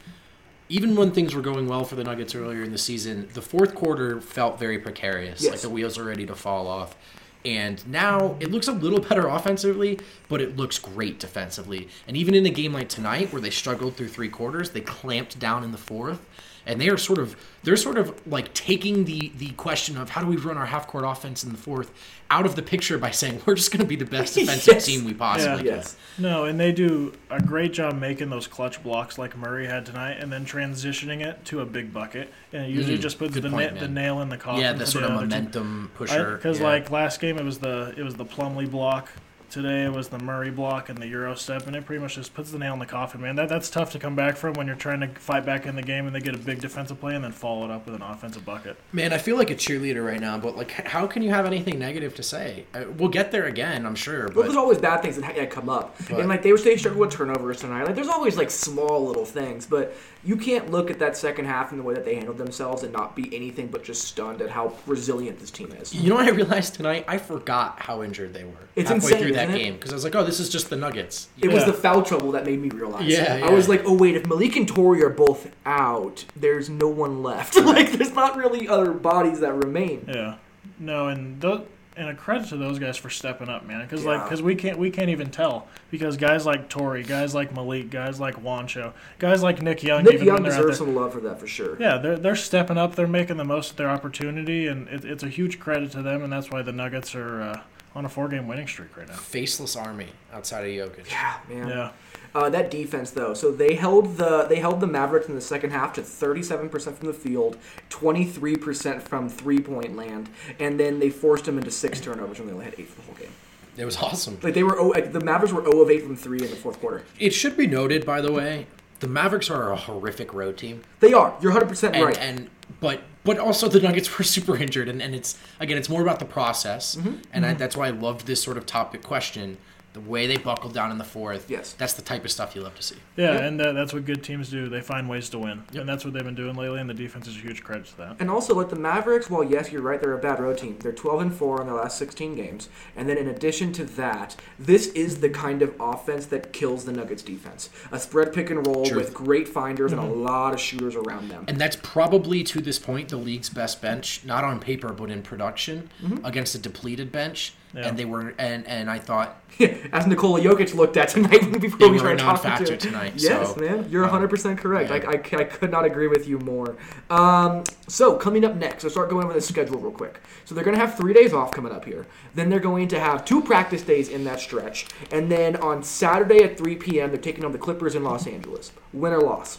Even 0.69 0.97
when 0.97 1.13
things 1.13 1.35
were 1.35 1.43
going 1.43 1.69
well 1.69 1.85
for 1.85 1.95
the 1.95 2.03
Nuggets 2.03 2.35
earlier 2.35 2.65
in 2.65 2.73
the 2.73 2.79
season, 2.79 3.29
the 3.35 3.43
fourth 3.43 3.75
quarter 3.75 4.21
felt 4.21 4.59
very 4.59 4.79
precarious. 4.79 5.43
Yes. 5.43 5.53
Like 5.53 5.61
the 5.61 5.71
wheels 5.71 5.97
are 5.97 6.05
ready 6.05 6.27
to 6.27 6.35
fall 6.35 6.67
off. 6.67 6.97
And 7.45 7.87
now 7.87 8.37
it 8.41 8.51
looks 8.51 8.67
a 8.67 8.73
little 8.73 8.99
better 8.99 9.29
offensively, 9.29 10.01
but 10.29 10.41
it 10.41 10.57
looks 10.57 10.81
great 10.81 11.21
defensively. 11.21 11.89
And 12.09 12.17
even 12.17 12.35
in 12.35 12.45
a 12.45 12.51
game 12.51 12.73
like 12.73 12.89
tonight, 12.89 13.33
where 13.33 13.41
they 13.41 13.51
struggled 13.51 13.95
through 13.95 14.09
three 14.09 14.29
quarters, 14.29 14.71
they 14.71 14.81
clamped 14.81 15.39
down 15.39 15.63
in 15.63 15.71
the 15.71 15.79
fourth. 15.79 16.27
And 16.67 16.81
they 16.81 16.89
are 16.89 16.99
sort 16.99 17.21
of 17.21 17.37
they're 17.63 17.77
sort 17.77 17.97
of 17.97 18.21
like 18.27 18.53
taking 18.53 19.05
the 19.05 19.31
the 19.39 19.51
question 19.53 19.97
of 19.97 20.11
how 20.11 20.21
do 20.21 20.27
we 20.27 20.37
run 20.37 20.57
our 20.59 20.67
half 20.67 20.89
court 20.89 21.05
offense 21.07 21.45
in 21.45 21.53
the 21.53 21.57
fourth 21.59 21.93
out 22.29 22.45
of 22.45 22.57
the 22.57 22.63
picture 22.63 22.99
by 22.99 23.13
saying 23.13 23.41
we're 23.47 23.55
just 23.55 23.71
going 23.71 23.81
to 23.81 23.87
be 23.87 23.95
the 23.95 24.05
best 24.05 24.35
defensive 24.35 24.75
Yes. 24.75 24.87
team 24.87 25.05
we 25.05 25.15
possibly 25.15 25.65
Yeah. 25.65 25.71
can. 25.71 25.77
Yes. 25.77 25.97
No, 26.19 26.45
and 26.47 26.59
they 26.59 26.73
do 26.73 27.13
a 27.31 27.41
great 27.41 27.73
job 27.73 27.95
making 28.01 28.31
those 28.31 28.49
clutch 28.49 28.83
blocks 28.83 29.17
like 29.17 29.37
Murray 29.37 29.67
had 29.67 29.87
tonight, 29.87 30.17
and 30.19 30.33
then 30.33 30.45
transitioning 30.45 31.25
it 31.25 31.45
to 31.45 31.61
a 31.61 31.67
big 31.67 31.93
bucket. 31.93 32.33
And 32.53 32.65
it 32.65 32.71
usually 32.71 32.99
Mm, 32.99 33.03
just 33.03 33.19
puts 33.19 33.35
the, 33.35 33.49
point, 33.49 33.75
na- 33.75 33.81
the 33.81 33.89
nail 33.89 34.21
in 34.23 34.29
the 34.29 34.37
coffin. 34.39 34.63
Yeah, 34.63 34.73
the 34.73 34.81
for 34.87 34.91
sort 34.91 35.05
of 35.05 35.11
other 35.11 35.21
team. 35.21 35.29
momentum 35.29 35.91
pusher. 35.95 36.35
Because 36.37 36.59
yeah. 36.59 36.65
like 36.67 36.91
last 36.91 37.21
game, 37.21 37.39
it 37.39 37.45
was 37.45 37.59
the 37.59 37.95
it 37.97 38.03
was 38.03 38.15
the 38.17 38.25
Plumlee 38.25 38.69
block. 38.69 39.09
Today 39.49 39.85
it 39.85 39.93
was 39.93 40.09
the 40.09 40.19
Murray 40.19 40.51
block 40.51 40.89
and 40.89 40.99
the 40.99 41.07
Euro 41.07 41.35
step, 41.35 41.67
and 41.67 41.77
it 41.77 41.87
pretty 41.87 42.03
much 42.03 42.17
just 42.17 42.35
puts 42.35 42.51
the 42.51 42.59
nail 42.59 42.73
in 42.75 42.79
the 42.79 42.85
coffin, 42.87 43.21
man. 43.23 43.37
That 43.37 43.49
that's 43.49 43.71
tough 43.71 43.93
to 43.93 43.99
come 43.99 44.17
back 44.17 44.37
from 44.37 44.55
when 44.55 44.67
you're 44.67 44.75
trying 44.77 45.01
to 45.01 45.09
fight 45.21 45.47
back 45.47 45.67
in 45.67 45.77
the 45.77 45.83
game 45.83 46.07
and 46.07 46.15
they 46.15 46.21
get 46.21 46.35
a 46.35 46.39
big 46.39 46.61
defensive 46.61 46.99
play 47.01 47.15
and 47.15 47.23
then 47.25 47.33
follow 47.33 47.65
it 47.65 47.71
up 47.71 47.87
with 47.87 47.95
an 47.95 48.03
offensive 48.03 48.45
bucket. 48.45 48.77
Man, 48.93 49.13
I 49.13 49.19
feel 49.19 49.37
like 49.37 49.51
a 49.51 49.55
cheerleader 49.55 50.05
right 50.05 50.21
now, 50.21 50.37
but 50.37 50.57
like, 50.57 50.73
how 50.73 51.07
can 51.07 51.23
you 51.23 51.31
have 51.31 51.47
anything 51.47 51.79
negative 51.79 52.15
to 52.17 52.23
say? 52.23 52.65
Uh, 52.75 52.85
We'll 52.99 53.09
get 53.09 53.31
there 53.31 53.45
again, 53.45 53.87
I'm 53.87 53.95
sure. 53.95 54.25
Well, 54.27 54.35
But 54.35 54.43
there's 54.45 54.57
always 54.57 54.79
bad 54.79 55.01
things 55.03 55.17
that 55.17 55.25
ha- 55.25 55.47
come 55.47 55.69
up, 55.69 55.97
But- 56.11 56.19
and 56.21 56.29
like 56.29 56.43
they 56.43 56.51
were 56.53 56.59
they 56.59 56.77
struggled 56.77 57.01
with 57.01 57.11
turnovers 57.13 57.61
tonight. 57.61 57.85
Like 57.85 57.95
there's 57.95 58.09
always 58.09 58.37
like 58.37 58.51
small 58.51 59.07
little 59.07 59.25
things, 59.25 59.65
but 59.67 59.95
you 60.27 60.37
can't 60.37 60.73
look 60.73 60.91
at 60.91 60.99
that 60.99 61.17
second 61.17 61.45
half 61.45 61.71
and 61.71 61.79
the 61.79 61.85
way 61.85 61.95
that 61.95 62.05
they 62.05 62.17
handled 62.17 62.37
themselves 62.37 62.83
and 62.83 62.93
not 62.93 63.15
be 63.15 63.35
anything 63.35 63.69
but 63.69 63.85
just 63.85 64.03
stunned 64.03 64.43
at 64.43 64.51
how 64.51 64.73
resilient 64.85 65.39
this 65.39 65.53
team 65.53 65.71
is. 65.81 65.95
you 65.95 66.09
know 66.11 66.17
what 66.17 66.27
I 66.27 66.31
realized 66.31 66.75
tonight? 66.75 67.05
I 67.07 67.19
forgot 67.19 67.81
how 67.81 68.03
injured 68.03 68.35
they 68.35 68.43
were. 68.43 68.51
It's 68.75 68.91
halfway 68.91 69.13
insane, 69.13 69.23
through 69.23 69.33
that 69.35 69.49
isn't 69.49 69.61
it? 69.61 69.63
game 69.63 69.75
because 69.75 69.93
I 69.93 69.95
was 69.95 70.03
like, 70.03 70.17
oh, 70.17 70.25
this 70.25 70.41
is 70.41 70.49
just 70.49 70.69
the 70.69 70.77
Nuggets. 70.77 71.29
It 71.41 71.53
was 71.53 71.65
the 71.65 71.73
foul 71.73 72.03
trouble 72.03 72.33
that 72.33 72.45
made 72.45 72.61
me 72.61 72.71
realize. 72.71 73.07
Yeah, 73.07 73.37
yeah, 73.37 73.47
I 73.47 73.51
was 73.51 73.69
like, 73.69 73.83
oh 73.85 73.97
wait, 73.97 74.17
if 74.17 74.27
Malik 74.27 74.57
and 74.57 74.67
Torrey 74.67 75.03
are 75.05 75.11
both 75.11 75.51
out, 75.65 76.25
there's 76.35 76.69
no 76.69 76.89
one 76.89 77.23
left. 77.23 77.55
like, 77.65 77.93
there's 77.93 78.13
not 78.13 78.37
really 78.37 78.67
other 78.67 78.91
bodies 78.93 79.41
that 79.41 79.55
remain. 79.55 80.07
Yeah. 80.09 80.37
No, 80.79 81.09
and 81.09 81.41
those, 81.41 81.67
and 81.97 82.09
a 82.09 82.15
credit 82.15 82.49
to 82.49 82.57
those 82.57 82.79
guys 82.79 82.97
for 82.97 83.09
stepping 83.11 83.49
up, 83.49 83.65
man. 83.67 83.81
Because 83.83 84.05
like, 84.05 84.25
because 84.25 84.43
we 84.43 84.55
can't 84.55 84.79
we 84.79 84.91
can't 84.91 85.09
even 85.11 85.31
tell 85.31 85.67
because 85.91 86.17
guys 86.17 86.45
like 86.45 86.69
Torrey, 86.69 87.03
guys 87.03 87.35
like 87.35 87.55
Malik, 87.55 87.91
guys 87.91 88.21
like 88.21 88.37
Juancho, 88.43 88.93
guys 89.19 89.43
like 89.43 89.63
Nick 89.63 89.83
Young, 89.83 90.05
Nick 90.05 90.15
even 90.15 90.27
Young 90.27 90.35
when 90.35 90.43
they're 90.45 90.53
out 90.53 90.57
deserves 90.59 90.79
there. 90.79 90.87
some 90.87 90.95
love 90.95 91.13
for 91.13 91.21
that 91.21 91.41
for 91.41 91.47
sure. 91.47 91.77
Yeah, 91.81 91.99
they're 91.99 92.19
they're 92.19 92.37
stepping 92.37 92.77
up. 92.79 92.95
They're 92.95 93.07
making 93.07 93.37
the 93.39 93.45
most 93.45 93.71
of 93.73 93.77
their 93.77 93.89
opportunity, 93.89 94.67
and 94.67 94.89
it, 94.89 95.05
it's 95.05 95.23
a 95.23 95.29
huge 95.29 95.59
credit 95.59 95.91
to 95.93 96.03
them. 96.03 96.23
And 96.23 96.33
that's 96.33 96.51
why 96.51 96.63
the 96.63 96.73
Nuggets 96.73 97.15
are 97.15 97.41
uh, 97.43 97.61
on 97.95 98.05
a 98.05 98.09
four 98.09 98.29
game 98.29 98.47
winning 98.47 98.67
streak 98.69 98.97
right 98.97 99.09
now. 99.09 99.15
Faceless 99.15 99.75
army 99.75 100.09
outside 100.33 100.61
of 100.79 100.91
Jokic. 100.91 101.11
Yeah, 101.11 101.37
man. 101.49 101.69
Yeah. 101.69 101.91
Uh, 102.37 102.51
that 102.51 102.71
defense 102.71 103.13
though, 103.13 103.33
so 103.33 103.51
they 103.51 103.75
held 103.75 104.19
the 104.19 104.45
they 104.47 104.57
held 104.57 104.79
the 104.79 104.87
Mavericks 104.87 105.27
in 105.27 105.35
the 105.35 105.41
second 105.41 105.71
half 105.71 105.95
to 105.95 106.03
37% 106.03 106.71
from 106.95 107.07
the 107.07 107.15
field, 107.15 107.57
23% 107.89 109.01
from 109.01 109.31
three 109.31 109.59
point 109.59 109.97
land, 109.97 110.29
and 110.59 110.79
then 110.79 110.99
they 110.99 111.09
forced 111.09 111.47
them 111.47 111.57
into 111.57 111.71
six 111.71 111.99
turnovers 111.99 112.39
when 112.39 112.47
they 112.49 112.53
only 112.53 112.67
had 112.67 112.75
eight 112.77 112.89
for 112.91 113.01
the 113.01 113.07
whole 113.07 113.15
game. 113.15 113.33
It 113.79 113.87
was 113.87 113.97
awesome. 113.97 114.39
Like 114.43 114.53
they 114.53 114.63
were, 114.63 114.79
oh, 114.79 114.89
like, 114.89 115.13
the 115.15 115.21
Mavericks 115.21 115.53
were 115.55 115.65
0 115.65 115.81
of 115.81 115.91
8 115.91 116.03
from 116.03 116.17
three 116.17 116.41
in 116.43 116.51
the 116.51 116.57
fourth 116.57 116.79
quarter. 116.79 117.05
It 117.19 117.31
should 117.33 117.57
be 117.57 117.67
noted, 117.67 118.05
by 118.05 118.21
the 118.21 118.33
way, 118.33 118.67
the 119.01 119.09
Mavericks 119.09 119.49
are 119.49 119.73
a 119.73 119.77
horrific 119.77 120.35
road 120.35 120.59
team, 120.59 120.83
They 121.01 121.15
are. 121.15 121.35
You're 121.41 121.53
100 121.53 121.69
percent 121.71 121.97
right. 121.97 122.19
and 122.19 122.51
but 122.81 123.01
but 123.25 123.39
also 123.39 123.67
the 123.67 123.81
Nuggets 123.81 124.19
were 124.19 124.25
super 124.25 124.59
injured, 124.59 124.91
and, 124.91 125.01
and 125.01 125.15
it's 125.15 125.39
again, 125.59 125.79
it's 125.79 125.89
more 125.89 126.03
about 126.03 126.19
the 126.19 126.27
process, 126.27 126.97
Mm-hmm. 126.97 127.15
and 127.33 127.47
I, 127.47 127.55
that's 127.55 127.79
why 127.79 127.87
I 127.87 127.91
loved 127.91 128.27
this 128.27 128.43
sort 128.43 128.59
of 128.59 128.67
topic 128.67 129.03
question. 129.03 129.57
The 129.97 130.03
way 130.03 130.27
they 130.27 130.37
buckled 130.37 130.75
down 130.75 130.91
in 130.91 130.99
the 130.99 131.05
fourth, 131.05 131.49
Yes. 131.49 131.73
that's 131.79 131.95
the 131.95 132.03
type 132.03 132.23
of 132.27 132.31
stuff 132.31 132.55
you 132.55 132.61
love 132.61 132.75
to 132.75 132.83
see. 132.83 132.97
Yeah, 133.17 133.33
Yep. 133.33 133.43
and 133.45 133.63
uh, 133.63 133.73
that's 133.73 133.95
what 133.95 134.05
good 134.05 134.23
teams 134.23 134.51
do. 134.51 134.69
They 134.69 134.83
find 134.83 135.09
ways 135.09 135.31
to 135.31 135.39
win, 135.39 135.63
Yep. 135.73 135.81
and 135.81 135.89
that's 135.89 136.05
what 136.05 136.13
they've 136.13 136.23
been 136.23 136.35
doing 136.35 136.55
lately. 136.55 136.81
And 136.81 136.91
the 136.91 136.93
defense 136.93 137.27
is 137.27 137.35
a 137.35 137.39
huge 137.39 137.65
credit 137.65 137.87
to 137.87 137.97
that. 137.97 138.17
And 138.21 138.29
also, 138.29 138.55
like 138.55 138.69
the 138.69 138.77
Mavericks, 138.77 139.31
while 139.31 139.43
yes, 139.43 139.73
you're 139.73 139.81
right, 139.81 139.99
they're 139.99 140.13
a 140.13 140.19
bad 140.19 140.39
road 140.39 140.59
team. 140.59 140.77
They're 140.81 140.93
12 140.93 141.21
and 141.23 141.35
4 141.35 141.63
in 141.63 141.67
their 141.67 141.77
last 141.77 141.97
16 141.97 142.35
games. 142.35 142.69
And 142.95 143.09
then 143.09 143.17
in 143.17 143.27
addition 143.27 143.73
to 143.73 143.85
that, 143.85 144.37
this 144.59 144.89
is 144.89 145.21
the 145.23 145.31
kind 145.31 145.63
of 145.63 145.75
offense 145.81 146.27
that 146.27 146.53
kills 146.53 146.85
the 146.85 146.93
Nuggets 146.93 147.23
defense. 147.23 147.71
A 147.91 147.99
spread 147.99 148.35
pick 148.35 148.51
and 148.51 148.67
roll 148.67 148.85
Truth. 148.85 149.03
with 149.03 149.15
great 149.15 149.49
finders 149.49 149.93
and 149.93 150.01
a 150.01 150.05
lot 150.05 150.53
of 150.53 150.61
shooters 150.61 150.95
around 150.95 151.31
them. 151.31 151.47
And 151.49 151.59
that's 151.59 151.77
probably 151.83 152.45
to 152.45 152.61
this 152.61 152.79
point 152.79 153.09
the 153.09 153.17
league's 153.17 153.49
best 153.49 153.81
bench, 153.81 154.21
not 154.27 154.45
on 154.45 154.61
paper 154.61 154.93
but 154.93 155.11
in 155.11 155.23
production, 155.23 155.89
against 156.23 156.55
a 156.55 156.59
depleted 156.59 157.11
bench. 157.11 157.55
Yeah. 157.75 157.89
And 157.89 157.99
they 157.99 158.05
were, 158.07 158.33
and 158.39 158.67
and 158.67 158.91
I 158.91 158.99
thought 158.99 159.37
As 159.93 160.07
Nikola 160.07 160.41
Jokic 160.41 160.75
looked 160.75 160.97
at 160.97 161.09
tonight 161.09 161.61
before 161.61 161.79
They 161.79 161.87
we 161.91 161.93
were 161.93 161.99
tried 161.99 162.15
a 162.15 162.19
talking 162.19 162.65
to 162.67 162.73
him. 162.73 162.79
tonight, 162.79 163.13
Yes, 163.17 163.55
so, 163.55 163.61
man, 163.61 163.87
you're 163.91 164.07
100% 164.07 164.59
correct. 164.59 164.91
yeah. 164.91 164.97
I, 165.09 165.13
I, 165.13 165.41
I 165.41 165.45
could 165.45 165.71
not 165.71 165.85
agree 165.85 166.09
with 166.09 166.29
you 166.29 166.39
more. 166.39 166.77
Um, 167.11 167.65
so 167.87 168.17
coming 168.17 168.45
up 168.45 168.55
next, 168.57 168.85
let's 168.85 168.95
start 168.95 169.09
going 169.11 169.25
over 169.25 169.33
the 169.35 169.41
schedule 169.41 169.79
real 169.79 169.93
quick. 169.93 170.21
So 170.45 170.55
they're 170.55 170.65
going 170.65 170.77
to 170.77 170.81
have 170.81 170.97
three 170.97 171.13
days 171.15 171.33
off 171.33 171.53
coming 171.53 171.73
up 171.73 171.85
here. 171.85 172.07
Then 172.35 172.51
they're 172.51 172.61
going 172.61 172.89
to 172.89 173.01
have 173.01 173.25
two 173.25 173.43
practice 173.43 173.83
days 173.83 174.09
in 174.09 174.25
that 174.25 174.41
stretch, 174.41 174.87
and 175.11 175.31
then 175.31 175.57
on 175.57 175.83
Saturday 175.83 176.43
at 176.45 176.59
3 176.59 176.77
p.m. 176.77 177.11
they're 177.11 177.19
taking 177.19 177.45
on 177.45 177.53
the 177.53 177.59
Clippers 177.59 177.95
in 177.95 178.05
Los 178.05 178.27
Angeles. 178.27 178.73
Win 178.93 179.13
or 179.13 179.21
loss? 179.21 179.59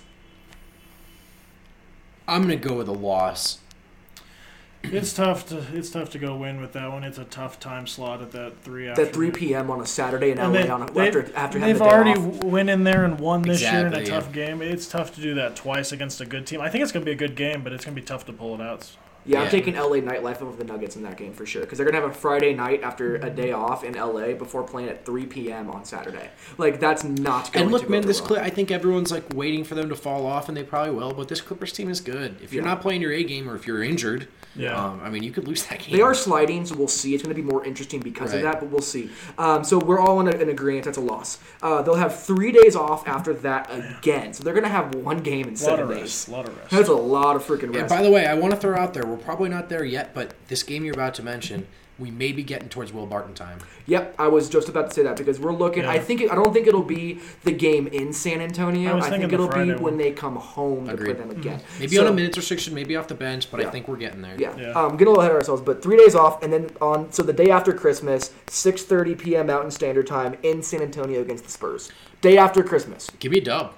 I'm 2.27 2.41
gonna 2.41 2.55
go 2.57 2.75
with 2.75 2.87
a 2.87 2.93
loss. 2.93 3.59
It's 4.91 5.13
tough 5.13 5.47
to 5.49 5.63
it's 5.73 5.89
tough 5.89 6.09
to 6.11 6.19
go 6.19 6.35
win 6.35 6.61
with 6.61 6.73
that 6.73 6.91
one. 6.91 7.03
It's 7.03 7.17
a 7.17 7.25
tough 7.25 7.59
time 7.59 7.87
slot 7.87 8.21
at 8.21 8.31
that 8.31 8.61
three. 8.63 8.87
At 8.87 9.13
3 9.13 9.31
p.m. 9.31 9.69
on 9.69 9.81
a 9.81 9.85
Saturday 9.85 10.31
in 10.31 10.37
LA 10.37 10.51
they, 10.51 10.69
on 10.69 10.81
a, 10.83 10.91
they, 10.91 11.07
after 11.07 11.35
after 11.35 11.59
they've 11.59 11.77
the 11.77 11.83
day 11.83 11.89
already 11.89 12.19
off. 12.19 12.43
went 12.43 12.69
in 12.69 12.83
there 12.83 13.05
and 13.05 13.19
won 13.19 13.41
this 13.41 13.61
year 13.61 13.87
in 13.87 13.93
a 13.93 14.05
tough 14.05 14.27
yeah. 14.27 14.45
game. 14.47 14.61
It's 14.61 14.87
tough 14.87 15.13
to 15.15 15.21
do 15.21 15.35
that 15.35 15.55
twice 15.55 15.91
against 15.91 16.21
a 16.21 16.25
good 16.25 16.47
team. 16.47 16.61
I 16.61 16.69
think 16.69 16.83
it's 16.83 16.91
going 16.91 17.05
to 17.05 17.09
be 17.09 17.13
a 17.13 17.27
good 17.27 17.35
game, 17.35 17.63
but 17.63 17.73
it's 17.73 17.85
going 17.85 17.95
to 17.95 18.01
be 18.01 18.05
tough 18.05 18.25
to 18.27 18.33
pull 18.33 18.55
it 18.55 18.61
out. 18.61 18.89
Yeah, 19.25 19.39
I'm 19.39 19.45
Yeah. 19.45 19.49
taking 19.49 19.75
LA 19.75 19.97
nightlife 19.97 20.41
over 20.41 20.55
the 20.55 20.63
Nuggets 20.63 20.95
in 20.95 21.03
that 21.03 21.17
game 21.17 21.33
for 21.33 21.45
sure 21.45 21.61
because 21.63 21.77
they're 21.77 21.85
gonna 21.85 21.99
have 21.99 22.09
a 22.09 22.13
Friday 22.13 22.53
night 22.53 22.81
after 22.81 23.15
a 23.17 23.29
day 23.29 23.51
off 23.51 23.83
in 23.83 23.95
LA 23.95 24.33
before 24.33 24.63
playing 24.63 24.87
at 24.87 25.05
3 25.05 25.25
p.m. 25.25 25.69
on 25.69 25.83
Saturday. 25.83 26.29
Like 26.57 26.79
that's 26.79 27.03
not 27.03 27.51
going 27.51 27.63
And 27.63 27.71
look, 27.73 27.83
to 27.83 27.89
man, 27.91 28.03
go 28.03 28.07
this 28.07 28.21
well. 28.21 28.27
Clip, 28.27 28.41
I 28.41 28.49
think 28.49 28.71
everyone's 28.71 29.11
like 29.11 29.25
waiting 29.35 29.65
for 29.65 29.75
them 29.75 29.89
to 29.89 29.95
fall 29.97 30.25
off, 30.25 30.47
and 30.47 30.55
they 30.55 30.63
probably 30.63 30.93
will. 30.95 31.13
But 31.13 31.27
this 31.27 31.41
Clippers 31.41 31.73
team 31.73 31.89
is 31.89 31.99
good. 31.99 32.37
If 32.41 32.53
you're 32.53 32.63
Yeah. 32.63 32.69
not 32.69 32.81
playing 32.81 33.01
your 33.01 33.11
A 33.11 33.21
game, 33.25 33.49
or 33.49 33.55
if 33.57 33.67
you're 33.67 33.83
injured, 33.83 34.29
Yeah. 34.57 34.75
um, 34.75 34.99
I 35.03 35.09
mean, 35.09 35.23
you 35.23 35.31
could 35.31 35.47
lose 35.47 35.63
that 35.67 35.79
game. 35.79 35.95
They 35.95 36.01
are 36.01 36.13
sliding, 36.13 36.65
so 36.65 36.75
we'll 36.75 36.87
see. 36.87 37.13
It's 37.13 37.23
going 37.23 37.35
to 37.35 37.41
be 37.41 37.47
more 37.47 37.63
interesting 37.65 37.99
because 37.99 38.33
of 38.33 38.41
that, 38.41 38.59
but 38.59 38.69
we'll 38.69 38.81
see. 38.81 39.09
Um, 39.37 39.63
so 39.63 39.77
we're 39.77 39.99
all 39.99 40.19
in, 40.19 40.27
a, 40.27 40.31
in 40.31 40.49
agreement 40.49 40.85
that's 40.85 40.97
a 40.97 41.01
loss. 41.01 41.39
Uh, 41.61 41.81
they'll 41.81 41.95
have 41.95 42.19
three 42.19 42.51
days 42.51 42.75
off 42.75 43.07
after 43.07 43.33
that 43.33 43.69
again, 43.71 44.33
so 44.33 44.43
they're 44.43 44.53
going 44.53 44.63
to 44.63 44.69
have 44.69 44.95
one 44.95 45.19
game 45.19 45.43
in 45.47 45.49
A 45.49 45.51
lot 45.51 45.57
seven 45.59 45.81
of 45.85 45.89
days. 45.89 46.01
rest. 46.01 46.27
A 46.27 46.31
lot 46.31 46.47
of 46.47 46.57
rest. 46.57 46.69
That's 46.71 46.89
a 46.89 46.93
lot 46.93 47.35
of 47.35 47.43
freaking 47.43 47.63
And 47.63 47.75
rest. 47.75 47.89
by 47.89 48.01
the 48.01 48.11
way, 48.11 48.25
I 48.25 48.33
want 48.33 48.53
to 48.53 48.59
throw 48.59 48.75
out 48.77 48.93
there, 48.93 49.05
we're 49.05 49.17
probably 49.17 49.49
not 49.49 49.69
there 49.69 49.83
yet, 49.85 50.13
but 50.13 50.33
this 50.47 50.63
game 50.63 50.83
you're 50.85 50.93
about 50.95 51.13
to 51.15 51.23
mention, 51.23 51.67
we 51.99 52.11
may 52.11 52.31
be 52.31 52.43
getting 52.43 52.69
towards 52.69 52.93
Will 52.93 53.05
Barton 53.07 53.33
time. 53.33 53.59
Yep, 53.87 54.15
I 54.19 54.27
was 54.27 54.49
just 54.49 54.69
about 54.69 54.87
to 54.89 54.93
say 54.93 55.03
that 55.03 55.17
because 55.17 55.39
we're 55.39 55.53
looking. 55.53 55.85
I 55.85 55.97
think 55.97 56.21
it, 56.21 56.31
I 56.31 56.35
don't 56.35 56.53
think 56.53 56.67
it'll 56.67 56.83
be 56.83 57.19
the 57.43 57.51
game 57.51 57.87
in 57.87 58.13
San 58.13 58.39
Antonio. 58.41 58.97
I 58.97 59.07
I, 59.07 59.09
think 59.09 59.31
it'll 59.31 59.47
be 59.47 59.53
Friday 59.53 59.75
when 59.75 59.97
they 59.97 60.11
come 60.11 60.35
home 60.35 60.87
to 60.87 60.95
play 60.97 61.13
them 61.13 61.31
again. 61.31 61.59
Maybe 61.79 61.95
So- 61.95 62.05
on 62.05 62.11
a 62.11 62.13
minutes 62.13 62.37
restriction, 62.37 62.73
maybe 62.75 62.95
off 62.95 63.07
the 63.07 63.15
bench, 63.15 63.49
but 63.49 63.59
Yeah. 63.61 63.67
I 63.67 63.71
think 63.71 63.87
we're 63.87 63.97
getting 63.97 64.21
there. 64.21 64.35
Yeah, 64.37 64.55
Yeah. 64.57 64.71
Um, 64.73 64.91
getting 64.91 65.07
a 65.07 65.09
little 65.11 65.21
ahead 65.21 65.31
of 65.31 65.37
ourselves, 65.37 65.61
but 65.61 65.81
three 65.81 65.97
days 65.97 66.13
off, 66.15 66.43
and 66.43 66.53
then 66.53 66.69
on 66.81 67.11
so 67.11 67.23
the 67.23 67.33
day 67.33 67.49
after 67.49 67.73
Christmas, 67.73 68.31
6:30 68.47 69.15
p.m. 69.17 69.47
Mountain 69.47 69.71
Standard 69.71 70.05
Time 70.07 70.35
in 70.43 70.61
San 70.61 70.81
Antonio 70.81 71.21
against 71.21 71.45
the 71.45 71.51
Spurs. 71.51 71.91
Day 72.21 72.37
after 72.37 72.63
Christmas. 72.63 73.07
Give 73.19 73.31
me 73.31 73.39
a 73.39 73.43
dub. 73.43 73.73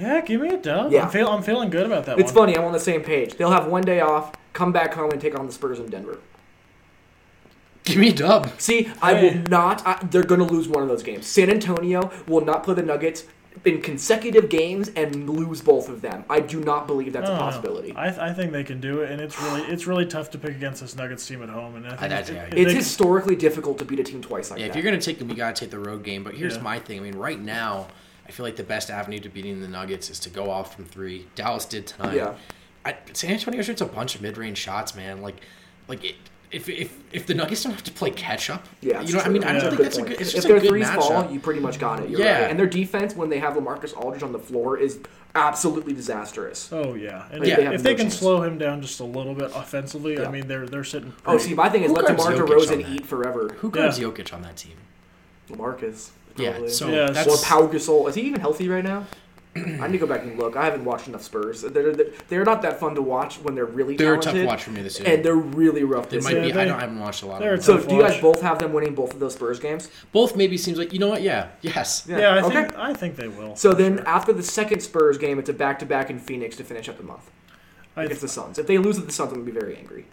Yeah, 0.00 0.20
give 0.20 0.40
me 0.40 0.50
a 0.50 0.56
dub. 0.56 0.92
Yeah. 0.92 1.04
I'm, 1.04 1.10
feel, 1.10 1.28
I'm 1.28 1.42
feeling 1.42 1.70
good 1.70 1.84
about 1.86 2.06
that 2.06 2.18
It's 2.20 2.32
one. 2.32 2.46
funny. 2.46 2.56
I'm 2.56 2.64
on 2.64 2.72
the 2.72 2.78
same 2.80 3.02
page. 3.02 3.34
They'll 3.34 3.50
have 3.50 3.66
one 3.66 3.82
day 3.82 4.00
off, 4.00 4.32
come 4.52 4.70
back 4.72 4.94
home, 4.94 5.10
and 5.10 5.20
take 5.20 5.36
on 5.38 5.46
the 5.46 5.52
Spurs 5.52 5.78
in 5.80 5.86
Denver. 5.90 6.18
Give 7.88 7.98
me 7.98 8.08
a 8.10 8.12
dub. 8.12 8.50
See, 8.60 8.90
I 9.02 9.14
will 9.14 9.34
not. 9.50 9.86
I, 9.86 9.98
they're 10.10 10.22
going 10.24 10.40
to 10.40 10.46
lose 10.46 10.68
one 10.68 10.82
of 10.82 10.88
those 10.88 11.02
games. 11.02 11.26
San 11.26 11.50
Antonio 11.50 12.10
will 12.26 12.44
not 12.44 12.62
play 12.64 12.74
the 12.74 12.82
Nuggets 12.82 13.24
in 13.64 13.82
consecutive 13.82 14.48
games 14.48 14.88
and 14.94 15.28
lose 15.28 15.60
both 15.60 15.88
of 15.88 16.00
them. 16.00 16.24
I 16.30 16.38
do 16.40 16.60
not 16.60 16.86
believe 16.86 17.12
that's 17.12 17.28
I 17.28 17.32
a 17.34 17.36
don't 17.36 17.44
know. 17.46 17.50
possibility. 17.50 17.92
I, 17.96 18.06
th- 18.08 18.18
I 18.18 18.32
think 18.32 18.52
they 18.52 18.62
can 18.62 18.80
do 18.80 19.00
it, 19.00 19.10
and 19.10 19.20
it's 19.20 19.40
really 19.42 19.62
it's 19.62 19.84
really 19.86 20.06
tough 20.06 20.30
to 20.30 20.38
pick 20.38 20.52
against 20.54 20.80
this 20.80 20.94
Nuggets 20.94 21.26
team 21.26 21.42
at 21.42 21.48
home. 21.48 21.74
And 21.74 21.86
I 21.86 21.90
think 21.90 22.00
that's- 22.00 22.28
if- 22.28 22.36
yeah. 22.36 22.44
if 22.46 22.52
It's 22.54 22.70
they- 22.72 22.74
historically 22.76 23.34
difficult 23.34 23.78
to 23.78 23.84
beat 23.84 23.98
a 23.98 24.04
team 24.04 24.22
twice 24.22 24.50
like 24.50 24.60
Yeah, 24.60 24.66
if 24.66 24.72
that. 24.72 24.78
you're 24.78 24.88
gonna 24.90 25.02
take 25.02 25.18
them, 25.18 25.28
you 25.28 25.34
gotta 25.34 25.58
take 25.58 25.70
the 25.70 25.78
road 25.80 26.04
game. 26.04 26.22
But 26.22 26.34
here's 26.34 26.54
Yeah. 26.56 26.62
my 26.62 26.78
thing. 26.78 27.00
I 27.00 27.02
mean, 27.02 27.16
right 27.16 27.40
now, 27.40 27.88
I 28.28 28.30
feel 28.30 28.46
like 28.46 28.54
the 28.56 28.62
best 28.62 28.90
avenue 28.90 29.18
to 29.20 29.28
beating 29.28 29.60
the 29.60 29.66
Nuggets 29.68 30.08
is 30.08 30.20
to 30.20 30.30
go 30.30 30.50
off 30.50 30.76
from 30.76 30.84
three. 30.84 31.26
Dallas 31.34 31.64
did 31.64 31.86
tonight. 31.88 32.14
Yeah. 32.14 32.34
I, 32.84 32.94
San 33.12 33.32
Antonio 33.32 33.60
shoots 33.62 33.80
a 33.80 33.86
bunch 33.86 34.14
of 34.14 34.22
mid-range 34.22 34.56
shots, 34.58 34.94
man. 34.94 35.20
Like, 35.20 35.36
like 35.88 36.04
it, 36.04 36.14
if 36.50 36.68
if 36.68 36.96
if 37.12 37.26
the 37.26 37.34
Nuggets 37.34 37.62
don't 37.62 37.72
have 37.72 37.84
to 37.84 37.92
play 37.92 38.10
catch 38.10 38.50
up, 38.50 38.66
Yeah, 38.80 39.00
you 39.02 39.12
know, 39.12 39.18
it's 39.18 39.26
I 39.26 39.30
mean, 39.30 39.42
true. 39.42 39.50
I 39.50 39.52
don't 39.54 39.62
Yeah. 39.62 39.68
think 39.68 39.76
Good 39.76 39.86
that's 39.86 39.96
a 39.98 40.02
good. 40.02 40.12
It's 40.20 40.28
if 40.30 40.34
just 40.36 40.48
their 40.48 40.56
a 40.56 40.60
good 40.60 40.68
threes 40.70 40.86
matchup. 40.86 40.96
fall, 41.08 41.30
you 41.30 41.40
pretty 41.40 41.60
much 41.60 41.78
got 41.78 42.00
it. 42.00 42.08
You're 42.10 42.20
Yeah. 42.20 42.42
right. 42.42 42.50
And 42.50 42.58
their 42.58 42.66
defense, 42.66 43.14
when 43.14 43.28
they 43.28 43.38
have 43.38 43.54
LaMarcus 43.54 43.96
Aldridge 43.96 44.22
on 44.22 44.32
the 44.32 44.38
floor, 44.38 44.78
is 44.78 44.98
absolutely 45.34 45.92
disastrous. 45.92 46.68
Oh 46.72 46.94
yeah, 46.94 47.24
and 47.30 47.40
Like, 47.40 47.50
if, 47.50 47.56
they 47.56 47.64
if 47.66 47.70
no 47.72 47.76
they 47.78 47.94
can 47.94 48.04
chance. 48.06 48.18
slow 48.18 48.42
him 48.42 48.56
down 48.58 48.80
just 48.82 48.98
a 49.00 49.04
little 49.04 49.34
bit 49.34 49.50
offensively, 49.54 50.14
Yeah. 50.14 50.26
I 50.28 50.30
mean 50.30 50.48
they're 50.48 50.66
they're 50.66 50.84
sitting. 50.84 51.12
Oh, 51.26 51.38
see, 51.38 51.54
my 51.54 51.68
thing 51.68 51.82
is 51.84 51.90
Who 51.90 51.96
let 51.96 52.06
guards 52.06 52.24
DeMar 52.24 52.46
Jokic 52.46 52.66
DeRozan 52.82 52.94
eat 52.94 53.06
forever. 53.06 53.54
Who 53.58 53.70
guards 53.70 53.98
Yeah. 53.98 54.08
Jokic 54.08 54.32
on 54.34 54.42
that 54.42 54.56
team? 54.56 54.74
LaMarcus. 55.50 56.10
Yeah, 56.36 56.50
probably. 56.52 56.68
so 56.70 56.88
Yeah, 56.88 57.10
that's 57.10 57.28
or 57.28 57.44
Pau 57.46 57.66
Gasol. 57.66 58.08
Is 58.08 58.14
he 58.14 58.22
even 58.22 58.40
healthy 58.40 58.68
right 58.68 58.84
now? 58.84 59.06
I 59.80 59.86
need 59.86 59.92
to 59.92 59.98
go 59.98 60.06
back 60.06 60.22
and 60.22 60.38
look. 60.38 60.56
I 60.56 60.64
haven't 60.64 60.84
watched 60.84 61.08
enough 61.08 61.22
Spurs. 61.22 61.62
They're, 61.62 61.92
they're, 61.92 62.06
they're 62.28 62.44
not 62.44 62.62
that 62.62 62.78
fun 62.80 62.94
to 62.94 63.02
watch 63.02 63.36
when 63.40 63.54
they're 63.54 63.64
really 63.64 63.96
they're 63.96 64.14
a 64.14 64.18
talented. 64.18 64.44
tough 64.44 64.52
watch 64.52 64.64
for 64.64 64.70
me 64.70 64.82
this 64.82 64.98
year. 64.98 65.12
And 65.12 65.24
they're 65.24 65.34
really 65.34 65.84
rough 65.84 66.08
They 66.08 66.16
this 66.16 66.24
might 66.24 66.34
year. 66.34 66.42
be. 66.42 66.48
Yeah, 66.48 66.60
I 66.60 66.64
don't. 66.64 66.76
I 66.76 66.80
haven't 66.80 67.00
watched 67.00 67.22
a 67.22 67.26
lot 67.26 67.40
they're 67.40 67.54
of 67.54 67.64
them. 67.64 67.80
So 67.80 67.88
do 67.88 67.94
you 67.94 68.02
guys 68.02 68.20
both 68.20 68.40
have 68.40 68.58
them 68.58 68.72
winning 68.72 68.94
both 68.94 69.14
of 69.14 69.20
those 69.20 69.34
Spurs 69.34 69.60
games? 69.60 69.90
Both 70.12 70.36
maybe 70.36 70.56
seems 70.58 70.78
like 70.78 70.92
you 70.92 70.98
know 70.98 71.08
what? 71.08 71.22
Yeah. 71.22 71.48
Yes. 71.62 72.06
Yeah, 72.08 72.30
I 72.30 72.42
okay. 72.42 72.54
think 72.54 72.76
I 72.76 72.94
think 72.94 73.16
they 73.16 73.28
will. 73.28 73.56
So 73.56 73.72
then 73.72 73.98
sure. 73.98 74.08
after 74.08 74.32
the 74.32 74.42
second 74.42 74.80
Spurs 74.80 75.18
game, 75.18 75.38
it's 75.38 75.48
a 75.48 75.54
back-to-back 75.54 76.10
in 76.10 76.18
Phoenix 76.18 76.56
to 76.56 76.64
finish 76.64 76.88
up 76.88 76.96
the 76.96 77.04
month 77.04 77.30
I, 77.96 78.04
against 78.04 78.22
the 78.22 78.28
Suns. 78.28 78.58
If 78.58 78.66
they 78.66 78.78
lose 78.78 78.98
at 78.98 79.06
the 79.06 79.12
Suns, 79.12 79.32
I'm 79.32 79.40
gonna 79.40 79.52
be 79.52 79.58
very 79.58 79.76
angry. 79.76 80.06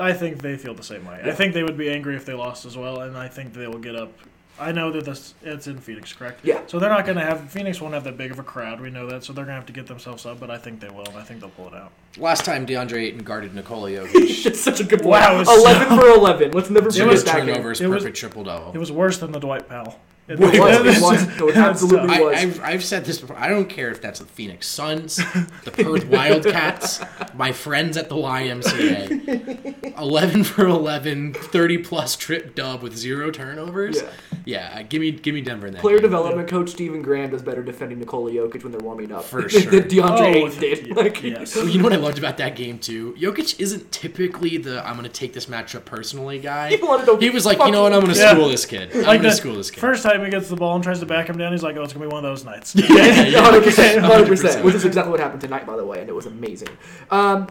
I 0.00 0.12
think 0.12 0.42
they 0.42 0.56
feel 0.56 0.74
the 0.74 0.82
same 0.82 1.04
way. 1.04 1.20
Yeah. 1.24 1.30
I 1.30 1.34
think 1.34 1.54
they 1.54 1.62
would 1.62 1.78
be 1.78 1.88
angry 1.88 2.16
if 2.16 2.24
they 2.24 2.34
lost 2.34 2.64
as 2.66 2.76
well, 2.76 3.02
and 3.02 3.16
I 3.16 3.28
think 3.28 3.54
they 3.54 3.68
will 3.68 3.78
get 3.78 3.94
up. 3.94 4.12
I 4.60 4.72
know 4.72 4.90
that 4.92 5.04
this 5.04 5.34
it's 5.42 5.66
in 5.66 5.78
Phoenix, 5.78 6.12
correct? 6.12 6.40
Yeah. 6.44 6.60
So 6.66 6.78
they're 6.78 6.90
not 6.90 7.04
going 7.04 7.18
to 7.18 7.24
have 7.24 7.50
Phoenix 7.50 7.80
won't 7.80 7.94
have 7.94 8.04
that 8.04 8.16
big 8.16 8.30
of 8.30 8.38
a 8.38 8.42
crowd. 8.42 8.80
We 8.80 8.90
know 8.90 9.06
that, 9.08 9.24
so 9.24 9.32
they're 9.32 9.44
going 9.44 9.54
to 9.54 9.60
have 9.60 9.66
to 9.66 9.72
get 9.72 9.86
themselves 9.86 10.26
up. 10.26 10.40
But 10.40 10.50
I 10.50 10.58
think 10.58 10.80
they 10.80 10.88
will, 10.88 11.06
and 11.08 11.16
I 11.16 11.22
think 11.22 11.40
they'll 11.40 11.50
pull 11.50 11.68
it 11.68 11.74
out. 11.74 11.92
Last 12.16 12.44
time 12.44 12.66
DeAndre 12.66 13.02
Ayton 13.02 13.22
guarded 13.22 13.54
Nikola 13.54 13.90
Jokic. 13.90 14.42
That's 14.44 14.60
such 14.60 14.80
a 14.80 14.84
good 14.84 15.00
point. 15.00 15.10
Wow, 15.22 15.40
it's 15.40 15.50
eleven 15.50 15.98
for 15.98 16.08
eleven. 16.08 16.50
Let's 16.52 16.70
never 16.70 16.88
It 16.88 16.94
forget 16.94 17.24
that 17.24 17.38
turnovers, 17.46 17.80
It 17.80 17.88
was- 17.88 18.02
perfect 18.02 18.16
triple 18.18 18.44
double. 18.44 18.72
It 18.72 18.78
was 18.78 18.90
worse 18.90 19.18
than 19.18 19.32
the 19.32 19.38
Dwight 19.40 19.68
Powell. 19.68 19.98
It 20.28 20.38
was. 20.38 20.52
It 20.54 21.02
was. 21.02 21.22
It 21.22 21.56
absolutely 21.56 22.08
tough. 22.08 22.20
was. 22.20 22.36
I, 22.36 22.40
I've, 22.42 22.60
I've 22.62 22.84
said 22.84 23.04
this 23.04 23.18
before. 23.20 23.36
I 23.38 23.48
don't 23.48 23.68
care 23.68 23.90
if 23.90 24.02
that's 24.02 24.20
the 24.20 24.26
Phoenix 24.26 24.66
Suns, 24.66 25.16
the 25.64 25.70
Perth 25.72 26.06
Wildcats, 26.06 27.00
my 27.34 27.52
friends 27.52 27.96
at 27.96 28.08
the 28.08 28.14
YMCA. 28.16 29.98
11 29.98 30.44
for 30.44 30.66
11, 30.66 31.34
30 31.34 31.78
plus 31.78 32.16
trip 32.16 32.54
dub 32.54 32.82
with 32.82 32.96
zero 32.96 33.30
turnovers. 33.30 33.96
Yeah. 34.02 34.10
Yeah, 34.44 34.76
uh, 34.78 34.82
give 34.88 35.02
me 35.02 35.10
give 35.12 35.34
me 35.34 35.42
Denver 35.42 35.66
in 35.66 35.74
that. 35.74 35.80
Player 35.82 35.96
game. 35.98 36.04
development 36.04 36.48
coach 36.48 36.70
Stephen 36.70 37.02
Graham 37.02 37.28
does 37.30 37.42
better 37.42 37.62
defending 37.62 37.98
Nikola 37.98 38.30
Jokic 38.30 38.62
when 38.62 38.72
they're 38.72 38.80
warming 38.80 39.12
up 39.12 39.24
For 39.24 39.42
than 39.48 39.50
sure. 39.50 39.72
DeAndre 39.72 40.18
Oh, 40.20 40.24
Ayton 40.24 40.60
did. 40.60 40.96
y- 40.96 41.02
Like, 41.02 41.22
yes. 41.22 41.54
Well, 41.56 41.68
you 41.68 41.76
know 41.78 41.84
what 41.84 41.92
I 41.92 41.96
loved 41.96 42.16
about 42.16 42.38
that 42.38 42.56
game 42.56 42.78
too? 42.78 43.14
Jokic 43.18 43.60
isn't 43.60 43.92
typically 43.92 44.56
the 44.56 44.86
I'm 44.86 44.94
going 44.94 45.04
to 45.04 45.12
take 45.12 45.34
this 45.34 45.46
matchup 45.46 45.84
personally 45.84 46.38
guy. 46.38 46.70
He 46.74 46.82
wanted 46.82 47.04
to 47.06 47.16
He 47.18 47.28
was 47.28 47.44
like, 47.44 47.58
you 47.58 47.70
know 47.70 47.82
what? 47.82 47.92
I'm 47.92 48.00
going 48.00 48.14
to 48.14 48.18
Yeah. 48.18 48.32
school 48.32 48.48
this 48.48 48.64
kid. 48.64 48.90
I'm 48.94 48.98
Like 49.02 49.20
going 49.20 49.22
to 49.24 49.32
school 49.36 49.54
this 49.56 49.70
kid. 49.70 49.80
first 49.80 50.02
time 50.02 50.17
he 50.24 50.30
gets 50.30 50.48
the 50.48 50.56
ball 50.56 50.74
and 50.74 50.84
tries 50.84 51.00
to 51.00 51.06
back 51.06 51.28
him 51.28 51.38
down, 51.38 51.52
he's 51.52 51.62
like, 51.62 51.76
"Oh, 51.76 51.82
it's 51.82 51.92
gonna 51.92 52.06
be 52.06 52.12
one 52.12 52.24
of 52.24 52.30
those 52.30 52.44
nights." 52.44 52.74
yeah, 52.76 52.86
yeah. 53.24 53.50
100%, 53.50 54.00
100%, 54.00 54.26
100%. 54.26 54.62
which 54.64 54.74
is 54.74 54.84
exactly 54.84 55.10
what 55.10 55.20
happened 55.20 55.40
tonight, 55.40 55.66
by 55.66 55.76
the 55.76 55.84
way, 55.84 56.00
and 56.00 56.08
it 56.08 56.14
was 56.14 56.26
amazing. 56.26 56.68
Um, 57.10 57.48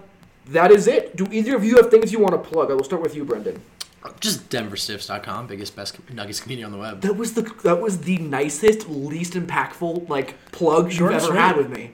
that 0.48 0.72
is 0.72 0.88
it. 0.88 1.16
Do 1.16 1.28
either 1.32 1.56
of 1.56 1.64
you 1.64 1.78
have 1.78 1.92
things 1.92 2.12
you 2.12 2.20
want 2.20 2.34
to 2.34 2.50
plug? 2.50 2.72
I 2.72 2.74
will 2.74 2.84
start 2.84 3.02
with 3.02 3.16
you, 3.16 3.26
Brendan. 3.26 3.62
Just 4.20 4.50
DenverStiffs.com, 4.50 5.48
biggest 5.48 5.76
best 5.76 5.98
Nuggets 6.12 6.40
community 6.40 6.64
on 6.64 6.72
the 6.72 6.78
web. 6.78 7.02
That 7.02 7.18
was 7.18 7.34
the 7.34 7.42
that 7.64 7.82
was 7.82 8.00
the 8.00 8.18
nicest, 8.20 8.88
least 8.88 9.34
impactful 9.34 10.08
like 10.08 10.36
plug 10.52 10.92
Short 10.92 11.14
you've 11.14 11.24
and 11.24 11.32
ever 11.32 11.40
had 11.40 11.58
with 11.58 11.70
me. 11.70 11.92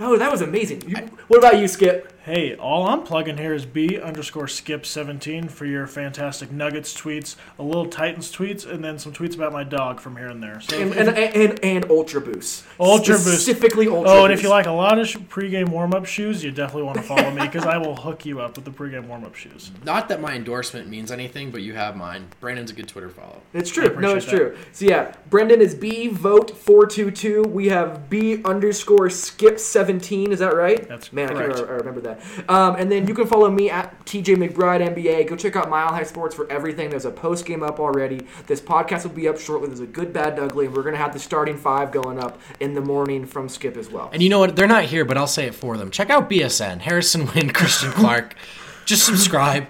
Oh, 0.00 0.16
that 0.16 0.32
was 0.32 0.40
amazing. 0.40 0.82
You, 0.88 0.96
what 1.28 1.38
about 1.38 1.58
you, 1.58 1.68
Skip? 1.68 2.10
Hey, 2.22 2.54
all 2.54 2.86
I'm 2.86 3.02
plugging 3.02 3.38
here 3.38 3.54
is 3.54 3.64
B 3.64 3.98
underscore 3.98 4.46
skip 4.46 4.84
17 4.84 5.48
for 5.48 5.64
your 5.64 5.86
fantastic 5.86 6.52
Nuggets 6.52 6.94
tweets, 6.94 7.36
a 7.58 7.62
little 7.62 7.86
Titans 7.86 8.30
tweets, 8.30 8.70
and 8.70 8.84
then 8.84 8.98
some 8.98 9.10
tweets 9.12 9.34
about 9.34 9.54
my 9.54 9.64
dog 9.64 10.00
from 10.00 10.18
here 10.18 10.28
and 10.28 10.42
there. 10.42 10.60
So 10.60 10.78
And 10.78 10.92
if- 10.92 11.08
and, 11.08 11.18
and, 11.18 11.64
and 11.64 11.90
Ultra 11.90 12.20
Boost. 12.20 12.64
Ultra 12.78 13.14
Boost. 13.14 13.24
Specifically 13.42 13.88
Ultra 13.88 14.12
oh, 14.12 14.24
and 14.26 14.34
if 14.34 14.42
you 14.42 14.50
like 14.50 14.66
a 14.66 14.70
lot 14.70 14.98
of 14.98 15.08
sh- 15.08 15.16
pregame 15.16 15.70
warm 15.70 15.94
up 15.94 16.04
shoes, 16.04 16.44
you 16.44 16.50
definitely 16.50 16.82
want 16.82 16.98
to 16.98 17.02
follow 17.02 17.30
me 17.30 17.40
because 17.40 17.64
I 17.64 17.78
will 17.78 17.96
hook 17.96 18.26
you 18.26 18.40
up 18.40 18.54
with 18.54 18.66
the 18.66 18.70
pregame 18.70 19.06
warm 19.06 19.24
up 19.24 19.34
shoes. 19.34 19.70
Not 19.82 20.08
that 20.10 20.20
my 20.20 20.34
endorsement 20.34 20.88
means 20.88 21.10
anything, 21.10 21.50
but 21.50 21.62
you 21.62 21.72
have 21.72 21.96
mine. 21.96 22.28
Brendan's 22.38 22.70
a 22.70 22.74
good 22.74 22.86
Twitter 22.86 23.08
follow. 23.08 23.40
It's 23.54 23.70
true. 23.70 23.84
No, 23.84 24.10
appreciate 24.10 24.16
it's 24.18 24.26
true. 24.26 24.56
So 24.72 24.84
yeah, 24.84 25.14
Brendan 25.30 25.62
is 25.62 25.74
B 25.74 26.08
Vogt 26.08 26.50
four 26.50 26.86
two 26.86 27.10
two. 27.10 27.42
We 27.44 27.70
have 27.70 28.10
B 28.10 28.42
underscore 28.44 29.08
skip 29.08 29.58
seventeen. 29.90 30.32
Is 30.32 30.38
that 30.38 30.54
right? 30.54 30.86
That's 30.88 31.12
Man, 31.12 31.36
I, 31.36 31.46
can't, 31.46 31.58
I 31.68 31.72
remember 31.72 32.00
that. 32.02 32.20
Um, 32.48 32.76
and 32.76 32.90
then 32.90 33.06
you 33.06 33.14
can 33.14 33.26
follow 33.26 33.50
me 33.50 33.70
at 33.70 34.04
TJ 34.06 34.36
McBride 34.36 34.86
NBA. 34.94 35.28
Go 35.28 35.36
check 35.36 35.56
out 35.56 35.68
Mile 35.68 35.88
High 35.88 36.04
Sports 36.04 36.34
for 36.34 36.50
everything. 36.50 36.90
There's 36.90 37.04
a 37.04 37.10
post 37.10 37.44
game 37.46 37.62
up 37.62 37.80
already. 37.80 38.26
This 38.46 38.60
podcast 38.60 39.04
will 39.04 39.10
be 39.10 39.28
up 39.28 39.38
shortly. 39.38 39.68
There's 39.68 39.80
a 39.80 39.86
good, 39.86 40.12
bad, 40.12 40.38
ugly, 40.38 40.66
and 40.66 40.76
we're 40.76 40.82
gonna 40.82 40.96
have 40.96 41.12
the 41.12 41.18
starting 41.18 41.56
five 41.56 41.92
going 41.92 42.18
up 42.18 42.38
in 42.60 42.74
the 42.74 42.80
morning 42.80 43.26
from 43.26 43.48
Skip 43.48 43.76
as 43.76 43.90
well. 43.90 44.10
And 44.12 44.22
you 44.22 44.28
know 44.28 44.38
what? 44.38 44.56
They're 44.56 44.66
not 44.66 44.84
here, 44.84 45.04
but 45.04 45.16
I'll 45.16 45.26
say 45.26 45.46
it 45.46 45.54
for 45.54 45.76
them. 45.76 45.90
Check 45.90 46.10
out 46.10 46.30
BSN. 46.30 46.80
Harrison 46.80 47.26
Wind, 47.34 47.54
Christian 47.54 47.90
Clark. 47.92 48.34
Just 48.86 49.04
subscribe. 49.04 49.66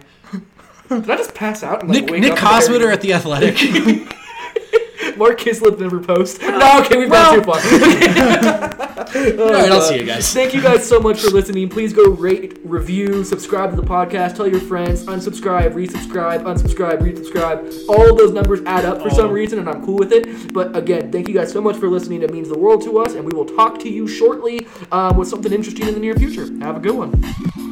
Did 0.88 1.08
I 1.08 1.16
just 1.18 1.34
pass 1.34 1.62
out? 1.62 1.82
And, 1.82 1.92
like, 1.94 2.06
Nick, 2.06 2.20
Nick 2.20 2.32
up 2.32 2.38
and 2.42 2.46
Kosmider 2.64 2.80
there- 2.80 2.90
at 2.90 3.00
The 3.00 3.12
Athletic. 3.12 3.56
Mark 5.16 5.38
Kiszla 5.38 5.78
never 5.78 6.00
post. 6.00 6.40
No, 6.60 6.80
okay, 6.80 6.96
we've 6.96 7.10
gone 7.10 7.36
too 7.36 7.42
far. 7.44 8.86
All 9.40 9.50
right, 9.52 9.70
I'll 9.72 9.80
see 9.82 9.96
you 9.98 10.04
guys. 10.04 10.32
Thank 10.32 10.54
you 10.54 10.60
guys 10.62 10.86
so 10.88 11.00
much 11.00 11.20
for 11.20 11.30
listening. 11.30 11.68
Please 11.68 11.92
go 11.92 12.04
rate, 12.10 12.58
review, 12.64 13.24
subscribe 13.24 13.70
to 13.70 13.76
the 13.76 13.82
podcast, 13.82 14.36
tell 14.36 14.46
your 14.46 14.60
friends, 14.60 15.04
unsubscribe, 15.06 15.72
resubscribe, 15.72 16.42
unsubscribe, 16.42 16.98
resubscribe. 17.00 17.88
All 17.88 18.14
those 18.14 18.32
numbers 18.32 18.60
add 18.66 18.84
up 18.84 19.02
for 19.02 19.10
some 19.10 19.30
Oh. 19.30 19.32
reason, 19.32 19.58
and 19.58 19.68
I'm 19.68 19.84
cool 19.84 19.96
with 19.96 20.12
it. 20.12 20.52
But 20.52 20.76
again, 20.76 21.10
thank 21.10 21.28
you 21.28 21.34
guys 21.34 21.50
so 21.52 21.60
much 21.60 21.76
for 21.76 21.88
listening. 21.88 22.22
It 22.22 22.32
means 22.32 22.48
the 22.48 22.58
world 22.58 22.82
to 22.84 22.98
us, 23.00 23.14
and 23.14 23.24
we 23.24 23.36
will 23.36 23.46
talk 23.46 23.78
to 23.80 23.88
you 23.88 24.06
shortly 24.06 24.66
um, 24.92 25.16
with 25.16 25.28
something 25.28 25.52
interesting 25.52 25.88
in 25.88 25.94
the 25.94 26.00
near 26.00 26.14
future. 26.14 26.46
Have 26.64 26.76
a 26.76 26.80
good 26.80 26.94
one. 26.94 27.69